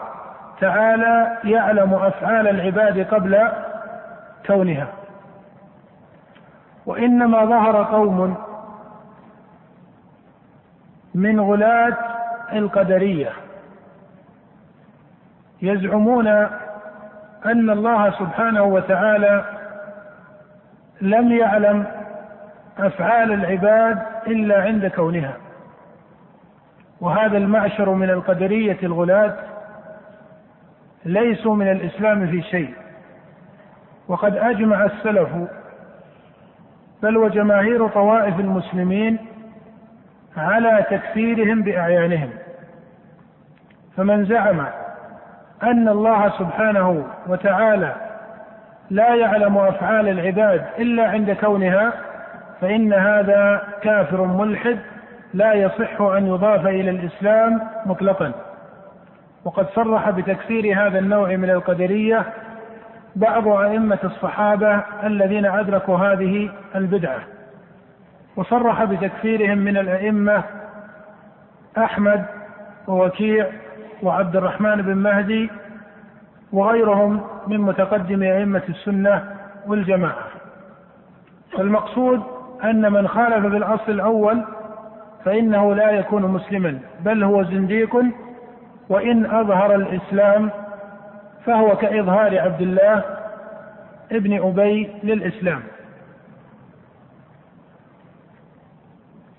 تعالى 0.61 1.39
يعلم 1.45 1.95
أفعال 1.95 2.49
العباد 2.49 3.15
قبل 3.15 3.49
كونها. 4.47 4.89
وإنما 6.87 7.45
ظهر 7.45 7.83
قوم 7.83 8.37
من 11.15 11.41
غلاة 11.41 11.97
القدرية 12.53 13.31
يزعمون 15.63 16.27
أن 17.47 17.71
الله 17.71 18.11
سبحانه 18.11 18.63
وتعالى 18.63 19.45
لم 21.01 21.33
يعلم 21.33 21.87
أفعال 22.79 23.33
العباد 23.33 24.03
إلا 24.27 24.63
عند 24.63 24.87
كونها. 24.87 25.37
وهذا 27.01 27.39
المعشر 27.39 27.91
من 27.91 28.11
القدرية 28.11 28.79
الغلاة 28.83 29.35
ليسوا 31.05 31.55
من 31.55 31.71
الإسلام 31.71 32.27
في 32.27 32.43
شيء. 32.43 32.75
وقد 34.09 34.37
أجمع 34.37 34.85
السلف 34.85 35.29
بل 37.03 37.17
وجماهير 37.17 37.89
طوائف 37.89 38.41
المسلمين 38.41 39.19
على 40.37 40.87
تكفيرهم 40.91 41.63
بأعيانهم. 41.63 42.31
فمن 43.97 44.25
زعم 44.25 44.67
أن 45.63 45.89
الله 45.89 46.29
سبحانه 46.39 47.05
وتعالى 47.27 47.95
لا 48.91 49.15
يعلم 49.15 49.59
أفعال 49.59 50.09
العباد 50.09 50.65
إلا 50.79 51.11
عند 51.11 51.31
كونها 51.31 51.93
فإن 52.61 52.93
هذا 52.93 53.63
كافر 53.83 54.25
ملحد 54.25 54.79
لا 55.35 55.55
يصح 55.55 56.01
أن 56.01 56.27
يضاف 56.27 56.67
إلى 56.67 56.91
الإسلام 56.91 57.61
مطلقا. 57.87 58.33
وقد 59.45 59.67
صرح 59.75 60.11
بتكفير 60.11 60.87
هذا 60.87 60.99
النوع 60.99 61.37
من 61.37 61.51
القدرية 61.51 62.25
بعض 63.17 63.49
أئمة 63.49 63.99
الصحابة 64.05 64.83
الذين 65.05 65.47
أدركوا 65.47 65.97
هذه 65.99 66.51
البدعة. 66.75 67.19
وصرح 68.37 68.85
بتكفيرهم 68.85 69.59
من 69.59 69.77
الأئمة 69.77 70.43
أحمد 71.79 72.25
ووكيع 72.89 73.47
وعبد 74.03 74.37
الرحمن 74.37 74.83
بن 74.83 74.95
مهدي 74.97 75.51
وغيرهم 76.53 77.21
من 77.47 77.61
متقدم 77.61 78.23
أئمة 78.23 78.63
السنة 78.69 79.25
والجماعة. 79.67 80.25
فالمقصود 81.53 82.23
أن 82.65 82.93
من 82.93 83.09
خالف 83.09 83.47
بالاصل 83.47 83.93
الأول 83.93 84.45
فإنه 85.25 85.75
لا 85.75 85.91
يكون 85.91 86.23
مسلما 86.23 86.79
بل 87.01 87.25
هو 87.25 87.43
زنديق 87.43 87.97
وإن 88.89 89.27
أظهر 89.27 89.75
الإسلام 89.75 90.51
فهو 91.47 91.77
كإظهار 91.77 92.41
عبد 92.41 92.61
الله 92.61 93.03
ابن 94.13 94.43
أبي 94.43 94.91
للإسلام. 95.03 95.63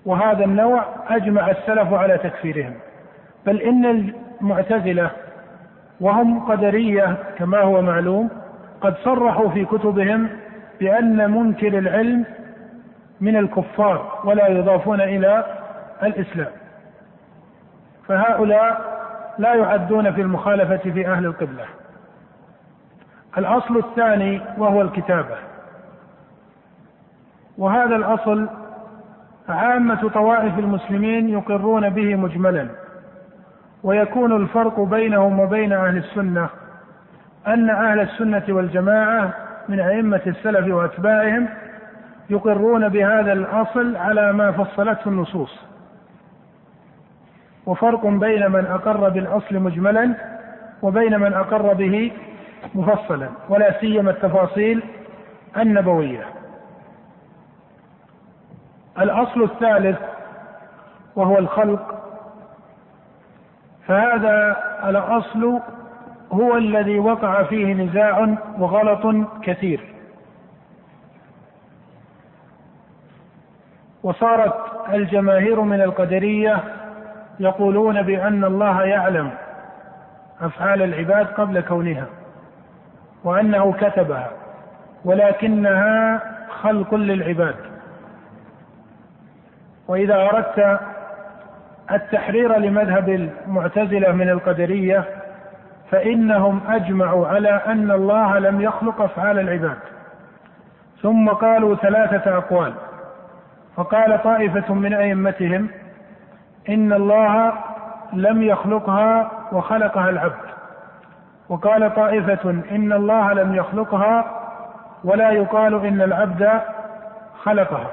وهذا 0.06 0.44
النوع 0.44 0.84
أجمع 1.08 1.50
السلف 1.50 1.92
على 1.92 2.18
تكفيرهم 2.18 2.74
بل 3.46 3.60
إن 3.60 3.84
المعتزلة 4.40 5.10
وهم 6.00 6.40
قدرية 6.40 7.16
كما 7.38 7.60
هو 7.60 7.82
معلوم 7.82 8.28
قد 8.80 8.94
صرحوا 8.96 9.48
في 9.50 9.64
كتبهم 9.64 10.28
بأن 10.80 11.30
منكر 11.30 11.78
العلم 11.78 12.24
من 13.20 13.36
الكفار 13.36 14.20
ولا 14.24 14.48
يضافون 14.48 15.00
إلى 15.00 15.44
الإسلام. 16.02 16.50
فهؤلاء 18.08 18.95
لا 19.38 19.54
يعدون 19.54 20.12
في 20.12 20.20
المخالفة 20.20 20.90
في 20.90 21.08
أهل 21.08 21.26
القبلة. 21.26 21.64
الأصل 23.38 23.76
الثاني 23.76 24.40
وهو 24.58 24.82
الكتابة. 24.82 25.36
وهذا 27.58 27.96
الأصل 27.96 28.48
عامة 29.48 30.08
طوائف 30.08 30.58
المسلمين 30.58 31.28
يقرون 31.28 31.90
به 31.90 32.16
مجملا. 32.16 32.68
ويكون 33.82 34.36
الفرق 34.36 34.80
بينهم 34.80 35.40
وبين 35.40 35.72
أهل 35.72 35.96
السنة 35.96 36.48
أن 37.46 37.70
أهل 37.70 38.00
السنة 38.00 38.44
والجماعة 38.48 39.30
من 39.68 39.80
أئمة 39.80 40.20
السلف 40.26 40.74
وأتباعهم 40.74 41.48
يقرون 42.30 42.88
بهذا 42.88 43.32
الأصل 43.32 43.96
على 43.96 44.32
ما 44.32 44.52
فصلته 44.52 45.08
النصوص. 45.08 45.66
وفرق 47.66 48.06
بين 48.06 48.50
من 48.50 48.66
أقر 48.66 49.08
بالأصل 49.08 49.58
مجملا 49.58 50.14
وبين 50.82 51.20
من 51.20 51.34
أقر 51.34 51.72
به 51.72 52.12
مفصلا 52.74 53.28
ولا 53.48 53.80
سيما 53.80 54.10
التفاصيل 54.10 54.82
النبوية. 55.56 56.26
الأصل 58.98 59.42
الثالث 59.42 59.98
وهو 61.16 61.38
الخلق. 61.38 62.02
فهذا 63.86 64.56
الأصل 64.84 65.60
هو 66.32 66.56
الذي 66.56 66.98
وقع 66.98 67.42
فيه 67.42 67.74
نزاع 67.74 68.36
وغلط 68.58 69.28
كثير. 69.42 69.94
وصارت 74.02 74.54
الجماهير 74.92 75.60
من 75.60 75.80
القدرية 75.82 76.62
يقولون 77.40 78.02
بأن 78.02 78.44
الله 78.44 78.82
يعلم 78.82 79.30
أفعال 80.40 80.82
العباد 80.82 81.26
قبل 81.26 81.60
كونها 81.60 82.06
وأنه 83.24 83.72
كتبها 83.72 84.30
ولكنها 85.04 86.20
خلق 86.62 86.94
للعباد. 86.94 87.54
وإذا 89.88 90.14
أردت 90.14 90.80
التحرير 91.92 92.56
لمذهب 92.58 93.08
المعتزلة 93.08 94.12
من 94.12 94.28
القدرية 94.28 95.04
فإنهم 95.90 96.60
أجمعوا 96.68 97.26
على 97.26 97.50
أن 97.50 97.90
الله 97.90 98.38
لم 98.38 98.60
يخلق 98.60 99.00
أفعال 99.00 99.38
العباد. 99.38 99.78
ثم 101.02 101.28
قالوا 101.28 101.76
ثلاثة 101.76 102.36
أقوال 102.38 102.72
فقال 103.76 104.22
طائفة 104.22 104.74
من 104.74 104.94
أئمتهم 104.94 105.68
إن 106.68 106.92
الله 106.92 107.52
لم 108.12 108.42
يخلقها 108.42 109.30
وخلقها 109.52 110.10
العبد. 110.10 110.46
وقال 111.48 111.94
طائفة 111.94 112.50
إن 112.50 112.92
الله 112.92 113.32
لم 113.32 113.54
يخلقها 113.54 114.24
ولا 115.04 115.30
يقال 115.30 115.86
إن 115.86 116.02
العبد 116.02 116.60
خلقها. 117.42 117.90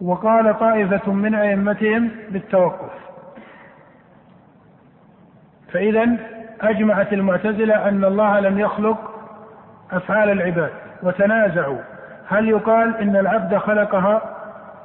وقال 0.00 0.58
طائفة 0.58 1.12
من 1.12 1.34
أئمتهم 1.34 2.10
بالتوقف. 2.30 2.90
فإذا 5.72 6.16
أجمعت 6.60 7.12
المعتزلة 7.12 7.88
أن 7.88 8.04
الله 8.04 8.40
لم 8.40 8.58
يخلق 8.58 8.98
أفعال 9.92 10.30
العباد 10.30 10.72
وتنازعوا. 11.02 11.78
هل 12.28 12.48
يقال 12.48 12.96
إن 12.96 13.16
العبد 13.16 13.56
خلقها؟ 13.56 14.31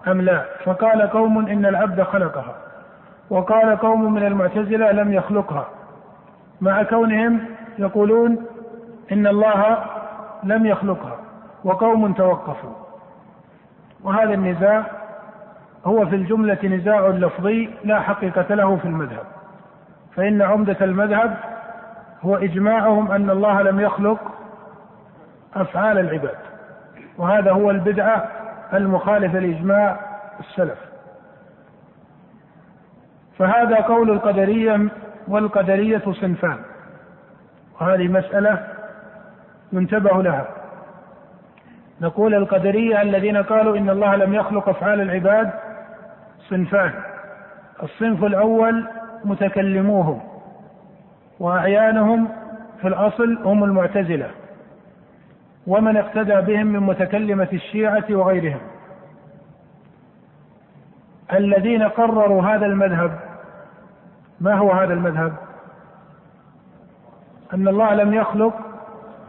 أم 0.08 0.22
لا؟ 0.22 0.46
فقال 0.66 1.02
قوم 1.02 1.48
إن 1.48 1.66
العبد 1.66 2.02
خلقها 2.02 2.56
وقال 3.30 3.78
قوم 3.78 4.14
من 4.14 4.26
المعتزلة 4.26 4.92
لم 4.92 5.14
يخلقها. 5.14 5.68
مع 6.62 6.84
كونهم 6.84 7.40
يقولون 7.80 8.46
إن 9.12 9.28
الله 9.28 9.78
لم 10.44 10.66
يخلقها 10.66 11.16
وقوم 11.64 12.14
توقفوا. 12.14 12.74
وهذا 14.04 14.34
النزاع 14.34 14.84
هو 15.86 16.06
في 16.06 16.16
الجملة 16.16 16.58
نزاع 16.64 17.08
لفظي 17.08 17.70
لا 17.84 18.00
حقيقة 18.00 18.56
له 18.56 18.76
في 18.76 18.86
المذهب. 18.86 19.26
فإن 20.16 20.42
عمدة 20.42 20.78
المذهب 20.82 21.38
هو 22.26 22.36
إجماعهم 22.36 23.12
أن 23.12 23.30
الله 23.30 23.62
لم 23.62 23.80
يخلق 23.80 24.20
أفعال 25.56 26.00
العباد 26.00 26.36
وهذا 27.18 27.52
هو 27.52 27.72
البدعة 27.72 28.28
المخالفة 28.74 29.40
لإجماع 29.40 30.00
السلف. 30.40 30.80
فهذا 33.38 33.76
قول 33.76 34.12
القدرية 34.12 34.88
والقدرية 35.28 36.02
صنفان 36.22 36.58
وهذه 37.82 38.08
مسألة 38.08 38.68
ينتبه 39.74 40.24
لها. 40.24 40.48
نقول 42.02 42.36
القدرية 42.36 43.02
الذين 43.02 43.38
قالوا 43.38 43.78
إن 43.78 43.90
الله 43.90 44.16
لم 44.16 44.34
يخلق 44.34 44.70
أفعال 44.70 45.02
العباد 45.02 45.52
صنفان 46.50 46.92
الصنف 47.84 48.24
الأول 48.24 48.88
متكلموهم 49.26 50.22
وأعيانهم 51.40 52.30
في 52.82 52.88
الأصل 52.88 53.38
هم 53.46 53.64
المعتزلة. 53.64 54.30
ومن 55.68 55.98
اقتدى 55.98 56.42
بهم 56.42 56.68
من 56.68 56.80
متكلمة 56.80 57.48
الشيعة 57.54 58.06
وغيرهم. 58.10 58.60
الذين 61.34 61.84
قرروا 61.84 62.44
هذا 62.44 62.66
المذهب 62.66 63.20
ما 64.42 64.54
هو 64.54 64.72
هذا 64.72 64.94
المذهب؟ 64.94 65.34
أن 67.54 67.68
الله 67.68 67.94
لم 67.94 68.14
يخلق 68.14 68.54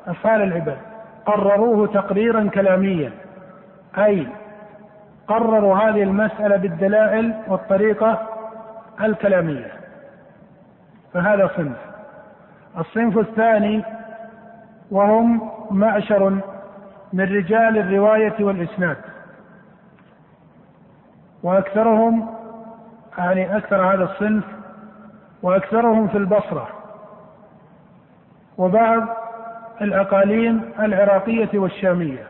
أفعال 0.06 0.42
العباد. 0.42 0.78
قرروه 1.26 1.86
تقريرا 1.86 2.48
كلاميا. 2.48 3.12
أي 3.98 4.26
قرروا 5.28 5.76
هذه 5.76 6.02
المسألة 6.02 6.56
بالدلائل 6.56 7.34
والطريقة 7.48 8.28
الكلامية. 9.00 9.72
فهذا 11.14 11.50
صنف. 11.56 11.78
الصنف 12.78 13.18
الثاني 13.18 13.84
وهم 14.90 15.57
معشر 15.70 16.40
من 17.12 17.24
رجال 17.24 17.78
الرواية 17.78 18.34
والإسناد. 18.40 18.96
وأكثرهم 21.42 22.34
يعني 23.18 23.56
أكثر 23.56 23.94
هذا 23.94 24.04
الصنف 24.04 24.44
وأكثرهم 25.42 26.08
في 26.08 26.18
البصرة. 26.18 26.68
وبعض 28.58 29.02
الأقاليم 29.80 30.72
العراقية 30.78 31.58
والشامية. 31.58 32.26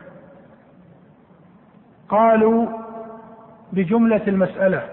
قالوا 2.09 2.67
بجملة 3.73 4.21
المسألة. 4.27 4.89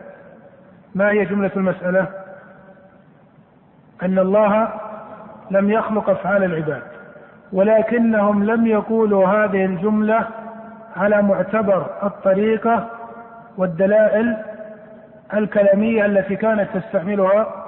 ما 0.95 1.11
هي 1.11 1.25
جملة 1.25 1.51
المسألة؟ 1.57 2.09
أن 4.03 4.19
الله 4.19 4.69
لم 5.51 5.71
يخلق 5.71 6.11
أفعال 6.11 6.45
العباد. 6.45 6.96
ولكنهم 7.53 8.45
لم 8.45 8.67
يقولوا 8.67 9.27
هذه 9.27 9.65
الجملة 9.65 10.29
على 10.97 11.23
معتبر 11.23 11.87
الطريقة 12.03 12.91
والدلائل 13.57 14.37
الكلامية 15.35 16.07
التي 16.07 16.37
كانت 16.37 16.69
تستعملها 16.75 17.67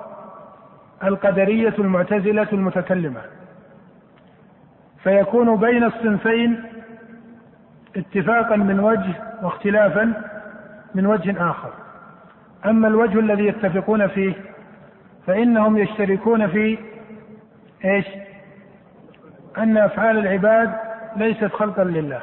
القدرية 1.05 1.74
المعتزلة 1.79 2.47
المتكلمة 2.53 3.20
فيكون 5.03 5.57
بين 5.57 5.85
الصنفين 5.85 6.62
اتفاقا 7.97 8.57
من 8.57 8.81
وجه 8.81 9.14
واختلافا 9.43 10.12
من 10.95 11.07
وجه 11.07 11.51
آخر 11.51 11.70
أما 12.66 12.89
الوجه 12.89 13.18
الذي 13.18 13.47
يتفقون 13.47 14.07
فيه 14.07 14.35
فإنهم 15.26 15.79
يشتركون 15.79 16.47
في 16.49 16.79
إيش؟ 17.85 18.07
أن 19.63 19.77
أفعال 19.77 20.19
العباد 20.19 20.71
ليست 21.17 21.53
خلقا 21.53 21.85
لله 21.85 22.21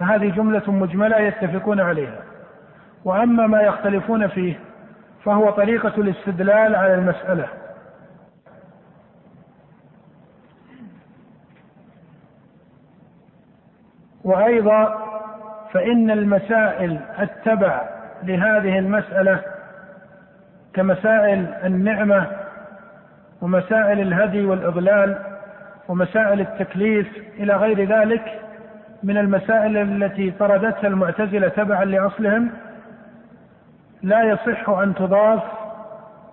فهذه 0.00 0.30
جملة 0.30 0.70
مجملة 0.70 1.16
يتفقون 1.16 1.80
عليها. 1.80 2.22
وأما 3.04 3.46
ما 3.46 3.62
يختلفون 3.62 4.28
فيه 4.28 4.58
فهو 5.24 5.50
طريقة 5.50 5.92
الاستدلال 5.98 6.74
على 6.76 6.94
المسألة. 6.94 7.48
وأيضا 14.24 14.98
فإن 15.72 16.10
المسائل 16.10 17.00
التبع 17.20 17.82
لهذه 18.22 18.78
المسألة 18.78 19.40
كمسائل 20.74 21.54
النعمة 21.64 22.26
ومسائل 23.40 24.00
الهدي 24.00 24.44
والإضلال 24.44 25.31
ومسائل 25.88 26.40
التكليف 26.40 27.08
إلى 27.38 27.56
غير 27.56 27.84
ذلك 27.84 28.40
من 29.02 29.18
المسائل 29.18 29.76
التي 29.76 30.30
طردتها 30.30 30.88
المعتزلة 30.88 31.48
تبعا 31.48 31.84
لأصلهم 31.84 32.50
لا 34.02 34.22
يصح 34.22 34.68
أن 34.68 34.94
تضاف 34.94 35.42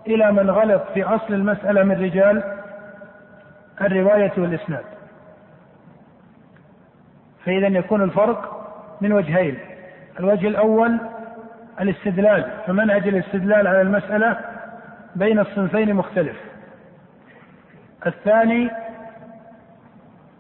إلى 0.07 0.31
من 0.31 0.49
غلط 0.49 0.83
في 0.93 1.03
أصل 1.03 1.33
المسألة 1.33 1.83
من 1.83 2.01
رجال 2.01 2.43
الرواية 3.81 4.31
والإسناد. 4.37 4.83
فإذا 7.45 7.67
يكون 7.67 8.01
الفرق 8.01 8.59
من 9.01 9.13
وجهين. 9.13 9.57
الوجه 10.19 10.47
الأول 10.47 10.99
الاستدلال 11.81 12.45
فمنهج 12.67 13.07
الاستدلال 13.07 13.67
على 13.67 13.81
المسألة 13.81 14.39
بين 15.15 15.39
الصنفين 15.39 15.93
مختلف. 15.93 16.37
الثاني 18.07 18.69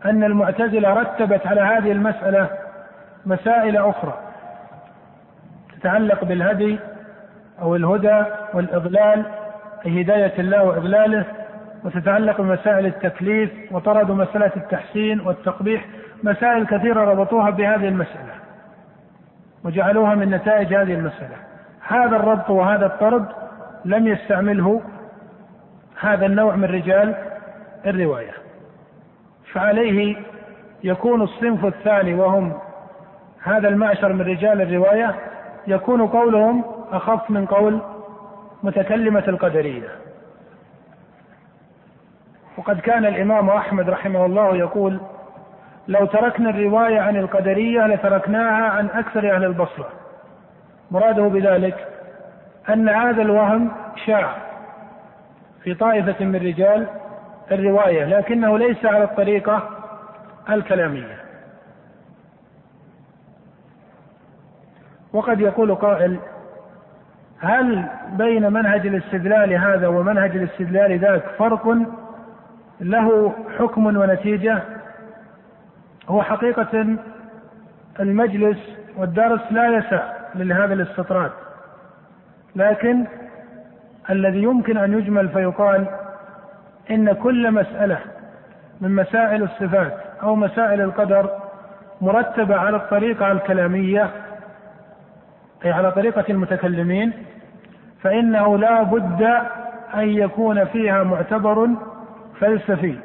أن 0.05 0.23
المعتزلة 0.23 0.93
رتبت 0.93 1.47
على 1.47 1.61
هذه 1.61 1.91
المسألة 1.91 2.49
مسائل 3.25 3.77
أخرى 3.77 4.13
تتعلق 5.79 6.23
بالهدي 6.23 6.79
أو 7.61 7.75
الهدى 7.75 8.23
والإضلال 8.53 9.25
أي 9.85 10.01
هداية 10.01 10.33
الله 10.39 10.63
وإضلاله 10.63 11.25
وتتعلق 11.83 12.41
بمسائل 12.41 12.85
التكليف 12.85 13.51
وطردوا 13.71 14.15
مسألة 14.15 14.51
التحسين 14.55 15.19
والتقبيح 15.19 15.85
مسائل 16.23 16.65
كثيرة 16.65 16.99
ربطوها 16.99 17.49
بهذه 17.49 17.87
المسألة 17.87 18.33
وجعلوها 19.63 20.15
من 20.15 20.29
نتائج 20.29 20.73
هذه 20.73 20.93
المسألة. 20.93 21.35
هذا 21.87 22.15
الربط 22.15 22.49
وهذا 22.49 22.85
الطرد 22.85 23.25
لم 23.85 24.07
يستعمله 24.07 24.81
هذا 25.99 26.25
النوع 26.25 26.55
من 26.55 26.63
رجال 26.63 27.15
الرواية. 27.85 28.33
فعليه 29.53 30.17
يكون 30.83 31.21
الصنف 31.21 31.65
الثاني 31.65 32.13
وهم 32.13 32.53
هذا 33.43 33.69
المعشر 33.69 34.13
من 34.13 34.21
رجال 34.21 34.61
الرواية 34.61 35.15
يكون 35.67 36.07
قولهم 36.07 36.63
أخف 36.91 37.31
من 37.31 37.45
قول 37.45 37.81
متكلمة 38.63 39.23
القدرية. 39.27 39.87
وقد 42.57 42.79
كان 42.79 43.05
الإمام 43.05 43.49
أحمد 43.49 43.89
رحمه 43.89 44.25
الله 44.25 44.55
يقول 44.55 44.99
لو 45.87 46.05
تركنا 46.05 46.49
الرواية 46.49 46.99
عن 46.99 47.15
القدرية 47.15 47.87
لتركناها 47.87 48.69
عن 48.69 48.89
أكثر 48.89 49.35
أهل 49.35 49.43
البصرة. 49.43 49.89
مراده 50.91 51.23
بذلك 51.23 51.87
أن 52.69 52.89
هذا 52.89 53.21
الوهم 53.21 53.71
شاع 54.05 54.35
في 55.63 55.73
طائفة 55.73 56.25
من 56.25 56.35
رجال 56.35 56.87
الرواية 57.51 58.05
لكنه 58.05 58.57
ليس 58.57 58.85
على 58.85 59.03
الطريقة 59.03 59.69
الكلامية. 60.49 61.19
وقد 65.13 65.39
يقول 65.41 65.75
قائل 65.75 66.19
هل 67.39 67.85
بين 68.11 68.53
منهج 68.53 68.87
الاستدلال 68.87 69.53
هذا 69.53 69.87
ومنهج 69.87 70.35
الاستدلال 70.35 70.99
ذاك 70.99 71.23
فرق 71.37 71.77
له 72.81 73.33
حكم 73.59 73.85
ونتيجة؟ 73.85 74.59
هو 76.09 76.23
حقيقة 76.23 76.97
المجلس 77.99 78.57
والدرس 78.97 79.41
لا 79.51 79.67
يسع 79.77 80.13
لهذا 80.35 80.73
الاستطراد 80.73 81.31
لكن 82.55 83.05
الذي 84.09 84.43
يمكن 84.43 84.77
أن 84.77 84.93
يجمل 84.93 85.29
فيقال 85.29 85.85
إن 86.91 87.13
كل 87.13 87.51
مسألة 87.51 87.99
من 88.81 88.95
مسائل 88.95 89.43
الصفات 89.43 89.93
أو 90.23 90.35
مسائل 90.35 90.81
القدر 90.81 91.29
مرتبة 92.01 92.55
على 92.55 92.77
الطريقة 92.77 93.31
الكلامية 93.31 94.09
أي 95.65 95.71
على 95.71 95.91
طريقة 95.91 96.25
المتكلمين 96.29 97.13
فإنه 98.01 98.57
لا 98.57 98.83
بد 98.83 99.21
أن 99.95 100.09
يكون 100.09 100.65
فيها 100.65 101.03
معتبر 101.03 101.69
فلسفي. 102.39 102.95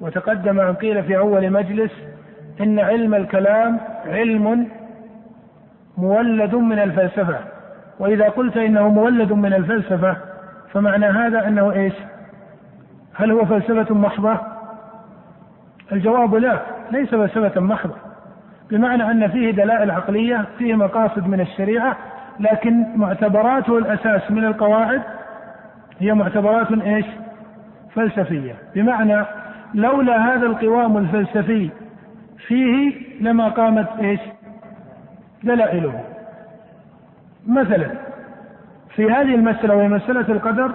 وتقدم 0.00 0.60
أن 0.60 0.74
قيل 0.74 1.02
في 1.02 1.18
أول 1.18 1.50
مجلس 1.50 1.92
إن 2.60 2.78
علم 2.78 3.14
الكلام 3.14 3.80
علم 4.06 4.68
مولد 5.98 6.54
من 6.54 6.78
الفلسفة. 6.78 7.38
وإذا 7.98 8.28
قلت 8.28 8.56
إنه 8.56 8.88
مولد 8.88 9.32
من 9.32 9.54
الفلسفة 9.54 10.16
فمعنى 10.72 11.06
هذا 11.06 11.48
أنه 11.48 11.72
إيش 11.72 11.94
هل 13.14 13.30
هو 13.30 13.44
فلسفة 13.44 13.94
محضة 13.94 14.38
الجواب 15.92 16.34
لا 16.34 16.60
ليس 16.90 17.10
فلسفة 17.10 17.60
محضة 17.60 17.94
بمعنى 18.70 19.10
أن 19.10 19.28
فيه 19.28 19.50
دلائل 19.50 19.90
عقلية 19.90 20.44
فيه 20.58 20.74
مقاصد 20.74 21.26
من 21.26 21.40
الشريعة 21.40 21.96
لكن 22.40 22.86
معتبراته 22.96 23.78
الأساس 23.78 24.30
من 24.30 24.44
القواعد 24.44 25.02
هي 25.98 26.14
معتبرات 26.14 26.72
إيش؟ 26.72 27.06
فلسفية 27.94 28.54
بمعنى 28.74 29.24
لولا 29.74 30.34
هذا 30.34 30.46
القوام 30.46 30.96
الفلسفي 30.96 31.70
فيه 32.46 32.92
لما 33.20 33.48
قامت 33.48 33.88
إيش؟ 34.00 34.20
دلائله 35.42 36.04
مثلا 37.46 38.09
في 39.00 39.10
هذه 39.10 39.34
المسألة 39.34 39.76
وهي 39.76 39.88
مسألة 39.88 40.28
القدر 40.28 40.72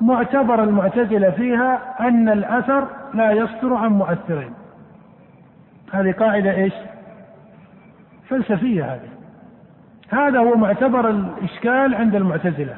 معتبر 0.00 0.62
المعتزلة 0.62 1.30
فيها 1.30 1.80
أن 2.00 2.28
الأثر 2.28 2.86
لا 3.14 3.30
يصدر 3.30 3.74
عن 3.74 3.88
مؤثرين. 3.88 4.52
هذه 5.92 6.12
قاعدة 6.12 6.54
إيش؟ 6.54 6.72
فلسفية 8.28 8.84
هذه. 8.84 9.08
هذا 10.10 10.38
هو 10.38 10.56
معتبر 10.56 11.10
الإشكال 11.10 11.94
عند 11.94 12.14
المعتزلة 12.14 12.76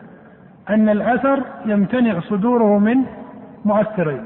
أن 0.70 0.88
الأثر 0.88 1.42
يمتنع 1.66 2.20
صدوره 2.20 2.78
من 2.78 2.96
مؤثرين. 3.64 4.24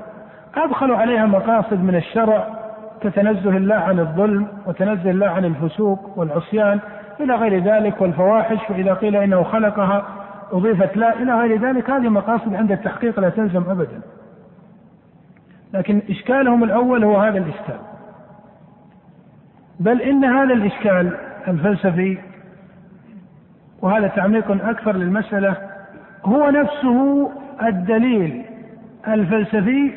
أدخلوا 0.56 0.96
عليها 0.96 1.26
مقاصد 1.26 1.82
من 1.82 1.94
الشرع 1.94 2.46
كتنزه 3.02 3.56
الله 3.56 3.74
عن 3.74 3.98
الظلم 3.98 4.48
وتنزه 4.66 5.10
الله 5.10 5.28
عن 5.28 5.44
الفسوق 5.44 6.18
والعصيان 6.18 6.80
إلى 7.20 7.34
غير 7.34 7.62
ذلك 7.62 8.00
والفواحش 8.00 8.70
وإذا 8.70 8.94
قيل 8.94 9.16
إنه 9.16 9.42
خلقها 9.42 10.19
أضيفت 10.52 10.96
لا 10.96 11.22
إلى 11.22 11.40
غير 11.40 11.60
ذلك 11.60 11.90
هذه 11.90 12.08
مقاصد 12.08 12.54
عند 12.54 12.72
التحقيق 12.72 13.20
لا 13.20 13.28
تلزم 13.28 13.70
أبدا. 13.70 14.00
لكن 15.74 16.02
إشكالهم 16.10 16.64
الأول 16.64 17.04
هو 17.04 17.16
هذا 17.16 17.38
الإشكال. 17.38 17.78
بل 19.80 20.02
إن 20.02 20.24
هذا 20.24 20.54
الإشكال 20.54 21.16
الفلسفي 21.48 22.18
وهذا 23.82 24.06
تعميق 24.06 24.50
أكثر 24.50 24.96
للمسألة 24.96 25.56
هو 26.24 26.50
نفسه 26.50 27.30
الدليل 27.62 28.44
الفلسفي 29.08 29.92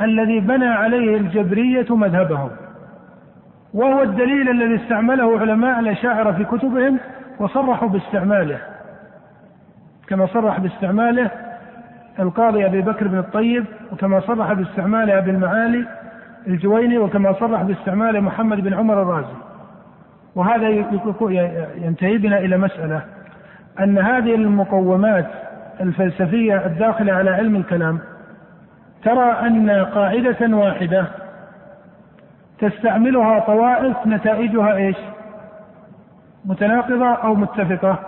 الذي 0.00 0.40
بنى 0.40 0.66
عليه 0.66 1.16
الجبرية 1.16 1.96
مذهبهم. 1.96 2.50
وهو 3.74 4.02
الدليل 4.02 4.48
الذي 4.50 4.82
استعمله 4.82 5.40
علماء 5.40 5.80
الأشاعرة 5.80 6.32
في 6.32 6.44
كتبهم 6.44 6.98
وصرحوا 7.38 7.88
باستعماله. 7.88 8.73
كما 10.08 10.26
صرح 10.26 10.60
باستعماله 10.60 11.30
القاضي 12.18 12.66
أبي 12.66 12.82
بكر 12.82 13.08
بن 13.08 13.18
الطيب 13.18 13.64
وكما 13.92 14.20
صرح 14.20 14.52
باستعماله 14.52 15.18
أبي 15.18 15.30
المعالي 15.30 15.86
الجويني 16.46 16.98
وكما 16.98 17.32
صرح 17.32 17.62
باستعماله 17.62 18.20
محمد 18.20 18.60
بن 18.60 18.74
عمر 18.74 19.02
الرازي 19.02 19.34
وهذا 20.34 20.68
ينتهي 21.76 22.18
بنا 22.18 22.38
إلى 22.38 22.56
مسألة 22.56 23.02
أن 23.80 23.98
هذه 23.98 24.34
المقومات 24.34 25.26
الفلسفية 25.80 26.66
الداخلة 26.66 27.12
على 27.12 27.30
علم 27.30 27.56
الكلام 27.56 27.98
ترى 29.04 29.32
أن 29.32 29.70
قاعدة 29.70 30.56
واحدة 30.56 31.06
تستعملها 32.58 33.38
طوائف 33.38 33.96
نتائجها 34.06 34.76
إيش؟ 34.76 34.96
متناقضة 36.44 37.14
أو 37.14 37.34
متفقة؟ 37.34 37.98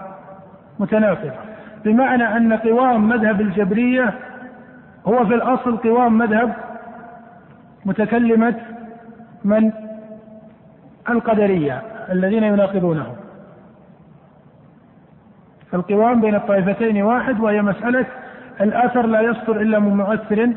متناقضة 0.79 1.46
بمعنى 1.87 2.37
أن 2.37 2.53
قوام 2.53 3.09
مذهب 3.09 3.41
الجبرية 3.41 4.15
هو 5.07 5.27
في 5.27 5.35
الأصل 5.35 5.77
قوام 5.77 6.19
مذهب 6.19 6.53
متكلمة 7.85 8.55
من 9.45 9.73
القدرية 11.11 11.83
الذين 12.11 12.45
يناقضونه. 12.45 13.07
فالقوام 15.73 16.21
بين 16.21 16.35
الطائفتين 16.35 17.03
واحد 17.03 17.41
وهي 17.41 17.63
مسألة 17.63 18.07
الأثر 18.61 19.07
لا 19.07 19.21
يصدر 19.21 19.61
إلا 19.61 19.79
من 19.79 19.97
مؤثر 19.97 20.53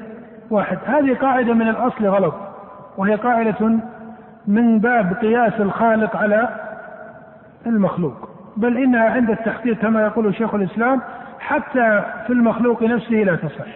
واحد. 0.49 0.77
هذه 0.85 1.13
قاعدة 1.15 1.53
من 1.53 1.69
الأصل 1.69 2.05
غلط 2.07 2.33
وهي 2.97 3.15
قاعدة 3.15 3.79
من 4.47 4.79
باب 4.79 5.13
قياس 5.13 5.53
الخالق 5.59 6.15
على 6.15 6.49
المخلوق. 7.67 8.29
بل 8.57 8.77
إنها 8.77 9.09
عند 9.09 9.29
التحقيق 9.29 9.77
كما 9.77 10.01
يقول 10.01 10.35
شيخ 10.35 10.55
الإسلام 10.55 11.01
حتى 11.39 12.03
في 12.27 12.33
المخلوق 12.33 12.83
نفسه 12.83 13.15
لا 13.15 13.35
تصح. 13.35 13.67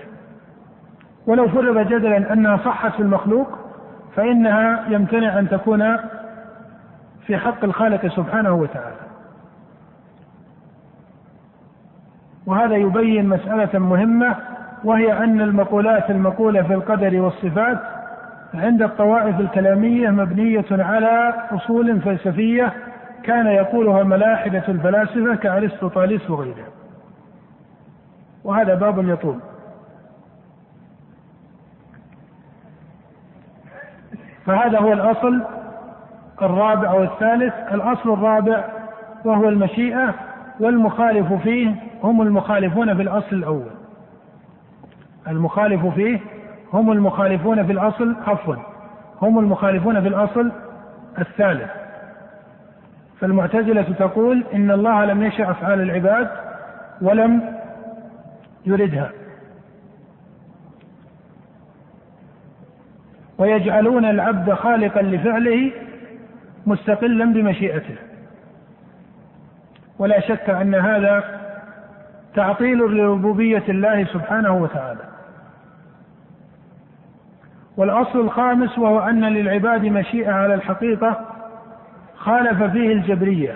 ولو 1.28 1.48
فرض 1.48 1.78
جدلا 1.78 2.34
أنها 2.34 2.58
صحت 2.58 2.92
في 2.92 3.00
المخلوق 3.00 3.48
فإنها 4.16 4.86
يمتنع 4.90 5.40
أن 5.40 5.50
تكون 5.50 5.98
في 7.28 7.38
حق 7.38 7.64
الخالق 7.64 8.08
سبحانه 8.08 8.54
وتعالى. 8.54 9.04
وهذا 12.46 12.76
يبين 12.76 13.30
مسألة 13.30 13.80
مهمة 13.80 14.36
وهي 14.84 15.24
أن 15.24 15.42
المقولات 15.42 16.10
المقولة 16.10 16.62
في 16.62 16.74
القدر 16.74 17.22
والصفات 17.22 17.80
عند 18.54 18.82
الطوائف 18.82 19.40
الكلامية 19.40 20.10
مبنية 20.10 20.66
على 20.72 21.34
أصول 21.52 22.02
فلسفية 22.02 22.74
كان 23.24 23.48
يقولها 23.48 24.04
ملاحدة 24.04 24.64
الفلاسفة 24.68 25.36
كأرسطو 25.36 25.88
طاليس 25.88 26.30
وغيره 26.30 26.66
وهذا 28.44 28.76
باب 28.76 29.10
يطول. 29.10 29.40
فهذا 34.46 34.80
هو 34.80 34.94
الأصل 34.94 35.44
الرابع 36.42 36.90
أو 36.90 37.04
الثالث. 37.04 37.54
الأصل 37.72 38.14
الرابع 38.14 38.64
وهو 39.26 39.50
المشيئة 39.50 40.14
والمخالف 40.60 41.34
فيه 41.34 41.76
هم 42.04 42.22
المخالفون 42.22 42.96
في 42.96 43.02
الأصل 43.02 43.36
الأول. 43.36 43.72
المخالف 45.28 45.86
فيه 45.86 46.20
هم 46.74 46.92
المخالفون 46.92 47.66
في 47.66 47.72
الأصل 47.72 48.16
عفوا 48.28 48.56
هم 49.22 49.40
المخالفون 49.40 50.02
في 50.02 50.08
الأصل 50.08 50.52
الثالث. 51.20 51.70
فالمعتزلة 53.20 53.82
تقول 54.00 54.44
إن 54.54 54.72
الله 54.72 55.06
لم 55.06 55.24
يشاء 55.24 55.52
أفعال 55.52 55.82
العباد 55.82 56.30
ولم 57.02 57.63
يردها 58.66 59.12
ويجعلون 63.38 64.06
العبد 64.06 64.54
خالقا 64.54 65.02
لفعله 65.02 65.72
مستقلا 66.66 67.26
بمشيئته. 67.26 67.96
ولا 70.00 70.20
شك 70.20 70.50
أن 70.50 70.76
هذا 70.76 71.24
تعطيل 72.36 72.78
لربوبية 72.78 73.64
الله 73.70 74.04
سبحانه 74.04 74.58
وتعالى. 74.58 75.04
والأصل 77.78 78.20
الخامس 78.20 78.80
وهو 78.80 79.00
أن 79.00 79.26
للعباد 79.26 79.86
مشيئة 79.86 80.32
على 80.32 80.54
الحقيقة 80.54 81.26
خالف 82.16 82.64
فيه 82.64 82.94
الجبرية. 82.94 83.56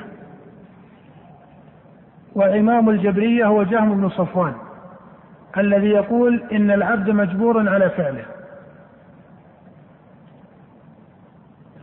وإمام 2.36 2.90
الجبرية 2.90 3.46
هو 3.46 3.64
جهم 3.64 4.02
بن 4.02 4.10
صفوان. 4.10 4.54
الذي 5.58 5.90
يقول 5.90 6.44
إن 6.52 6.72
العبد 6.72 7.10
مجبور 7.10 7.70
على 7.70 7.90
فعله. 7.90 8.26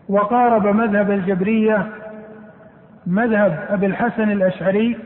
وقارب 0.08 0.66
مذهب 0.66 1.10
الجبرية 1.10 1.86
مذهب 3.06 3.66
أبي 3.70 3.86
الحسن 3.86 4.30
الأشعري 4.30 4.98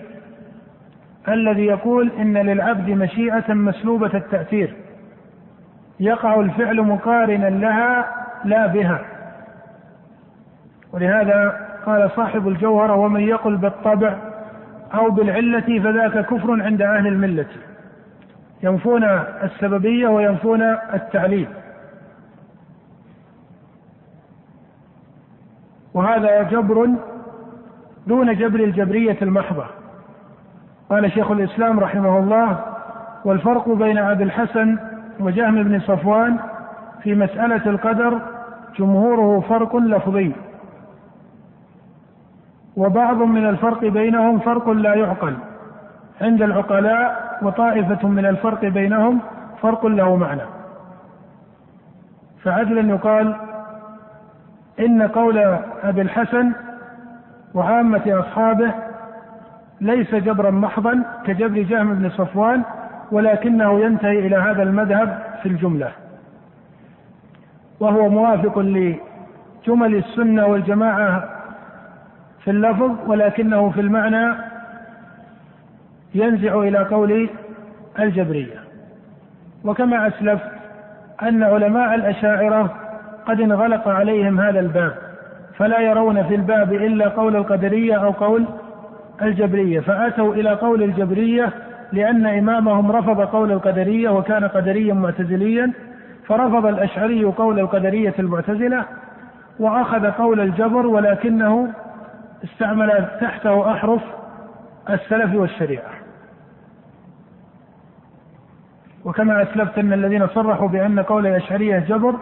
الذي 1.29 1.67
يقول 1.67 2.13
إن 2.19 2.37
للعبد 2.37 2.91
مشيئة 2.91 3.55
مسلوبة 3.55 4.11
التأثير. 4.15 4.75
يقع 6.01 6.41
الفعل 6.41 6.81
مقارنا 6.81 7.47
لها 7.47 8.15
لا 8.45 8.67
بها. 8.67 9.01
ولهذا 10.93 11.69
قال 11.87 12.11
صاحب 12.17 12.49
الجوهر 12.49 12.93
ومن 12.93 13.21
يقل 13.21 13.57
بالطبع 13.57 14.17
أو 14.95 15.11
بالعلة 15.11 15.81
فذاك 15.83 16.27
كفر 16.27 16.63
عند 16.63 16.83
أهل 16.83 17.07
الملة. 17.07 17.47
ينفون 18.63 19.05
السببية 19.43 20.09
وينفون 20.09 20.63
التعليل. 20.95 21.49
وهذا 25.95 26.43
جبر 26.43 26.89
دون 28.07 28.37
جبر 28.37 28.61
الجبرية 28.61 29.17
المحضة. 29.23 29.65
قال 30.91 31.13
شيخ 31.13 31.31
الإسلام 31.31 31.81
رحمه 31.81 32.19
الله 32.19 32.65
والفرق 33.25 33.69
بين 33.69 33.99
أبي 33.99 34.25
الحسن 34.25 34.79
وجهم 35.21 35.63
بن 35.63 35.81
صفوان 35.81 36.37
في 37.03 37.15
مسألة 37.15 37.71
القدر 37.71 38.21
جمهوره 38.79 39.41
فرق 39.41 39.77
لفظي. 39.77 40.33
وبعض 42.77 43.17
من 43.17 43.49
الفرق 43.49 43.85
بينهم 43.85 44.39
فرق 44.39 44.69
لا 44.69 44.95
يعقل. 44.95 45.37
عند 46.21 46.43
العقلاء 46.43 47.28
وطائفة 47.43 48.09
من 48.09 48.27
الفرق 48.27 48.65
بينهم 48.65 49.21
فرق 49.63 49.87
له 49.87 50.17
معنى. 50.17 50.43
فعدلا 52.43 52.81
يقال 52.81 53.37
إن 54.81 55.03
قول 55.03 55.39
أبي 55.83 56.03
الحسن 56.03 56.53
وعامة 57.55 58.03
أصحابه 58.07 58.73
ليس 59.81 60.15
جبرا 60.15 60.51
محضا 60.51 61.03
كجبر 61.25 61.63
جهم 61.63 61.95
بن 61.95 62.11
صفوان 62.11 62.63
ولكنه 63.13 63.81
ينتهي 63.81 64.19
إلى 64.19 64.37
هذا 64.37 64.63
المذهب 64.63 65.23
في 65.43 65.49
الجملة. 65.49 65.93
وهو 67.81 68.09
موافق 68.09 68.59
لجمل 68.59 69.95
السنة 69.95 70.47
والجماعة 70.47 71.25
في 72.45 72.51
اللفظ 72.51 72.91
ولكنه 73.07 73.71
في 73.71 73.81
المعنى 73.81 74.48
ينزع 76.15 76.59
إلى 76.59 76.79
قول 76.79 77.29
الجبرية. 77.99 78.59
وكما 79.65 80.07
أسلفت 80.09 80.51
أن 81.23 81.43
علماء 81.43 81.95
الأشاعرة 81.95 82.75
قد 83.27 83.41
انغلق 83.41 83.89
عليهم 83.89 84.41
هذا 84.41 84.61
الباب 84.61 84.93
فلا 85.57 85.81
يرون 85.81 86.23
في 86.23 86.35
الباب 86.35 86.73
إلا 86.73 87.09
قول 87.09 87.37
القدرية 87.37 87.95
أو 87.95 88.11
قول 88.11 88.45
الجبرية. 89.23 89.81
فأتوا 89.81 90.35
إلى 90.35 90.51
قول 90.51 90.83
الجبرية 90.83 91.53
لأن 91.93 92.27
إمامهم 92.27 92.93
رفض 92.93 93.21
قول 93.21 93.53
القدرية 93.53 94.09
وكان 94.09 94.45
قدريا 94.45 94.95
معتزليا 94.95 95.73
فرفض 96.27 96.67
الأشعري 96.67 97.25
قول 97.25 97.59
القدرية 97.59 98.15
المعتزلة 98.19 98.85
وأخذ 99.61 100.11
قول 100.11 100.41
الجبر 100.41 100.87
ولكنه 100.87 101.69
استعمل 102.45 103.05
تحته 103.21 103.73
أحرف 103.73 104.01
السلف 104.91 105.35
والشريعة. 105.35 105.91
وكما 109.05 109.43
أسلفت 109.43 109.79
أن 109.79 109.93
الذين 109.93 110.27
صرحوا 110.27 110.69
بأن 110.69 111.01
قول 111.01 111.27
الأشعرية 111.27 111.79
جبر 111.79 112.15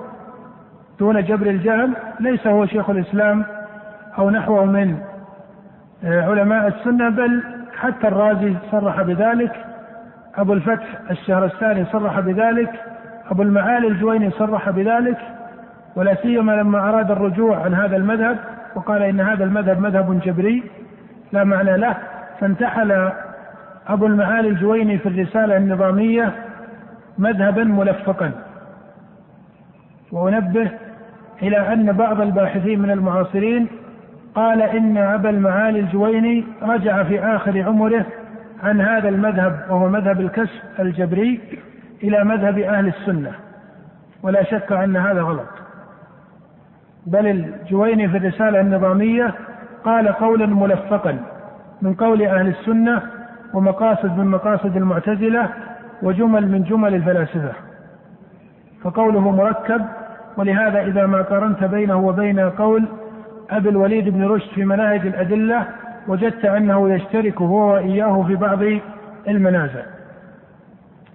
دون 0.99 1.25
جبر 1.25 1.47
الجهل 1.47 1.93
ليس 2.21 2.47
هو 2.47 2.67
شيخ 2.67 2.91
الإسلام 2.91 3.45
أو 4.19 4.31
نحوه 4.31 4.65
من 4.65 4.99
آه، 6.05 6.23
علماء 6.23 6.69
السنة 6.69 7.09
بل 7.09 7.43
حتى 7.77 8.09
الرازي 8.09 8.55
صرح 8.71 9.03
بذلك 9.03 9.53
أبو 10.37 10.53
الفتح 10.53 10.87
الشهرستاني 11.11 11.85
صرح 11.85 12.21
بذلك 12.21 12.71
أبو 13.31 13.43
المعالي 13.43 13.89
الجويني 13.89 14.31
صرح 14.31 14.71
بذلك 14.71 15.19
ولا 15.97 16.15
سيما 16.15 16.53
لما 16.53 16.89
أراد 16.89 17.11
الرجوع 17.11 17.65
عن 17.65 17.75
هذا 17.75 17.97
المذهب 17.97 18.39
وقال 18.75 19.03
إن 19.03 19.21
هذا 19.21 19.45
المذهب 19.45 19.81
مذهب 19.81 20.21
جبري 20.21 20.63
لا 21.33 21.45
معنى 21.45 21.77
له. 21.77 21.97
فانتحل 22.41 23.13
أبو 23.89 24.07
المعالي 24.07 24.49
الجويني 24.49 24.99
في 24.99 25.09
الرسالة 25.09 25.57
النظامية 25.57 26.33
مذهبا 27.19 27.65
ملفقا. 27.65 28.31
وأنبه 30.13 30.71
إلى 31.43 31.73
أن 31.73 31.93
بعض 31.93 32.21
الباحثين 32.21 32.81
من 32.81 32.91
المعاصرين 32.91 33.69
قال 34.35 34.63
إن 34.63 34.97
أبا 34.97 35.31
المعالي 35.31 35.81
الجويني 35.81 36.45
رجع 36.63 37.03
في 37.03 37.21
آخر 37.21 37.63
عمره 37.63 38.07
عن 38.63 38.81
هذا 38.81 39.09
المذهب 39.09 39.67
وهو 39.71 39.89
مذهب 39.89 40.21
الكشف 40.21 40.63
الجبري 40.79 41.41
إلى 42.03 42.25
مذهب 42.25 42.59
أهل 42.59 42.89
السنة. 42.89 43.33
ولا 44.23 44.43
شك 44.43 44.73
أن 44.73 44.97
هذا 44.97 45.23
غلط. 45.23 45.49
بل 47.07 47.27
الجويني 47.27 48.09
في 48.09 48.17
الرسالة 48.17 48.61
النظامية 48.61 49.35
قال 49.85 50.09
قولا 50.09 50.47
ملفقا. 50.47 51.19
من 51.83 51.95
قول 51.95 52.23
أهل 52.23 52.49
السنة 52.49 53.03
ومقاصد 53.55 54.19
من 54.19 54.27
مقاصد 54.27 54.77
المعتزلة 54.77 55.49
وجمل 56.03 56.49
من 56.49 56.63
جمل 56.63 56.95
الفلاسفة. 56.95 57.53
فقوله 58.83 59.31
مركب 59.31 59.85
ولهذا 60.37 60.81
إذا 60.81 61.07
ما 61.07 61.23
قارنت 61.23 61.65
بينه 61.65 61.97
وبين 61.97 62.41
قول 62.41 62.85
أبي 63.51 63.69
الوليد 63.69 64.09
بن 64.09 64.25
رشد 64.25 64.49
في 64.55 64.65
مناهج 64.65 65.07
الأدلة 65.07 65.67
وجدت 66.09 66.45
أنه 66.45 66.91
يشترك 66.91 67.41
هو 67.43 67.73
وإياه 67.73 68.23
في 68.23 68.35
بعض 68.35 68.59
المنازع 69.29 69.83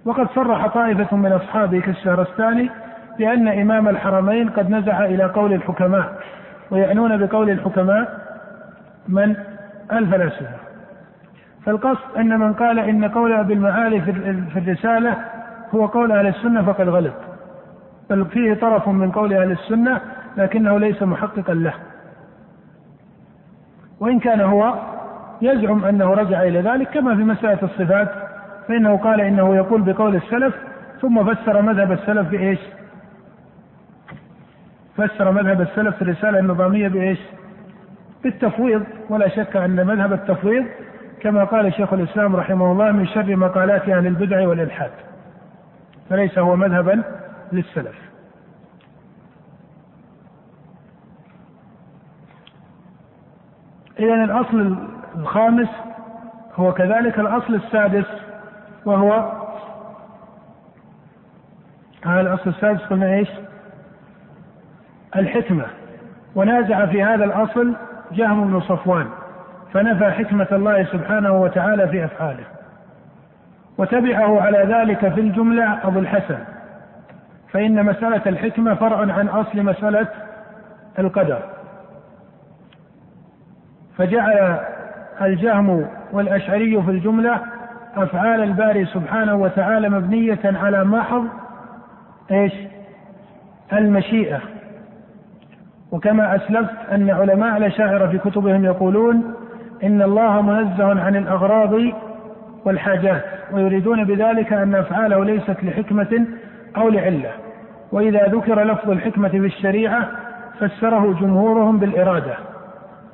وقد 0.04 0.28
صرح 0.34 0.66
طائفة 0.66 1.16
من 1.16 1.32
أصحابه 1.32 1.80
كالشهرستاني 1.80 2.70
بأن 3.18 3.48
إمام 3.48 3.88
الحرمين 3.88 4.50
قد 4.50 4.70
نزع 4.70 5.04
إلى 5.04 5.24
قول 5.24 5.52
الحكماء 5.52 6.12
ويعنون 6.70 7.26
بقول 7.26 7.50
الحكماء 7.50 8.18
من 9.08 9.36
الفلاسفة 9.98 10.56
فالقصد 11.66 12.16
أن 12.16 12.40
من 12.40 12.52
قال 12.52 12.78
إن 12.78 13.04
قول 13.04 13.32
أبي 13.32 13.52
المعالي 13.52 14.00
في 14.52 14.58
الرسالة 14.58 15.16
هو 15.74 15.86
قول 15.86 16.12
أهل 16.12 16.26
السنة 16.26 16.62
فقد 16.62 16.88
غلط 16.88 17.14
بل 18.10 18.24
فيه 18.24 18.54
طرف 18.54 18.88
من 18.88 19.10
قول 19.10 19.34
أهل 19.34 19.50
السنة 19.50 20.00
لكنه 20.36 20.78
ليس 20.78 21.02
محققا 21.02 21.54
له 21.54 21.74
وإن 24.00 24.18
كان 24.18 24.40
هو 24.40 24.74
يزعم 25.42 25.84
أنه 25.84 26.14
رجع 26.14 26.42
إلى 26.42 26.60
ذلك 26.60 26.88
كما 26.90 27.16
في 27.16 27.24
مسألة 27.24 27.58
الصفات 27.62 28.08
فإنه 28.68 28.96
قال 28.96 29.20
إنه 29.20 29.56
يقول 29.56 29.82
بقول 29.82 30.16
السلف 30.16 30.54
ثم 31.00 31.34
فسر 31.34 31.62
مذهب 31.62 31.92
السلف 31.92 32.28
بإيش؟ 32.28 32.58
فسر 34.96 35.32
مذهب 35.32 35.60
السلف 35.60 35.96
في 35.96 36.02
الرسالة 36.02 36.38
النظامية 36.38 36.88
بإيش؟ 36.88 37.18
بالتفويض 38.22 38.84
ولا 39.08 39.28
شك 39.28 39.56
أن 39.56 39.86
مذهب 39.86 40.12
التفويض 40.12 40.66
كما 41.20 41.44
قال 41.44 41.74
شيخ 41.74 41.92
الإسلام 41.92 42.36
رحمه 42.36 42.72
الله 42.72 42.92
من 42.92 43.06
شر 43.06 43.36
مقالات 43.36 43.88
أهل 43.88 44.06
البدع 44.06 44.48
والإلحاد 44.48 44.90
فليس 46.10 46.38
هو 46.38 46.56
مذهبا 46.56 47.02
للسلف 47.52 48.12
إذا 53.98 54.14
الأصل 54.14 54.76
الخامس 55.16 55.68
هو 56.54 56.72
كذلك 56.74 57.18
الأصل 57.18 57.54
السادس 57.54 58.06
وهو 58.84 59.32
هذا 62.04 62.20
الأصل 62.20 62.50
السادس 62.50 62.80
قلنا 62.80 63.14
إيش؟ 63.14 63.28
الحكمة 65.16 65.66
ونازع 66.34 66.86
في 66.86 67.02
هذا 67.02 67.24
الأصل 67.24 67.74
جهم 68.12 68.50
بن 68.50 68.60
صفوان 68.60 69.06
فنفى 69.72 70.10
حكمة 70.10 70.46
الله 70.52 70.84
سبحانه 70.84 71.32
وتعالى 71.32 71.88
في 71.88 72.04
أفعاله. 72.04 72.44
وتبعه 73.78 74.40
على 74.40 74.58
ذلك 74.58 75.08
في 75.08 75.20
الجملة 75.20 75.86
أبو 75.86 75.98
الحسن. 75.98 76.38
فإن 77.52 77.86
مسألة 77.86 78.22
الحكمة 78.26 78.74
فرع 78.74 79.12
عن 79.12 79.28
أصل 79.28 79.62
مسألة 79.62 80.06
القدر. 80.98 81.42
فجعل 83.98 84.60
الجهم 85.20 85.86
والأشعري 86.12 86.82
في 86.82 86.90
الجملة 86.90 87.40
أفعال 87.96 88.42
الباري 88.42 88.86
سبحانه 88.86 89.34
وتعالى 89.34 89.88
مبنية 89.88 90.40
على 90.44 90.84
محض 90.84 91.26
إيش؟ 92.30 92.52
المشيئة. 93.72 94.40
وكما 95.92 96.36
أسلفت 96.36 96.90
أن 96.92 97.10
علماء 97.10 97.56
الأشاعرة 97.56 98.06
في 98.06 98.18
كتبهم 98.18 98.64
يقولون 98.64 99.34
إن 99.84 100.02
الله 100.02 100.42
منزه 100.42 101.00
عن 101.00 101.16
الأغراض 101.16 101.80
والحاجات 102.64 103.24
ويريدون 103.52 104.04
بذلك 104.04 104.52
أن 104.52 104.74
أفعاله 104.74 105.24
ليست 105.24 105.56
لحكمة 105.62 106.26
أو 106.76 106.88
لعلة. 106.88 107.30
وإذا 107.92 108.26
ذكر 108.26 108.64
لفظ 108.64 108.90
الحكمة 108.90 109.28
في 109.28 109.36
الشريعة 109.36 110.08
فسره 110.58 111.16
جمهورهم 111.20 111.78
بالإرادة 111.78 112.34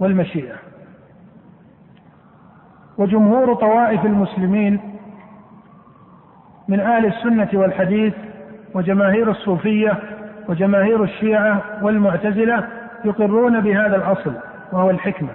والمشيئة. 0.01 0.55
وجمهور 2.99 3.55
طوائف 3.55 4.05
المسلمين 4.05 4.81
من 6.69 6.81
أهل 6.81 7.07
السنة 7.07 7.49
والحديث 7.55 8.15
وجماهير 8.75 9.31
الصوفية 9.31 9.99
وجماهير 10.49 11.03
الشيعة 11.05 11.63
والمعتزلة 11.83 12.65
يقرون 13.05 13.61
بهذا 13.61 13.97
الأصل 13.97 14.33
وهو 14.73 14.91
الحكمة. 14.91 15.31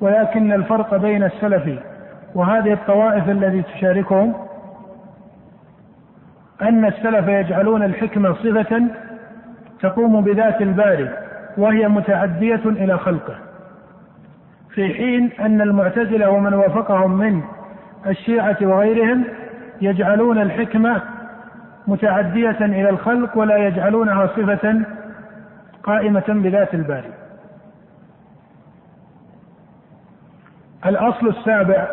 ولكن 0.00 0.52
الفرق 0.52 0.96
بين 0.96 1.24
السلف 1.24 1.78
وهذه 2.34 2.72
الطوائف 2.72 3.28
التي 3.28 3.62
تشاركهم 3.62 4.34
أن 6.62 6.84
السلف 6.84 7.28
يجعلون 7.28 7.82
الحكمة 7.82 8.32
صفة 8.32 8.82
تقوم 9.80 10.20
بذات 10.20 10.62
الباري 10.62 11.08
وهي 11.56 11.88
متعدية 11.88 12.60
إلى 12.64 12.98
خلقه. 12.98 13.34
في 14.70 14.94
حين 14.94 15.30
أن 15.40 15.60
المعتزلة 15.60 16.30
ومن 16.30 16.54
وافقهم 16.54 17.18
من 17.18 17.42
الشيعة 18.06 18.56
وغيرهم 18.62 19.24
يجعلون 19.80 20.38
الحكمة 20.38 21.02
متعدية 21.86 22.50
إلى 22.60 22.90
الخلق 22.90 23.38
ولا 23.38 23.56
يجعلونها 23.56 24.26
صفة 24.26 24.80
قائمة 25.82 26.24
بذات 26.28 26.74
الباري. 26.74 27.10
الأصل 30.86 31.28
السابع 31.28 31.88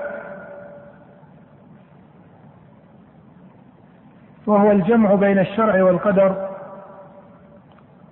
وهو 4.47 4.71
الجمع 4.71 5.15
بين 5.15 5.39
الشرع 5.39 5.83
والقدر 5.83 6.49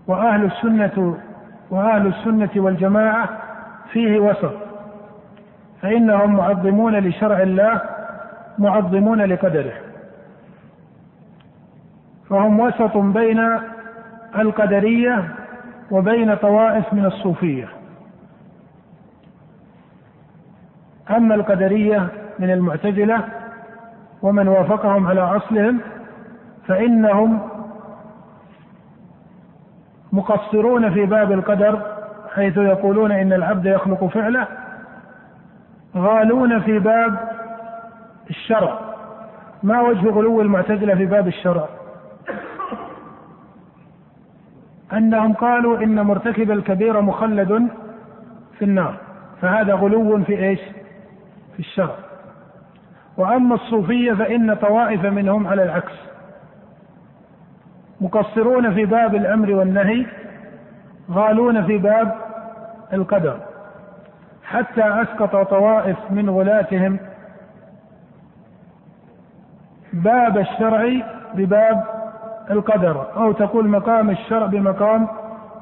وأهل 0.07 0.45
السنة 0.45 1.17
وأهل 1.71 2.07
السنة 2.07 2.49
والجماعة 2.55 3.29
فيه 3.91 4.19
وسط 4.19 4.53
فإنهم 5.81 6.35
معظمون 6.35 6.95
لشرع 6.95 7.41
الله 7.41 7.81
معظمون 8.59 9.21
لقدره 9.21 9.73
فهم 12.31 12.59
وسط 12.59 12.97
بين 12.97 13.59
القدرية 14.35 15.35
وبين 15.91 16.35
طوائف 16.35 16.93
من 16.93 17.05
الصوفية. 17.05 17.67
أما 21.09 21.35
القدرية 21.35 22.07
من 22.39 22.51
المعتزلة 22.51 23.23
ومن 24.21 24.47
وافقهم 24.47 25.07
على 25.07 25.21
أصلهم 25.21 25.79
فإنهم 26.67 27.39
مقصرون 30.11 30.93
في 30.93 31.05
باب 31.05 31.31
القدر 31.31 31.81
حيث 32.35 32.57
يقولون 32.57 33.11
إن 33.11 33.33
العبد 33.33 33.65
يخلق 33.65 34.05
فعله 34.05 34.47
غالون 35.97 36.59
في 36.59 36.79
باب 36.79 37.17
الشرع. 38.29 38.79
ما 39.63 39.81
وجه 39.81 40.09
غلو 40.09 40.41
المعتزلة 40.41 40.95
في 40.95 41.05
باب 41.05 41.27
الشرع؟ 41.27 41.80
أنهم 44.93 45.33
قالوا 45.33 45.83
إن 45.83 46.01
مرتكب 46.01 46.51
الكبيرة 46.51 47.01
مخلد 47.01 47.67
في 48.57 48.65
النار 48.65 48.97
فهذا 49.41 49.73
غلو 49.73 50.23
في 50.23 50.43
إيش؟ 50.43 50.59
في 51.53 51.59
الشرع. 51.59 51.95
وأما 53.17 53.55
الصوفية 53.55 54.13
فإن 54.13 54.53
طوائف 54.53 55.05
منهم 55.05 55.47
على 55.47 55.63
العكس. 55.63 55.93
مقصرون 58.01 58.73
في 58.73 58.85
باب 58.85 59.15
الأمر 59.15 59.51
والنهي 59.51 60.05
غالون 61.11 61.65
في 61.65 61.77
باب 61.77 62.15
القدر. 62.93 63.37
حتى 64.43 64.83
أسقط 64.83 65.49
طوائف 65.49 65.97
من 66.09 66.29
غلاتهم 66.29 66.99
باب 69.93 70.37
الشرع 70.37 70.93
بباب 71.33 72.00
القدر 72.51 73.05
أو 73.15 73.31
تقول 73.31 73.67
مقام 73.67 74.09
الشرع 74.09 74.45
بمقام 74.45 75.07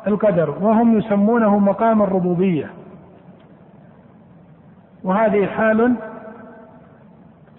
القدر 0.07 0.49
وهم 0.49 0.97
يسمونه 0.97 1.59
مقام 1.59 2.01
الربوبية. 2.01 2.69
وهذه 5.03 5.45
حال 5.45 5.95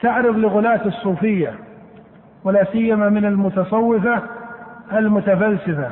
تعرض 0.02 0.36
لغلاة 0.36 0.86
الصوفية 0.86 1.54
ولا 2.44 2.64
سيما 2.64 3.08
من 3.08 3.24
المتصوفة 3.24 4.22
المتفلسفة 4.92 5.90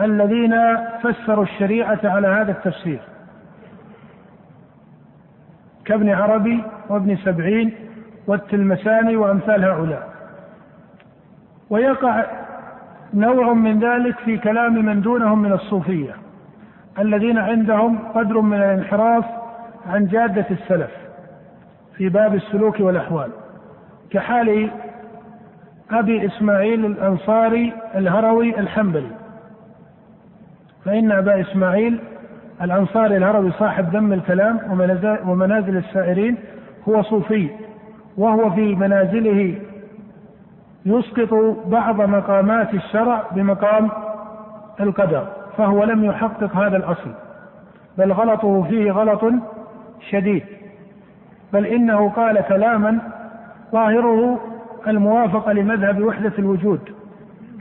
الذين 0.00 0.54
فسروا 1.02 1.44
الشريعة 1.44 2.00
على 2.04 2.28
هذا 2.28 2.52
التفسير. 2.52 3.00
كابن 5.84 6.10
عربي 6.10 6.64
وابن 6.88 7.16
سبعين 7.16 7.74
والتلمساني 8.26 9.16
وأمثال 9.16 9.64
هؤلاء. 9.64 10.08
ويقع 11.70 12.24
نوع 13.16 13.52
من 13.52 13.80
ذلك 13.80 14.18
في 14.18 14.38
كلام 14.38 14.84
من 14.84 15.00
دونهم 15.00 15.42
من 15.42 15.52
الصوفية 15.52 16.16
الذين 16.98 17.38
عندهم 17.38 17.98
قدر 18.14 18.40
من 18.40 18.56
الانحراف 18.56 19.24
عن 19.90 20.06
جادة 20.06 20.46
السلف 20.50 20.90
في 21.96 22.08
باب 22.08 22.34
السلوك 22.34 22.80
والأحوال. 22.80 23.30
كحال 24.10 24.70
أبي 25.90 26.26
إسماعيل 26.26 26.84
الأنصاري 26.84 27.72
الهروي 27.94 28.58
الحنبلي. 28.58 29.10
فإن 30.84 31.12
أبا 31.12 31.40
إسماعيل 31.40 32.00
الأنصاري 32.62 33.16
الهروي 33.16 33.52
صاحب 33.52 33.96
ذم 33.96 34.12
الكلام 34.12 34.60
ومنازل 35.26 35.76
السائرين 35.76 36.36
هو 36.88 37.02
صوفي 37.02 37.48
وهو 38.16 38.50
في 38.50 38.74
منازله 38.74 39.54
يسقط 40.86 41.34
بعض 41.66 42.00
مقامات 42.00 42.74
الشرع 42.74 43.22
بمقام 43.32 43.90
القدر 44.80 45.26
فهو 45.56 45.84
لم 45.84 46.04
يحقق 46.04 46.56
هذا 46.56 46.76
الأصل. 46.76 47.10
بل 47.98 48.12
غلطه 48.12 48.62
فيه 48.62 48.92
غلط 48.92 49.24
شديد. 50.10 50.42
بل 51.52 51.66
إنه 51.66 52.08
قال 52.08 52.40
كلاما 52.40 52.98
ظاهره 53.72 54.40
الموافقة 54.86 55.52
لمذهب 55.52 56.02
وحدة 56.02 56.32
الوجود. 56.38 56.80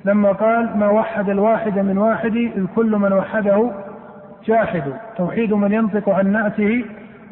لما 0.06 0.32
قال 0.32 0.78
ما 0.78 0.90
وحد 0.90 1.30
الواحد 1.30 1.80
من 1.80 1.98
واحد 1.98 2.36
إذ 2.36 2.66
كل 2.76 2.98
من 2.98 3.14
وحده 3.14 3.72
جاحد. 4.46 4.84
توحيد 5.18 5.54
من 5.54 5.72
ينطق 5.72 6.10
عن 6.10 6.32
نعته 6.32 6.86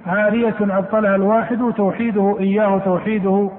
عارية 0.08 0.56
عطلها 0.62 1.16
الواحد 1.16 1.74
توحيده 1.78 2.36
إياه 2.40 2.78
توحيده 2.78 3.50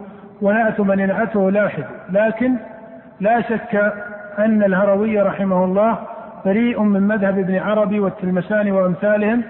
ونعت 0.45 0.81
من 0.81 0.99
ينعته 0.99 1.51
لاحد. 1.51 1.85
لكن 2.11 2.55
لا 3.21 3.41
شك 3.41 3.93
أن 4.39 4.63
الهروي 4.63 5.21
رحمه 5.21 5.65
الله 5.65 5.99
بريء 6.45 6.83
من 6.83 7.03
مذهب 7.03 7.39
ابن 7.39 7.59
عربي 7.59 8.01
والتلمساني 8.01 8.73
وأمثالهم 8.73 9.43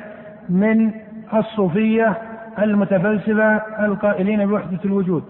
من 0.49 0.91
الصوفية 1.35 2.15
المتفلسفة 2.59 3.63
القائلين 3.85 4.47
بوحدة 4.47 4.79
الوجود 4.85 5.25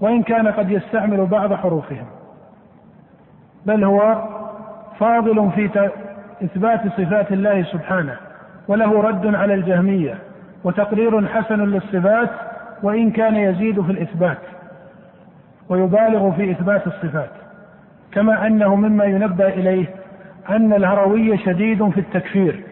وإن 0.00 0.22
كان 0.22 0.48
قد 0.48 0.70
يستعمل 0.70 1.26
بعض 1.26 1.54
حروفهم. 1.54 2.06
بل 3.66 3.84
هو 3.84 4.22
فاضل 4.98 5.50
في 5.54 5.90
إثبات 6.44 6.80
صفات 6.88 7.32
الله 7.32 7.62
سبحانه 7.62 8.16
وله 8.68 9.02
رد 9.02 9.34
على 9.34 9.54
الجهمية 9.54 10.14
وتقرير 10.64 11.26
حسن 11.26 11.60
للصفات 11.60 12.30
وإن 12.82 13.10
كان 13.10 13.34
يزيد 13.36 13.80
في 13.80 13.92
الإثبات. 13.92 14.38
ويبالغ 15.68 16.30
في 16.30 16.50
إثبات 16.50 16.86
الصفات. 16.86 17.30
كما 18.12 18.46
أنه 18.46 18.74
مما 18.74 19.04
ينبه 19.04 19.48
إليه 19.48 19.86
أن 20.50 20.72
الهروي 20.72 21.38
شديد 21.38 21.90
في 21.90 22.00
التكفير 22.00 22.62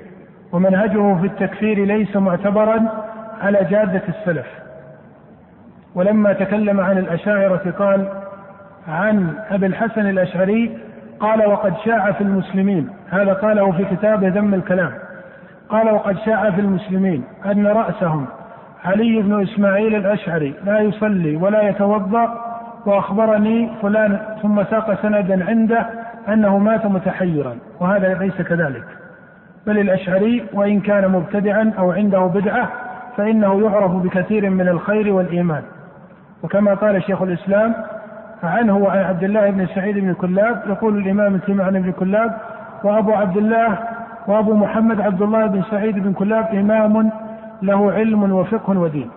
ومنهجه 0.53 1.15
في 1.21 1.27
التكفير 1.27 1.85
ليس 1.85 2.17
معتبرا 2.17 2.89
على 3.43 3.59
جادة 3.71 4.03
السلف. 4.09 4.47
ولما 5.95 6.33
تكلم 6.33 6.81
عن 6.81 6.99
الأشاعرة 6.99 7.75
قال 7.79 8.09
عن 8.89 9.35
أبي 9.51 9.67
الحسن 9.67 10.07
الأشعري 10.07 10.79
قال 11.21 11.47
وقد 11.47 11.75
شاع 11.85 12.13
في 12.13 12.21
المسلمين 12.21 12.89
هذا 13.11 13.33
قاله 13.33 13.73
في 13.73 13.85
كتابه 13.85 14.29
ذم 14.29 14.55
الكلام. 14.55 14.93
قال 15.69 15.91
وقد 15.91 16.19
شاع 16.19 16.51
في 16.51 16.61
المسلمين 16.61 17.25
أن 17.47 17.67
رأسهم 17.67 18.27
علي 18.85 19.23
بن 19.23 19.43
إسماعيل 19.43 19.95
الأشعري 19.95 20.55
لا 20.65 20.81
يصلي 20.81 21.37
ولا 21.37 21.69
يتوضأ 21.69 22.52
وأخبرني 22.87 23.71
فلان 23.83 24.19
ثم 24.43 24.65
ساق 24.65 25.03
سندا 25.03 25.45
عنده 25.45 25.87
أنه 26.29 26.59
مات 26.59 26.87
متحيرا 26.87 27.57
وهذا 27.81 28.15
ليس 28.15 28.43
كذلك. 28.43 28.85
بل 29.67 29.79
الأشعري 29.79 30.47
وإن 30.53 30.81
كان 30.81 31.09
مبتدعا 31.09 31.73
أو 31.79 31.93
عنده 31.93 32.27
بدعة 32.27 32.69
فإنه 33.17 33.61
يعرف 33.61 33.93
بكثير 33.93 34.51
من 34.51 34.69
الخير 34.69 35.13
والإيمان. 35.13 35.63
وكما 36.43 36.75
قال 36.75 37.03
شيخ 37.03 37.23
الإسلام 37.23 37.75
عنه 38.43 38.77
وعن 38.77 38.99
عبد 38.99 39.25
الله 39.25 39.51
بن 39.51 39.67
سعيد 39.67 39.99
بن 39.99 40.15
كلاب 40.15 40.63
يقول 40.67 40.99
الإمام 40.99 41.41
عن 41.49 41.77
ابن 41.77 41.93
كلاب 41.93 42.37
وأبو 42.85 43.13
عبد 43.13 43.37
الله 43.37 43.79
وأبو 44.27 44.55
محمد 44.55 45.01
عبد 45.01 45.23
الله 45.23 45.47
بن 45.47 45.63
سعيد 45.71 45.99
بن 45.99 46.13
كلاب 46.13 46.55
إمام 46.55 47.11
له 47.63 47.93
علم 47.93 48.33
وفقه 48.33 48.79
ودين. 48.79 49.11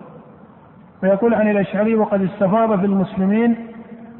ويقول 1.04 1.34
عن 1.34 1.52
الأشعري 1.52 1.96
وقد 1.96 2.22
استفاض 2.22 2.80
في 2.80 2.86
المسلمين 2.86 3.56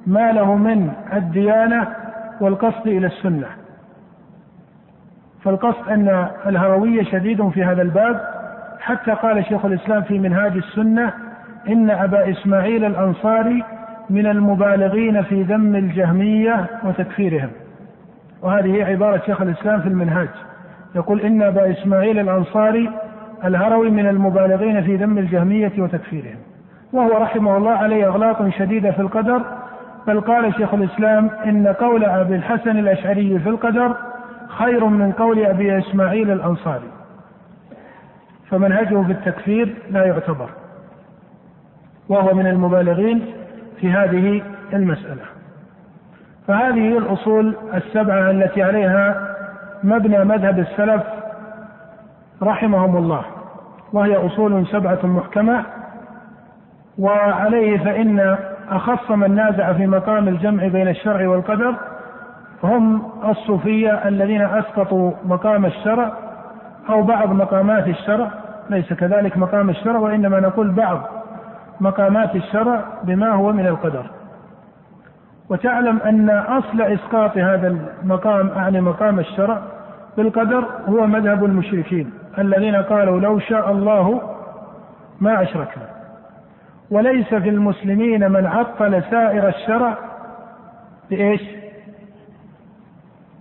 ما 0.08 0.32
له 0.32 0.56
من 0.56 0.92
الديانة 1.14 1.88
والقصد 2.42 2.88
إلى 2.88 3.08
السنة. 3.08 3.48
فالقصد 5.44 5.90
أن 5.90 6.28
الهروية 6.46 7.04
شديد 7.04 7.50
في 7.50 7.64
هذا 7.64 7.82
الباب. 7.82 8.22
حتى 8.80 9.12
قال 9.12 9.46
شيخ 9.46 9.66
الإسلام 9.66 10.02
في 10.02 10.20
منهاج 10.20 10.52
السنة 10.52 11.14
إن 11.68 11.90
أبا 11.90 12.30
إسماعيل 12.32 12.86
الأنصاري 12.86 13.64
من 14.10 14.28
المبالغين 14.28 15.24
في 15.24 15.44
ذم 15.44 15.76
الجهمية 15.76 16.66
وتكفيرهم. 16.84 17.50
وهذه 18.42 18.86
عبارة 18.86 19.22
شيخ 19.26 19.42
الإسلام 19.42 19.82
في 19.82 19.88
المنهاج. 19.88 20.30
يقول 20.96 21.22
إن 21.22 21.42
أبا 21.42 21.72
إسماعيل 21.72 22.20
الأنصاري 22.20 22.90
الهروي 23.46 23.90
من 23.90 24.08
المبالغين 24.08 24.84
في 24.84 24.96
ذم 24.96 25.18
الجهمية 25.18 25.72
وتكفيرهم. 25.78 26.38
وهو 26.94 27.18
رحمه 27.18 27.58
الله 27.58 27.72
عليه 27.72 28.08
أغلاط 28.08 28.48
شديدة 28.48 28.92
في 28.92 29.00
القدر 29.00 29.42
بل 30.08 30.22
قال 30.22 30.54
شيخ 30.54 30.74
الإسلام 30.74 31.30
إن 31.46 31.68
قول 31.68 32.06
أبي 32.06 32.36
الحسن 32.36 32.78
الأشعري 32.78 33.40
في 33.40 33.50
القدر 33.50 33.96
خير 34.48 34.86
من 34.86 35.12
قول 35.12 35.46
أبي 35.46 35.78
إسماعيل 35.78 36.32
الأنصاري. 36.32 36.90
فمنهجه 38.50 39.04
في 39.04 39.12
التكفير 39.12 39.76
لا 39.92 40.06
يعتبر. 40.06 40.50
وهو 42.10 42.34
من 42.34 42.48
المبالغين 42.48 43.26
في 43.80 43.92
هذه 43.92 44.42
المسألة. 44.74 45.24
فهذه 46.48 46.80
هي 46.80 46.98
الأصول 46.98 47.56
السبعة 47.74 48.32
التي 48.32 48.64
عليها 48.64 49.36
مبنى 49.84 50.24
مذهب 50.24 50.60
السلف 50.60 51.04
رحمهم 52.44 52.98
الله 52.98 53.26
وهي 53.94 54.16
أصول 54.16 54.68
سبعة 54.68 55.00
محكمة 55.04 55.66
وعليه 57.00 57.78
فإن 57.78 58.38
أخص 58.70 59.12
من 59.12 59.36
نازع 59.36 59.74
في 59.74 59.88
مقام 59.88 60.28
الجمع 60.28 60.68
بين 60.68 60.88
الشرع 60.88 61.28
والقدر 61.28 61.76
هم 62.64 63.12
الصوفية 63.30 64.08
الذين 64.08 64.42
أسقطوا 64.42 65.12
مقام 65.26 65.66
الشرع 65.66 66.12
أو 66.90 67.02
بعض 67.02 67.30
مقامات 67.30 67.88
الشرع 67.88 68.32
ليس 68.70 68.94
كذلك 68.94 69.38
مقام 69.38 69.70
الشرع 69.70 70.00
وإنما 70.00 70.40
نقول 70.40 70.72
بعض 70.72 71.02
مقامات 71.80 72.36
الشرع 72.36 72.84
بما 73.04 73.32
هو 73.32 73.52
من 73.52 73.68
القدر. 73.68 74.06
وتعلم 75.50 76.00
أن 76.06 76.30
أصل 76.30 76.82
إسقاط 76.82 77.38
هذا 77.38 77.78
المقام 78.04 78.50
أعني 78.50 78.82
مقام 78.82 79.20
الشرع 79.20 79.62
بالقدر 80.18 80.66
هو 80.88 81.08
مذهب 81.08 81.46
المشركين 81.46 82.14
الذين 82.38 82.76
قالوا 82.76 83.20
لو 83.20 83.40
شاء 83.40 83.72
الله 83.72 84.22
ما 85.22 85.42
أشركنا. 85.42 85.95
وليس 86.92 87.28
في 87.28 87.50
المسلمين 87.50 88.32
من 88.32 88.46
عطل 88.46 89.04
سائر 89.12 89.48
الشرع 89.48 89.98
بإيش؟ 91.10 91.42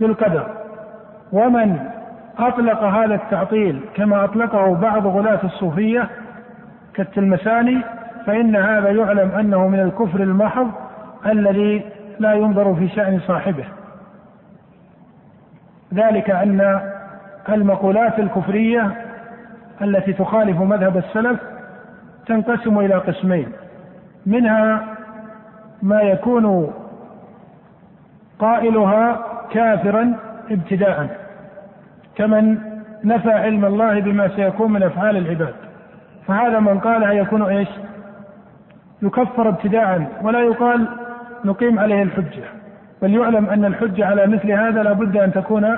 بالقدر 0.01 0.47
ومن 1.33 1.79
أطلق 2.39 2.83
هذا 2.83 3.15
التعطيل 3.15 3.81
كما 3.95 4.25
أطلقه 4.25 4.75
بعض 4.75 5.07
غلاة 5.07 5.41
الصوفية 5.45 6.09
كالتلمساني 6.95 7.81
فإن 8.27 8.57
هذا 8.57 8.91
يعلم 8.91 9.31
أنه 9.31 9.69
من 9.69 9.81
الكفر 9.81 10.23
المحض 10.23 10.71
الذي 11.27 11.85
لا 12.19 12.33
ينظر 12.33 12.75
في 12.75 12.89
شأن 12.89 13.21
صاحبه 13.21 13.65
ذلك 15.95 16.31
أن 16.31 16.81
المقولات 17.49 18.19
الكفرية 18.19 18.91
التي 19.83 20.13
تخالف 20.13 20.61
مذهب 20.61 20.97
السلف 20.97 21.41
تنقسم 22.27 22.79
إلى 22.79 22.95
قسمين. 22.95 23.53
منها 24.27 24.85
ما 25.83 26.01
يكون 26.01 26.73
قائلها 28.39 29.23
كافرا 29.51 30.17
ابتداء 30.51 31.21
كمن 32.17 32.59
نفى 33.05 33.31
علم 33.31 33.65
الله 33.65 34.01
بما 34.01 34.29
سيكون 34.29 34.73
من 34.73 34.83
أفعال 34.83 35.17
العباد. 35.17 35.55
فهذا 36.27 36.61
من 36.61 36.79
قالها 36.79 37.13
يكون 37.13 37.43
إيش؟ 37.43 37.69
يكفر 39.03 39.49
ابتداء 39.49 40.07
ولا 40.23 40.41
يقال 40.41 40.89
نقيم 41.45 41.79
عليه 41.79 42.03
الحجة. 42.03 42.45
بل 43.03 43.15
يعلم 43.15 43.47
أن 43.47 43.65
الحجة 43.65 44.07
على 44.07 44.27
مثل 44.27 44.53
هذا 44.53 44.83
لابد 44.83 45.17
أن 45.17 45.33
تكون 45.33 45.77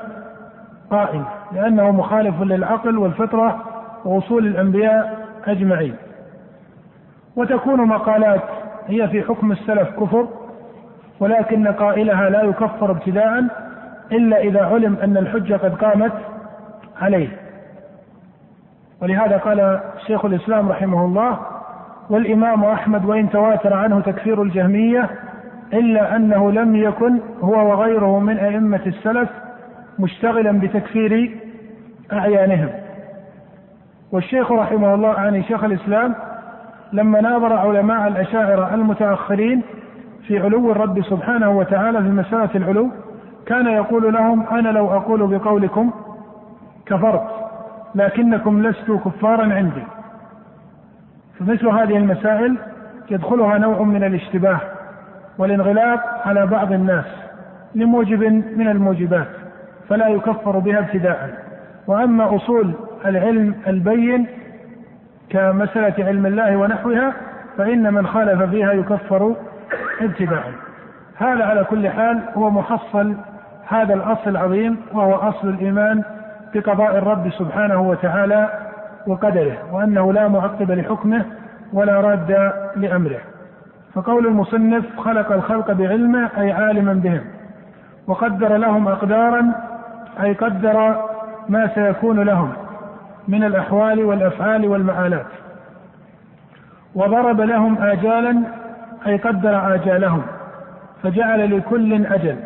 قائمة 0.91 1.27
لأنه 1.53 1.91
مخالف 1.91 2.43
للعقل 2.43 2.99
والفطرة 2.99 3.65
وأصول 4.05 4.47
الأنبياء 4.47 5.27
أجمعين. 5.47 5.95
وتكون 7.37 7.89
مقالات 7.89 8.43
هي 8.87 9.09
في 9.09 9.23
حكم 9.23 9.53
السلف 9.53 9.91
كفر 9.91 10.29
ولكن 11.21 11.69
قائلها 11.69 12.31
لا 12.31 12.43
يكفر 12.43 12.91
ابتداء 12.91 13.45
إلا 14.13 14.39
إذا 14.39 14.65
علم 14.65 14.97
أن 15.03 15.17
الحجة 15.17 15.55
قد 15.55 15.75
قامت 15.75 16.13
عليه. 17.01 17.29
ولهذا 19.03 19.37
قال 19.37 19.81
شيخ 20.07 20.25
الإسلام 20.25 20.69
رحمه 20.69 21.05
الله 21.05 21.39
والإمام 22.11 22.65
أحمد 22.65 23.05
وإن 23.05 23.31
تواتر 23.31 23.75
عنه 23.75 24.01
تكفير 24.01 24.43
الجهمية 24.43 25.11
إلا 25.73 26.17
أنه 26.17 26.53
لم 26.53 26.77
يكن 26.77 27.19
هو 27.41 27.71
وغيره 27.71 28.19
من 28.19 28.39
أئمة 28.39 28.81
السلف 28.87 29.29
مشتغلا 29.99 30.53
بتكفير 30.53 31.39
أعيانهم. 32.13 32.69
والشيخ 34.13 34.53
رحمه 34.53 34.95
الله 34.95 35.15
يعني 35.15 35.43
شيخ 35.43 35.65
الإسلام 35.65 36.15
لما 36.93 37.21
ناظر 37.21 37.53
علماء 37.53 38.09
الأشاعرة 38.09 38.75
المتأخرين 38.75 39.63
في 40.27 40.39
علو 40.39 40.73
الرب 40.73 41.03
سبحانه 41.03 41.51
وتعالى 41.51 42.03
في 42.03 42.09
مسألة 42.09 42.51
العلو 42.55 42.91
كان 43.47 43.67
يقول 43.67 44.13
لهم 44.13 44.47
أنا 44.47 44.69
لو 44.69 44.91
أقول 44.91 45.39
بقولكم 45.39 45.91
كفرت 46.87 47.29
لكنكم 47.95 48.63
لستوا 48.63 48.99
كفارا 48.99 49.55
عندي. 49.55 49.83
فمثل 51.39 51.69
هذه 51.69 51.97
المسائل 51.97 52.57
يدخلها 53.11 53.59
نوع 53.59 53.83
من 53.83 54.05
الاشتباه 54.05 54.61
والانغلاق 55.39 56.29
على 56.29 56.47
بعض 56.47 56.73
الناس 56.73 57.05
لموجب 57.75 58.23
من 58.57 58.69
الموجبات 58.69 59.29
فلا 59.89 60.09
يكفر 60.09 60.59
بها 60.59 60.79
ابتداء. 60.79 61.47
وأما 61.87 62.37
أصول 62.37 62.73
العلم 63.07 63.55
البين 63.67 64.27
كمسألة 65.37 66.05
علم 66.07 66.27
الله 66.27 66.57
ونحوها 66.57 67.13
فإن 67.59 67.95
من 67.95 68.07
خالف 68.07 68.43
فيها 68.43 68.73
يكفر 68.73 69.35
ابتداء 70.01 70.53
هذا 71.17 71.45
على 71.45 71.65
كل 71.65 71.89
حال 71.89 72.21
هو 72.35 72.51
محصل 72.51 73.15
هذا 73.69 73.95
الأصل 73.95 74.31
العظيم 74.31 74.77
وهو 74.93 75.15
أصل 75.15 75.49
الإيمان 75.49 76.03
بقضاء 76.55 76.99
الرب 76.99 77.31
سبحانه 77.31 77.81
وتعالى 77.81 78.49
وقدره 79.07 79.57
وأنه 79.73 80.13
لا 80.13 80.29
معقب 80.29 80.71
لحكمه 80.71 81.25
ولا 81.73 82.01
راد 82.01 82.53
لأمره. 82.77 83.21
فقول 83.95 84.27
المصنف 84.27 84.85
خلق 85.01 85.33
الخلق 85.33 85.73
بعلمه 85.73 86.31
أي 86.39 86.53
عالما 86.53 86.93
بهم 86.93 87.25
وقدر 88.07 88.57
لهم 88.57 88.89
أقدارا 88.89 89.53
أي 90.23 90.33
قدر 90.33 90.97
ما 91.49 91.71
سيكون 91.75 92.21
لهم. 92.21 92.53
من 93.29 93.45
الأحوال 93.45 94.05
والأفعال 94.05 94.67
والمآلات. 94.67 95.27
وضرب 96.95 97.41
لهم 97.41 97.79
اجالا 97.83 98.43
أي 99.07 99.17
قدر 99.17 99.75
آجالهم 99.75 100.23
فجعل 101.03 101.57
لكل 101.57 102.07
أجل. 102.07 102.37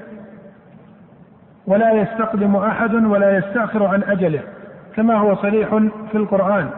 ولا 1.66 1.93
يستقدم 1.93 2.57
أحد 2.57 2.94
ولا 2.94 3.36
يستأخر 3.36 3.86
عن 3.86 4.02
أجله 4.02 4.40
كما 4.97 5.15
هو 5.15 5.35
صريح 5.35 5.69
في 6.12 6.15
القرآن. 6.15 6.69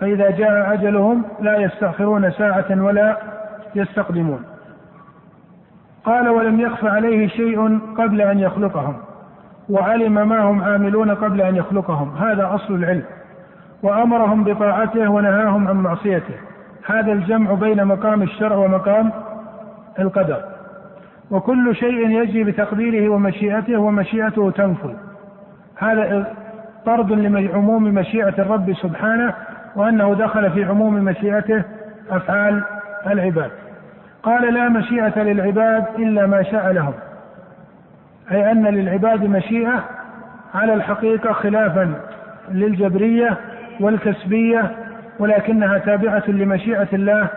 فإذا 0.00 0.30
جاء 0.30 0.72
أجلهم 0.72 1.24
لا 1.40 1.56
يستأخرون 1.56 2.30
ساعة 2.30 2.82
ولا 2.82 3.16
يستقدمون. 3.74 4.42
قال 6.04 6.28
ولم 6.28 6.60
يخف 6.60 6.84
عليه 6.84 7.28
شيء 7.28 7.78
قبل 7.98 8.20
أن 8.20 8.38
يخلقهم 8.38 8.96
وعلم 9.70 10.28
ما 10.28 10.40
هم 10.42 10.62
عاملون 10.62 11.10
قبل 11.10 11.40
أن 11.40 11.56
يخلقهم. 11.56 12.16
هذا 12.16 12.54
أصل 12.54 12.74
العلم. 12.74 13.04
وأمرهم 13.82 14.44
بطاعته 14.44 15.08
ونهاهم 15.08 15.68
عن 15.68 15.76
معصيته. 15.76 16.34
هذا 16.86 17.12
الجمع 17.12 17.52
بين 17.52 17.84
مقام 17.84 18.22
الشرع 18.22 18.56
ومقام 18.56 19.10
القدر. 19.98 20.42
وكل 21.30 21.76
شيء 21.76 22.10
يجري 22.10 22.44
بتقديره 22.44 23.08
ومشيئته 23.08 23.78
ومشيئته 23.78 24.50
تنفذ. 24.50 24.94
هذا 25.76 26.34
طرد 26.86 27.12
لعموم 27.12 27.84
مشيئة 27.84 28.34
الرب 28.38 28.72
سبحانه 28.72 29.34
وأنه 29.76 30.14
دخل 30.14 30.50
في 30.50 30.64
عموم 30.64 30.94
مشيئته 30.94 31.62
أفعال 32.10 32.62
العباد. 33.06 33.50
قال 34.22 34.54
لا 34.54 34.68
مشيئة 34.68 35.22
للعباد 35.22 35.84
إلا 35.98 36.26
ما 36.26 36.42
شاء 36.42 36.72
لهم. 36.72 36.92
أي 38.32 38.50
أن 38.52 38.66
للعباد 38.66 39.24
مشيئة 39.24 39.84
على 40.54 40.74
الحقيقة 40.74 41.32
خلافا 41.32 41.94
للجبرية 42.50 43.38
والكسبية 43.80 44.70
ولكنها 45.18 45.78
تابعة 45.78 46.22
لمشيئة 46.28 46.88
الله 46.92 47.28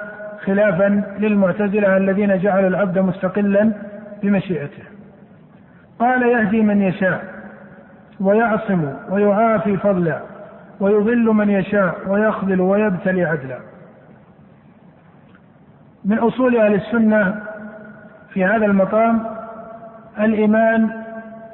خلافا 0.45 1.03
للمعتزلة 1.19 1.97
الذين 1.97 2.37
جعلوا 2.39 2.69
العبد 2.69 2.99
مستقلا 2.99 3.71
بمشيئته. 4.23 4.83
قال 5.99 6.21
يهدي 6.21 6.61
من 6.61 6.81
يشاء 6.81 7.23
ويعصم 8.19 8.93
ويعافي 9.09 9.77
فضلا 9.77 10.19
ويضل 10.79 11.25
من 11.25 11.49
يشاء 11.49 11.95
ويخذل 12.07 12.61
ويبتلي 12.61 13.25
عدلا. 13.25 13.59
من 16.05 16.17
أصول 16.19 16.57
أهل 16.57 16.73
السنة 16.73 17.41
في 18.33 18.45
هذا 18.45 18.65
المقام 18.65 19.23
الإيمان 20.19 20.89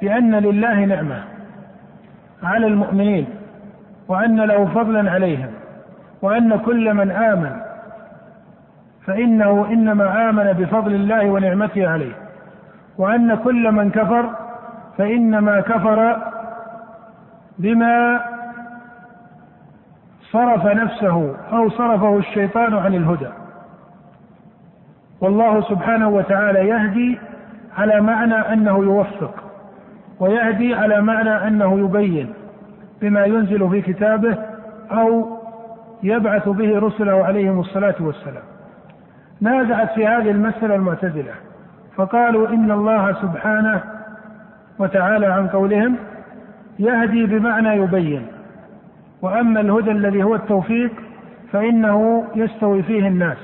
بأن 0.02 0.34
لله 0.34 0.84
نعمة 0.84 1.24
على 2.42 2.66
المؤمنين. 2.66 3.26
وأن 4.12 4.40
له 4.40 4.64
فضلا 4.64 5.10
عليهم 5.10 5.50
وأن 6.22 6.58
كل 6.58 6.94
من 6.94 7.10
آمن 7.10 7.52
فإنه 9.06 9.66
إنما 9.70 10.30
آمن 10.30 10.52
بفضل 10.52 10.94
الله 10.94 11.30
ونعمته 11.30 11.88
عليه. 11.88 12.12
وأن 12.98 13.34
كل 13.34 13.72
من 13.72 13.90
كفر 13.90 14.30
فإنما 14.98 15.60
كفر 15.60 16.16
بما 17.58 18.20
صرف 20.32 20.66
نفسه 20.66 21.36
أو 21.52 21.68
صرفه 21.68 22.18
الشيطان 22.18 22.74
عن 22.74 22.94
الهدى. 22.94 23.28
والله 25.20 25.60
سبحانه 25.60 26.08
وتعالى 26.08 26.68
يهدي 26.68 27.18
على 27.78 28.00
معنى 28.00 28.34
أنه 28.34 28.78
يوفق 28.78 29.34
ويهدي 30.20 30.74
على 30.74 31.02
معنى 31.02 31.48
أنه 31.48 31.78
يبين. 31.78 32.41
بما 33.02 33.24
ينزل 33.24 33.70
في 33.70 33.80
كتابه 33.80 34.38
أو 34.90 35.38
يبعث 36.02 36.48
به 36.48 36.78
رسله 36.78 37.24
عليهم 37.24 37.60
الصلاة 37.60 37.94
والسلام. 38.00 38.42
نازعت 39.40 39.92
في 39.92 40.06
هذه 40.06 40.30
المسألة 40.30 40.74
المعتزلة 40.74 41.32
فقالوا 41.96 42.48
إن 42.48 42.70
الله 42.70 43.12
سبحانه 43.12 43.82
وتعالى 44.78 45.26
عن 45.26 45.48
قولهم 45.48 45.96
يهدي 46.78 47.26
بمعنى 47.26 47.68
يبين 47.68 48.26
وأما 49.22 49.60
الهدى 49.60 49.90
الذي 49.90 50.22
هو 50.22 50.34
التوفيق 50.34 50.90
فإنه 51.52 52.24
يستوي 52.34 52.82
فيه 52.82 53.08
الناس 53.08 53.36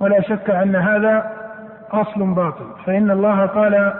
ولا 0.00 0.20
شك 0.20 0.50
أن 0.50 0.76
هذا 0.76 1.32
أصل 1.92 2.34
باطل 2.34 2.66
فإن 2.86 3.10
الله 3.10 3.46
قال 3.46 3.92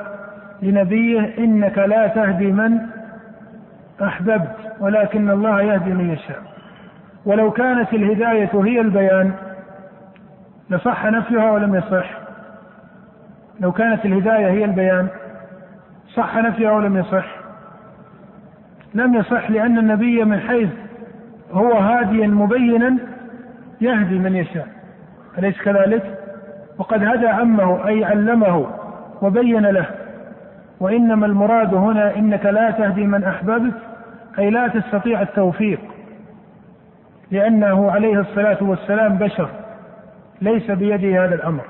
لنبيه 0.62 1.34
إنك 1.38 1.78
لا 1.78 2.06
تهدي 2.06 2.52
من 2.52 2.78
أحببت 4.02 4.56
ولكن 4.80 5.30
الله 5.30 5.62
يهدي 5.62 5.90
من 5.90 6.10
يشاء. 6.10 6.42
ولو 7.26 7.50
كانت 7.50 7.92
الهداية 7.92 8.50
هي 8.54 8.80
البيان 8.80 9.32
لصح 10.70 11.06
نفيها 11.06 11.50
ولم 11.50 11.74
يصح. 11.74 12.10
لو 13.60 13.72
كانت 13.72 14.04
الهداية 14.04 14.46
هي 14.46 14.64
البيان 14.64 15.08
صح 16.14 16.36
نفيها 16.36 16.72
ولم 16.72 16.96
يصح. 16.96 17.26
لم 18.94 19.14
يصح 19.14 19.50
لأن 19.50 19.78
النبي 19.78 20.24
من 20.24 20.40
حيث 20.40 20.70
هو 21.52 21.72
هاديا 21.72 22.26
مبينا 22.26 22.96
يهدي 23.80 24.18
من 24.18 24.36
يشاء. 24.36 24.68
أليس 25.38 25.62
كذلك؟ 25.62 26.18
وقد 26.78 27.04
هدى 27.04 27.26
عمه 27.26 27.86
أي 27.86 28.04
علمه 28.04 28.66
وبين 29.22 29.66
له. 29.66 29.86
وإنما 30.80 31.26
المراد 31.26 31.74
هنا 31.74 32.16
إنك 32.16 32.46
لا 32.46 32.70
تهدي 32.70 33.06
من 33.06 33.24
أحببت 33.24 33.74
أي 34.38 34.50
لا 34.50 34.68
تستطيع 34.68 35.22
التوفيق 35.22 35.80
لأنه 37.30 37.90
عليه 37.90 38.20
الصلاة 38.20 38.58
والسلام 38.60 39.18
بشر 39.18 39.48
ليس 40.42 40.70
بيده 40.70 41.24
هذا 41.24 41.34
الأمر. 41.34 41.64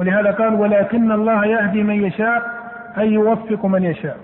ولهذا 0.00 0.30
قال 0.30 0.54
ولكن 0.54 1.12
الله 1.12 1.46
يهدي 1.46 1.82
من 1.82 2.04
يشاء 2.04 2.42
أي 2.98 3.12
يوفق 3.12 3.66
من 3.66 3.84
يشاء. 3.84 4.16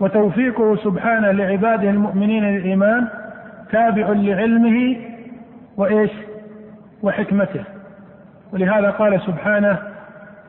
وتوفيقه 0.00 0.76
سبحانه 0.76 1.30
لعباده 1.30 1.90
المؤمنين 1.90 2.44
للإيمان 2.44 3.08
تابع 3.72 4.08
لعلمه 4.08 4.96
وإيش؟ 5.76 6.10
وحكمته. 7.02 7.64
ولهذا 8.52 8.90
قال 8.90 9.20
سبحانه 9.20 9.78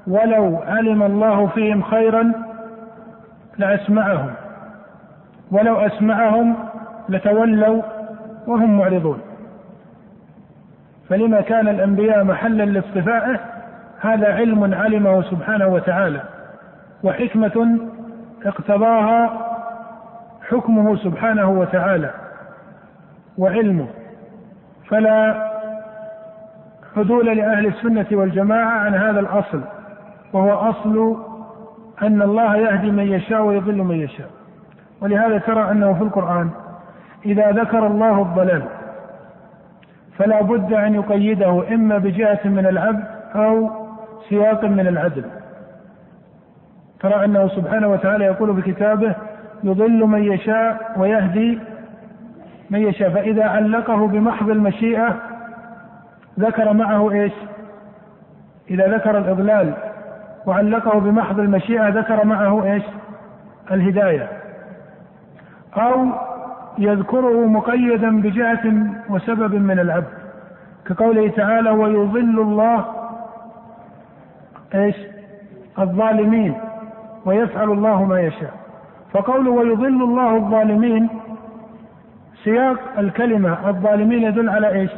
ولو 0.08 0.58
علم 0.68 1.04
الله 1.04 1.48
فيهم 1.48 1.84
خيرا 1.84 2.32
لأسمعهم. 3.58 4.34
ولو 5.52 5.76
أسمعهم 5.76 6.56
لتولوا 7.10 7.82
وهم 8.48 8.78
معرضون. 8.78 9.22
فلما 11.10 11.42
كان 11.42 11.68
الأنبياء 11.68 12.24
محلا 12.24 12.64
لاصطفائه 12.64 13.40
هذا 14.02 14.34
علم 14.36 14.74
علمه 14.74 15.22
سبحانه 15.22 15.68
وتعالى 15.68 16.22
وحكمة 17.04 17.80
اقتضاها 18.46 19.48
حكمه 20.50 20.96
سبحانه 20.96 21.50
وتعالى 21.50 22.12
وعلمه. 23.38 23.88
فلا 24.90 25.48
حدول 26.96 27.26
لأهل 27.26 27.66
السنة 27.66 28.06
والجماعة 28.12 28.80
عن 28.80 28.96
هذا 28.96 29.20
الأصل. 29.20 29.62
وهو 30.34 30.54
أصل 30.54 31.18
أن 32.02 32.22
الله 32.22 32.56
يهدي 32.56 32.92
من 32.92 33.08
يشاء 33.08 33.42
ويضل 33.42 33.78
من 33.78 33.96
يشاء. 33.96 34.30
ولهذا 35.02 35.38
ترى 35.38 35.72
أنه 35.72 35.94
في 35.94 36.02
القرآن 36.02 36.50
إذا 37.26 37.52
ذكر 37.52 37.88
الله 37.88 38.22
الضلال 38.22 38.64
فلا 40.18 40.42
بد 40.42 40.74
أن 40.74 40.96
يقيده 40.96 41.64
إما 41.74 41.98
بجهة 41.98 42.40
من 42.46 42.66
العبد 42.66 43.04
أو 43.36 43.70
سياق 44.30 44.66
من 44.66 44.88
العدل. 44.88 45.24
ترى 47.00 47.26
أنه 47.26 47.48
سبحانه 47.48 47.88
وتعالى 47.88 48.26
يقول 48.26 48.62
في 48.62 48.74
كتابه 48.74 49.16
يضل 49.64 50.06
من 50.06 50.24
يشاء 50.24 50.92
ويهدي 50.98 51.60
من 52.70 52.80
يشاء. 52.80 53.10
فإذا 53.10 53.44
علقه 53.44 54.08
بمحض 54.08 54.50
المشيئة 54.50 55.16
ذكر 56.40 56.74
معه 56.74 57.12
إيش؟ 57.12 57.34
إذا 58.70 58.88
ذكر 58.98 59.18
الإضلال 59.18 59.74
وعلقه 60.48 61.00
بمحض 61.00 61.40
المشيئة 61.40 61.90
ذكر 61.90 62.26
معه 62.26 62.64
إيش؟ 62.74 62.84
الهداية 63.72 64.30
أو 65.78 66.06
يذكره 66.78 67.46
مقيدا 67.46 68.22
بجهة 68.22 68.74
وسبب 69.10 69.56
من 69.56 69.80
العبد 69.80 70.18
كقوله 70.86 71.28
تعالى 71.28 71.70
ويضل 71.70 72.40
الله 72.40 72.86
إيش؟ 74.76 74.96
الظالمين 75.80 76.54
ويفعل 77.26 77.72
الله 77.72 78.04
ما 78.04 78.20
يشاء 78.22 78.54
فقوله 79.14 79.52
ويضل 79.52 80.04
الله 80.04 80.36
الظالمين 80.36 81.10
سياق 82.44 82.80
الكلمة 82.98 83.70
الظالمين 83.70 84.24
يدل 84.24 84.50
على 84.50 84.72
إيش؟ 84.74 84.92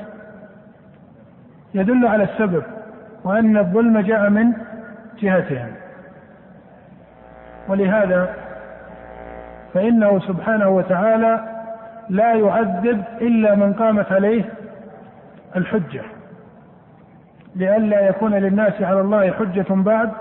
يدل 1.74 2.08
على 2.08 2.24
السبب 2.24 2.64
وأن 3.24 3.58
الظلم 3.58 4.00
جاء 4.00 4.30
من 4.30 4.54
جهتهم 5.18 5.72
ولهذا 7.68 8.34
فإنه 9.74 10.20
سبحانه 10.20 10.70
وتعالى 10.70 11.40
لا 12.10 12.34
يعذب 12.34 13.04
إلا 13.22 13.56
من 13.56 13.74
قامت 13.74 14.12
عليه 14.12 14.44
الحجة 15.56 16.02
لئلا 17.56 18.08
يكون 18.08 18.34
للناس 18.34 18.82
على 18.82 19.02
الله 19.02 19.32
حجة 19.32 19.66
بعد 19.70 20.12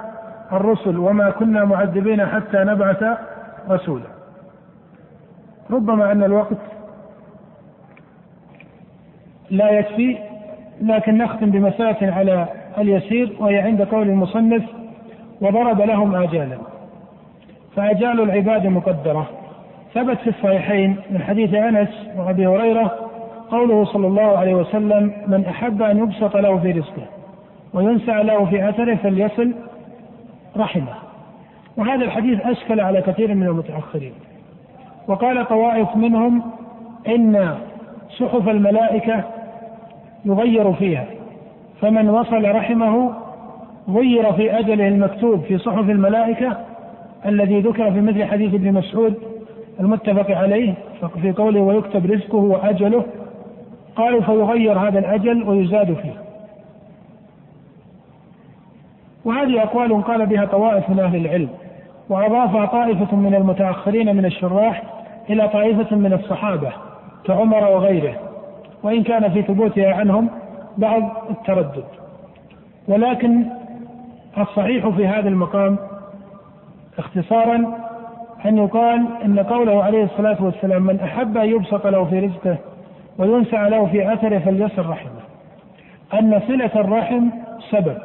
الرسل 0.53 0.99
وما 0.99 1.31
كنا 1.31 1.65
معذبين 1.65 2.27
حتى 2.27 2.59
نبعث 2.59 3.05
رسولا. 3.71 4.05
ربما 5.71 6.13
أن 6.13 6.25
الوقت 6.25 6.59
لا 9.51 9.71
يكفي 9.71 10.19
لكن 10.81 11.19
نختم 11.19 11.51
بمسألة 11.51 12.13
على 12.15 12.49
اليسير 12.81 13.37
وهي 13.41 13.59
عند 13.59 13.83
قول 13.83 14.09
المصنف 14.09 14.63
وضرب 15.41 15.81
لهم 15.81 16.15
آجالا. 16.15 16.59
فآجال 17.77 18.21
العباد 18.21 18.67
مقدرة. 18.67 19.27
ثبت 19.95 20.19
في 20.19 20.31
الصحيحين 20.31 20.97
من 21.11 21.23
حديث 21.23 21.55
أنس 21.55 21.89
وأبي 22.17 22.47
هريرة 22.47 22.97
قوله 23.51 23.85
صلى 23.85 24.07
الله 24.07 24.39
عليه 24.39 24.55
وسلم 24.55 25.13
من 25.27 25.45
أحب 25.45 25.83
أن 25.83 25.99
يبسط 25.99 26.37
له 26.37 26.59
في 26.59 26.71
رزقه 26.71 27.07
وينسع 27.75 28.21
له 28.21 28.45
في 28.45 28.69
أثره 28.69 28.95
فليصل 28.95 29.55
رحمه. 30.57 30.95
وهذا 31.77 32.05
الحديث 32.05 32.41
أشكل 32.47 32.81
على 32.81 33.03
كثير 33.03 33.35
من 33.35 33.47
المتأخرين. 33.47 34.13
وقال 35.09 35.49
طوائف 35.49 35.97
منهم 35.97 36.43
إن 37.09 37.55
صحف 38.19 38.49
الملائكة 38.49 39.25
يغير 40.25 40.73
فيها 40.73 41.05
فمن 41.81 42.11
وصل 42.11 42.55
رحمه 42.55 43.13
غير 43.89 44.33
في 44.33 44.59
أجله 44.59 44.89
المكتوب 44.89 45.41
في 45.41 45.59
صحف 45.59 45.91
الملائكة 45.91 46.57
الذي 47.27 47.61
ذكر 47.61 47.93
في 47.93 48.01
مثل 48.01 48.25
حديث 48.25 48.55
ابن 48.55 48.73
مسعود 48.73 49.15
المتفق 49.81 50.31
عليه 50.37 50.75
في 51.23 51.33
قوله 51.33 51.61
ويكتب 51.61 52.07
رزقه 52.07 52.39
وأجله 52.39 53.05
قالوا 53.97 54.21
فيغير 54.21 54.79
هذا 54.79 54.99
الأجل 54.99 55.43
ويزاد 55.43 55.95
فيه 55.95 56.15
وهذه 59.25 59.63
أقوال 59.63 60.05
قال 60.05 60.27
بها 60.27 60.45
طوائف 60.45 60.91
من 60.91 61.01
أهل 61.01 61.17
العلم 61.17 61.49
وأضافها 62.09 62.67
طائفة 62.67 63.17
من 63.17 63.35
المتأخرين 63.35 64.17
من 64.17 64.25
الشراح 64.25 64.83
إلى 65.31 65.49
طائفة 65.49 65.97
من 65.97 66.13
الصحابة 66.13 66.73
كعمر 67.25 67.65
وغيره 67.65 68.15
وإن 68.83 69.03
كان 69.03 69.31
في 69.31 69.43
ثبوتها 69.43 69.95
عنهم 69.95 70.29
بعض 70.79 71.03
التردد. 71.31 71.85
ولكن 72.89 73.45
الصحيح 74.39 74.89
في 74.89 75.07
هذا 75.07 75.29
المقام 75.29 75.79
اختصارا 76.99 77.75
أن 78.47 78.59
يقال 78.59 79.07
أن 79.25 79.39
قوله 79.39 79.85
عليه 79.85 80.05
الصلاة 80.05 80.45
والسلام 80.45 80.83
من 80.83 81.01
أحب 81.01 81.37
أن 81.37 81.49
يبسط 81.49 81.87
له 81.87 82.05
في 82.05 82.19
رزقه 82.19 82.57
وينسع 83.19 83.69
له 83.69 83.87
في 83.87 84.13
أثره 84.13 84.39
فليصل 84.39 84.87
رحمه 84.87 85.21
أن 86.15 86.41
صلة 86.49 86.71
الرحم 86.75 87.29
سبب. 87.71 87.99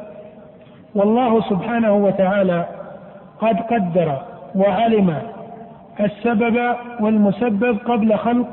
والله 0.94 1.40
سبحانه 1.40 1.92
وتعالى 1.92 2.66
قد 3.38 3.60
قدر 3.60 4.18
وعلم 4.54 5.14
السبب 6.00 6.74
والمسبب 7.00 7.78
قبل 7.78 8.16
خلق 8.16 8.48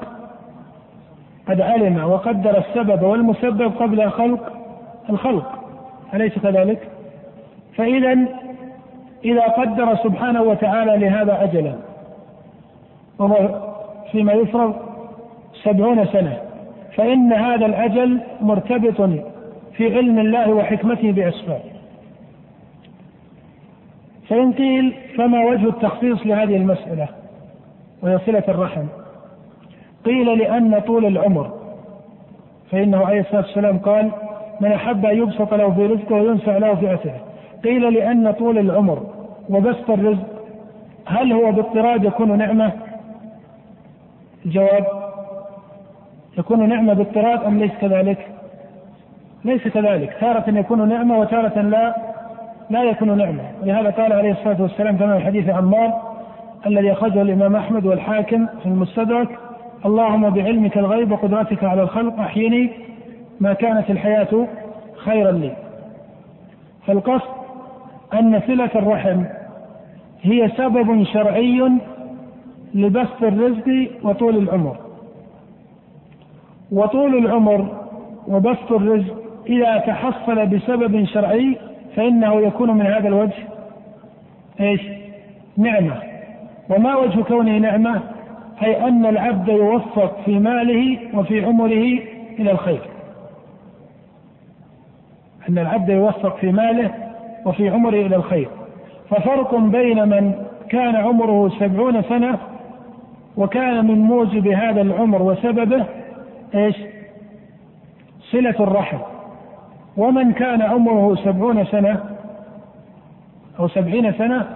قد 1.47 1.61
علم 1.61 2.03
وقدر 2.03 2.57
السبب 2.57 3.01
والمسبب 3.01 3.72
قبل 3.80 4.09
خلق 4.09 4.53
الخلق 5.09 5.59
أليس 6.13 6.39
كذلك؟ 6.39 6.88
فإذا 7.76 8.18
إذا 9.26 9.41
قدر 9.41 9.95
سبحانه 9.95 10.41
وتعالى 10.41 10.97
لهذا 10.97 11.43
أجلا 11.43 11.76
وهو 13.19 13.61
فيما 14.11 14.34
يفرض 14.34 14.76
سبعون 15.63 16.05
سنة 16.05 16.38
فإن 16.95 17.34
هذا 17.34 17.65
الأجل 17.65 18.19
مرتبط 18.41 19.09
في 19.73 19.95
علم 19.95 20.19
الله 20.19 20.53
وحكمته 20.53 21.11
بأسباب 21.11 21.61
فإن 24.30 24.53
قيل 24.53 24.95
فما 25.18 25.45
وجه 25.45 25.69
التخصيص 25.69 26.26
لهذه 26.26 26.55
المسألة 26.55 27.07
وهي 28.01 28.19
صلة 28.26 28.43
الرحم 28.47 28.85
قيل 30.06 30.38
لأن 30.38 30.80
طول 30.80 31.06
العمر 31.06 31.52
فإنه 32.72 33.06
عليه 33.06 33.19
الصلاة 33.19 33.41
والسلام 33.41 33.78
قال 33.78 34.11
من 34.61 34.72
أحب 34.72 35.06
أن 35.06 35.18
يبسط 35.18 35.53
له 35.53 35.72
في 35.73 35.86
رزقه 35.86 36.15
وينسع 36.15 36.57
له 36.57 36.76
في 36.76 36.94
أثره 36.94 37.19
قيل 37.64 37.94
لأن 37.94 38.32
طول 38.32 38.57
العمر 38.57 39.03
وبسط 39.49 39.90
الرزق 39.90 40.28
هل 41.06 41.34
هو 41.34 41.52
باضطراد 41.52 42.03
يكون 42.03 42.38
نعمة؟ 42.38 42.72
الجواب 44.45 44.86
يكون 46.38 46.69
نعمة 46.69 46.94
باضطراد 46.94 47.44
أم 47.44 47.60
ليس 47.60 47.72
كذلك؟ 47.82 48.28
ليس 49.45 49.68
كذلك، 49.68 50.18
تارة 50.19 50.44
يكون 50.48 50.90
نعمة 50.90 51.19
وتارة 51.19 51.61
لا 51.61 51.95
لا 52.69 52.84
يكون 52.84 53.18
نعمة، 53.18 53.44
ولهذا 53.61 53.90
قال 53.90 54.14
عليه 54.14 54.32
الصلاة 54.32 54.61
والسلام 54.61 54.98
كما 54.98 55.18
في 55.18 55.26
حديث 55.26 55.49
عمار 55.49 56.02
الذي 56.65 56.91
أخرجه 56.91 57.22
الإمام 57.22 57.56
أحمد 57.56 57.86
والحاكم 57.86 58.48
في 58.48 58.65
المستدرك 58.65 59.30
اللهم 59.86 60.30
بعلمك 60.30 60.78
الغيب 60.78 61.12
وقدرتك 61.12 61.64
على 61.64 61.82
الخلق 61.82 62.20
أحيني 62.20 62.70
ما 63.40 63.53
كانت 63.53 63.90
الحياة 63.90 64.48
خيرا 64.98 65.32
لي 65.32 65.52
فالقصد 66.88 67.30
أن 68.14 68.41
صلة 68.48 68.70
الرحم 68.76 69.24
هي 70.22 70.49
سبب 70.58 71.03
شرعي 71.03 71.72
لبسط 72.74 73.24
الرزق 73.24 73.90
وطول 74.03 74.38
العمر 74.38 74.78
وطول 76.72 77.18
العمر 77.18 77.68
وبسط 78.28 78.72
الرزق 78.72 79.16
إذا 79.48 79.78
تحصل 79.78 80.45
بسبب 80.45 81.06
شرعي 81.06 81.58
فإنه 81.95 82.41
يكون 82.41 82.72
من 82.72 82.86
هذا 82.86 83.08
الوجه 83.08 83.48
إيش؟ 84.60 84.82
نعمة 85.58 86.02
وما 86.70 86.95
وجه 86.95 87.22
كونه 87.22 87.58
نعمة؟ 87.58 88.02
أي 88.63 88.88
أن 88.88 89.05
العبد 89.05 89.47
يوفق 89.47 90.21
في 90.25 90.39
ماله 90.39 90.97
وفي 91.13 91.45
عمره 91.45 91.99
إلى 92.39 92.51
الخير. 92.51 92.81
أن 95.49 95.57
العبد 95.57 95.89
يوفق 95.89 96.38
في 96.38 96.51
ماله 96.51 96.91
وفي 97.45 97.69
عمره 97.69 97.95
إلى 97.95 98.15
الخير. 98.15 98.47
ففرق 99.09 99.55
بين 99.55 100.07
من 100.07 100.33
كان 100.69 100.95
عمره 100.95 101.49
سبعون 101.59 102.01
سنة 102.01 102.38
وكان 103.38 103.88
من 103.88 103.99
موجب 103.99 104.47
هذا 104.47 104.81
العمر 104.81 105.21
وسببه 105.21 105.85
إيش؟ 106.55 106.75
صلة 108.31 108.55
الرحم. 108.59 108.97
ومن 109.97 110.31
كان 110.31 110.61
عمره 110.61 111.15
سبعون 111.15 111.65
سنة 111.65 112.03
أو 113.59 113.67
سبعين 113.67 114.13
سنة 114.13 114.47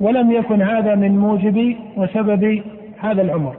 ولم 0.00 0.32
يكن 0.32 0.62
هذا 0.62 0.94
من 0.94 1.18
موجب 1.18 1.76
وسبب 1.96 2.62
هذا 3.00 3.22
العمر. 3.22 3.56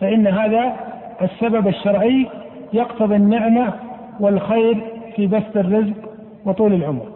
فإن 0.00 0.26
هذا 0.26 0.76
السبب 1.22 1.68
الشرعي 1.68 2.26
يقتضي 2.72 3.16
النعمة 3.16 3.72
والخير 4.20 4.82
في 5.16 5.26
بسط 5.26 5.56
الرزق 5.56 5.94
وطول 6.44 6.72
العمر. 6.72 7.06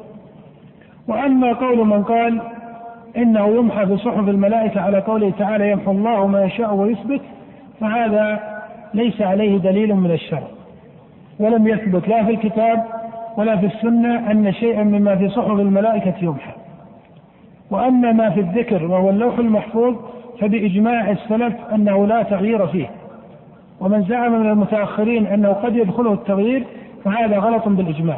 وأما 1.08 1.52
قول 1.52 1.86
من 1.86 2.02
قال 2.02 2.40
إنه 3.16 3.46
يمحى 3.46 3.86
في 3.86 3.96
صحف 3.96 4.28
الملائكة 4.28 4.80
على 4.80 4.98
قوله 4.98 5.32
تعالى 5.38 5.70
يمحو 5.70 5.90
الله 5.90 6.26
ما 6.26 6.44
يشاء 6.44 6.74
ويثبت 6.74 7.20
فهذا 7.80 8.40
ليس 8.94 9.22
عليه 9.22 9.58
دليل 9.58 9.94
من 9.94 10.10
الشرع. 10.10 10.48
ولم 11.40 11.66
يثبت 11.66 12.08
لا 12.08 12.24
في 12.24 12.30
الكتاب 12.30 12.84
ولا 13.36 13.56
في 13.56 13.66
السنة 13.66 14.30
أن 14.30 14.52
شيئا 14.52 14.82
مما 14.82 15.16
في 15.16 15.28
صحف 15.28 15.50
الملائكة 15.50 16.14
يمحى. 16.22 16.52
وأما 17.70 18.12
ما 18.12 18.30
في 18.30 18.40
الذكر 18.40 18.84
وهو 18.84 19.10
اللوح 19.10 19.38
المحفوظ 19.38 19.96
فبإجماع 20.40 21.10
السلف 21.10 21.54
أنه 21.74 22.06
لا 22.06 22.22
تغيير 22.22 22.66
فيه. 22.66 22.90
ومن 23.80 24.02
زعم 24.02 24.40
من 24.40 24.50
المتأخرين 24.50 25.26
أنه 25.26 25.48
قد 25.48 25.76
يدخله 25.76 26.12
التغيير 26.12 26.64
فهذا 27.04 27.38
غلط 27.38 27.68
بالإجماع. 27.68 28.16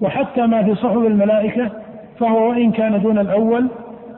وحتى 0.00 0.46
ما 0.46 0.62
في 0.62 0.74
صحف 0.74 0.96
الملائكة 0.96 1.70
فهو 2.20 2.50
وإن 2.50 2.72
كان 2.72 3.02
دون 3.02 3.18
الأول 3.18 3.68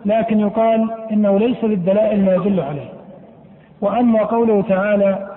لكن 0.06 0.40
يقال 0.40 0.90
إنه 1.12 1.38
ليس 1.38 1.64
للدلائل 1.64 2.24
ما 2.24 2.34
يدل 2.34 2.60
عليه. 2.60 2.88
وأما 3.80 4.22
قوله 4.22 4.62
تعالى 4.62 5.28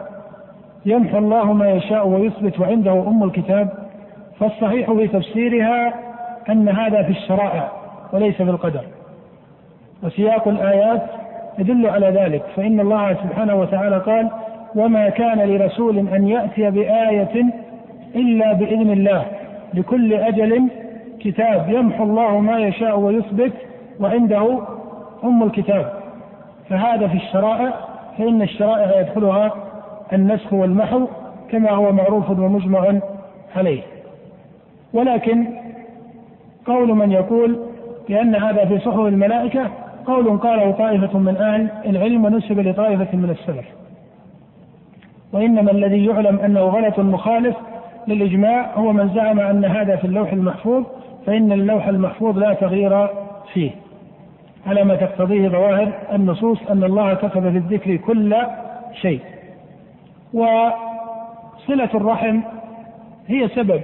يمحو 0.85 1.17
الله 1.17 1.53
ما 1.53 1.69
يشاء 1.69 2.07
ويثبت 2.07 2.59
وعنده 2.59 3.07
أم 3.07 3.23
الكتاب 3.23 3.69
فالصحيح 4.39 4.91
في 4.91 5.07
تفسيرها 5.07 5.93
أن 6.49 6.69
هذا 6.69 7.03
في 7.03 7.09
الشرائع 7.09 7.71
وليس 8.13 8.35
في 8.35 8.43
القدر. 8.49 8.83
وسياق 10.03 10.47
الآيات 10.47 11.03
يدل 11.59 11.89
على 11.89 12.07
ذلك. 12.09 12.43
فإن 12.55 12.79
الله 12.79 13.13
سبحانه 13.13 13.55
وتعالى 13.55 13.97
قال 13.97 14.29
وما 14.75 15.09
كان 15.09 15.39
لرسول 15.39 15.97
أن 15.97 16.27
يأتي 16.27 16.69
بآية 16.71 17.45
إلا 18.15 18.53
بإذن 18.53 18.91
الله 18.91 19.25
لكل 19.73 20.13
أجل 20.13 20.69
كتاب 21.19 21.69
يمحو 21.69 22.03
الله 22.03 22.39
ما 22.39 22.59
يشاء 22.59 22.99
ويثبت 22.99 23.53
وعنده 23.99 24.59
أم 25.23 25.43
الكتاب. 25.43 25.93
فهذا 26.69 27.07
في 27.07 27.15
الشرائع 27.15 27.73
فإن 28.17 28.41
الشرائع 28.41 28.99
يدخلها 28.99 29.51
النسخ 30.13 30.53
والمحو 30.53 31.07
كما 31.51 31.71
هو 31.71 31.91
معروف 31.91 32.29
ومجمع 32.29 32.93
عليه. 33.55 33.81
ولكن 34.93 35.47
قول 36.65 36.93
من 36.95 37.11
يقول 37.11 37.59
بأن 38.09 38.35
هذا 38.35 38.65
في 38.65 38.79
صحف 38.79 38.99
الملائكة 38.99 39.69
قول 40.09 40.37
قاله 40.37 40.71
طائفة 40.71 41.19
من 41.19 41.37
أهل 41.37 41.69
العلم 41.85 42.25
ونسب 42.25 42.59
لطائفة 42.59 43.17
من 43.17 43.29
السلف. 43.29 43.65
وإنما 45.33 45.71
الذي 45.71 46.05
يعلم 46.05 46.39
أنه 46.39 46.59
غلط 46.59 46.99
مخالف 46.99 47.55
للإجماع 48.07 48.73
هو 48.75 48.93
من 48.93 49.09
زعم 49.09 49.39
أن 49.39 49.65
هذا 49.65 49.95
في 49.95 50.05
اللوح 50.05 50.33
المحفوظ 50.33 50.83
فإن 51.25 51.51
اللوح 51.51 51.87
المحفوظ 51.87 52.37
لا 52.37 52.53
تغيير 52.53 53.07
فيه. 53.53 53.71
على 54.67 54.83
ما 54.83 54.95
تقتضيه 54.95 55.49
ظواهر 55.49 55.93
النصوص 56.13 56.57
أن 56.69 56.83
الله 56.83 57.13
كتب 57.13 57.41
في 57.41 57.57
الذكر 57.57 57.95
كل 57.95 58.35
شيء. 59.01 59.21
وصلة 60.33 61.89
الرحم 61.95 62.39
هي 63.27 63.47
سبب 63.47 63.81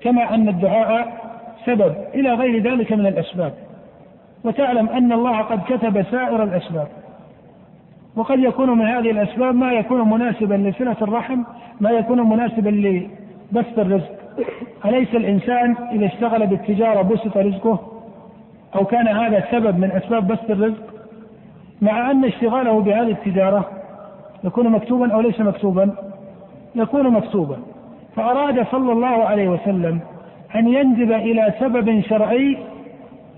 كما 0.00 0.34
أن 0.34 0.48
الدعاء 0.48 1.24
سبب 1.66 1.94
إلى 2.14 2.34
غير 2.34 2.62
ذلك 2.62 2.92
من 2.92 3.06
الأسباب. 3.06 3.52
وتعلم 4.44 4.88
أن 4.88 5.12
الله 5.12 5.40
قد 5.40 5.60
كتب 5.68 6.02
سائر 6.02 6.42
الأسباب. 6.42 6.88
وقد 8.16 8.38
يكون 8.38 8.78
من 8.78 8.86
هذه 8.86 9.10
الأسباب 9.10 9.54
ما 9.54 9.72
يكون 9.72 10.10
مناسبا 10.10 10.54
لصلة 10.54 10.96
الرحم 11.02 11.42
ما 11.80 11.90
يكون 11.90 12.20
مناسبا 12.20 12.68
لبسط 12.70 13.78
الرزق. 13.78 14.10
أليس 14.84 15.14
الإنسان 15.14 15.76
إذا 15.92 16.06
اشتغل 16.06 16.46
بالتجارة 16.46 17.02
بسط 17.02 17.36
رزقه؟ 17.36 17.78
أو 18.74 18.84
كان 18.84 19.08
هذا 19.08 19.44
سبب 19.50 19.78
من 19.78 19.90
أسباب 19.92 20.26
بسط 20.26 20.50
الرزق؟ 20.50 20.84
مع 21.82 22.10
أن 22.10 22.24
اشتغاله 22.24 22.80
بهذه 22.80 23.10
التجارة 23.10 23.70
يكون 24.44 24.68
مكتوبا 24.68 25.12
أو 25.12 25.20
ليس 25.20 25.40
مكتوبا؟ 25.40 25.94
يكون 26.74 27.10
مكتوبا. 27.10 27.56
فأراد 28.16 28.66
صلى 28.72 28.92
الله 28.92 29.24
عليه 29.24 29.48
وسلم 29.48 30.00
أن 30.54 30.68
ينجب 30.68 31.12
إلى 31.12 31.54
سبب 31.60 32.00
شرعي 32.00 32.58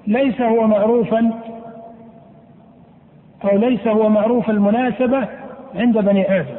ليس 0.07 0.41
هو 0.41 0.67
معروفا 0.67 1.31
أو 3.45 3.59
ليس 3.59 3.87
هو 3.89 4.09
معروف 4.09 4.51
المناسبة 4.51 5.29
عند 5.75 5.99
بني 5.99 6.41
آدم 6.41 6.55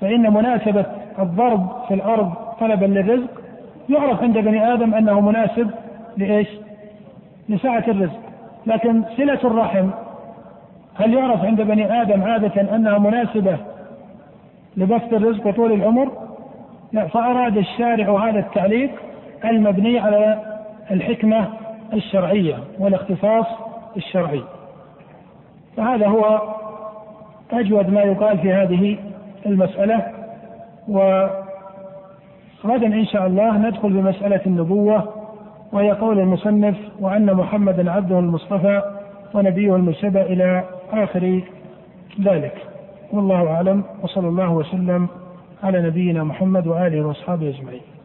فإن 0.00 0.32
مناسبة 0.34 0.86
الضرب 1.18 1.84
في 1.88 1.94
الأرض 1.94 2.32
طلبا 2.60 2.86
للرزق 2.86 3.30
يعرف 3.88 4.22
عند 4.22 4.38
بني 4.38 4.72
آدم 4.72 4.94
أنه 4.94 5.20
مناسب 5.20 5.70
لإيش؟ 6.16 6.48
لسعة 7.48 7.84
الرزق 7.88 8.20
لكن 8.66 9.02
صلة 9.16 9.40
الرحم 9.44 9.90
هل 10.94 11.14
يعرف 11.14 11.44
عند 11.44 11.60
بني 11.60 12.02
آدم 12.02 12.22
عادة 12.22 12.76
أنها 12.76 12.98
مناسبة 12.98 13.58
لبسط 14.76 15.12
الرزق 15.12 15.46
وطول 15.46 15.72
العمر؟ 15.72 16.12
لا 16.92 17.06
فأراد 17.06 17.56
الشارع 17.56 18.28
هذا 18.28 18.38
التعليق 18.38 18.90
المبني 19.44 19.98
على 19.98 20.42
الحكمة 20.90 21.48
الشرعية 21.92 22.58
والاختصاص 22.78 23.46
الشرعي. 23.96 24.42
فهذا 25.76 26.08
هو 26.08 26.40
أجود 27.52 27.90
ما 27.90 28.02
يقال 28.02 28.38
في 28.38 28.52
هذه 28.52 28.98
المسألة 29.46 30.02
وغدا 30.88 31.36
إن 32.86 33.06
شاء 33.06 33.26
الله 33.26 33.56
ندخل 33.58 33.88
بمسألة 33.92 34.40
النبوة 34.46 35.08
وهي 35.72 35.90
قول 35.90 36.18
المصنف 36.18 36.76
وأن 37.00 37.34
محمدا 37.34 37.90
عبده 37.90 38.18
المصطفى 38.18 38.82
ونبيه 39.34 39.76
المجتبى 39.76 40.20
إلى 40.22 40.64
آخر 40.92 41.40
ذلك. 42.20 42.54
والله 43.12 43.48
أعلم 43.50 43.84
وصلى 44.02 44.28
الله 44.28 44.50
وسلم 44.50 45.08
على 45.62 45.82
نبينا 45.82 46.24
محمد 46.24 46.66
وآله 46.66 47.06
وأصحابه 47.06 47.48
أجمعين. 47.48 47.95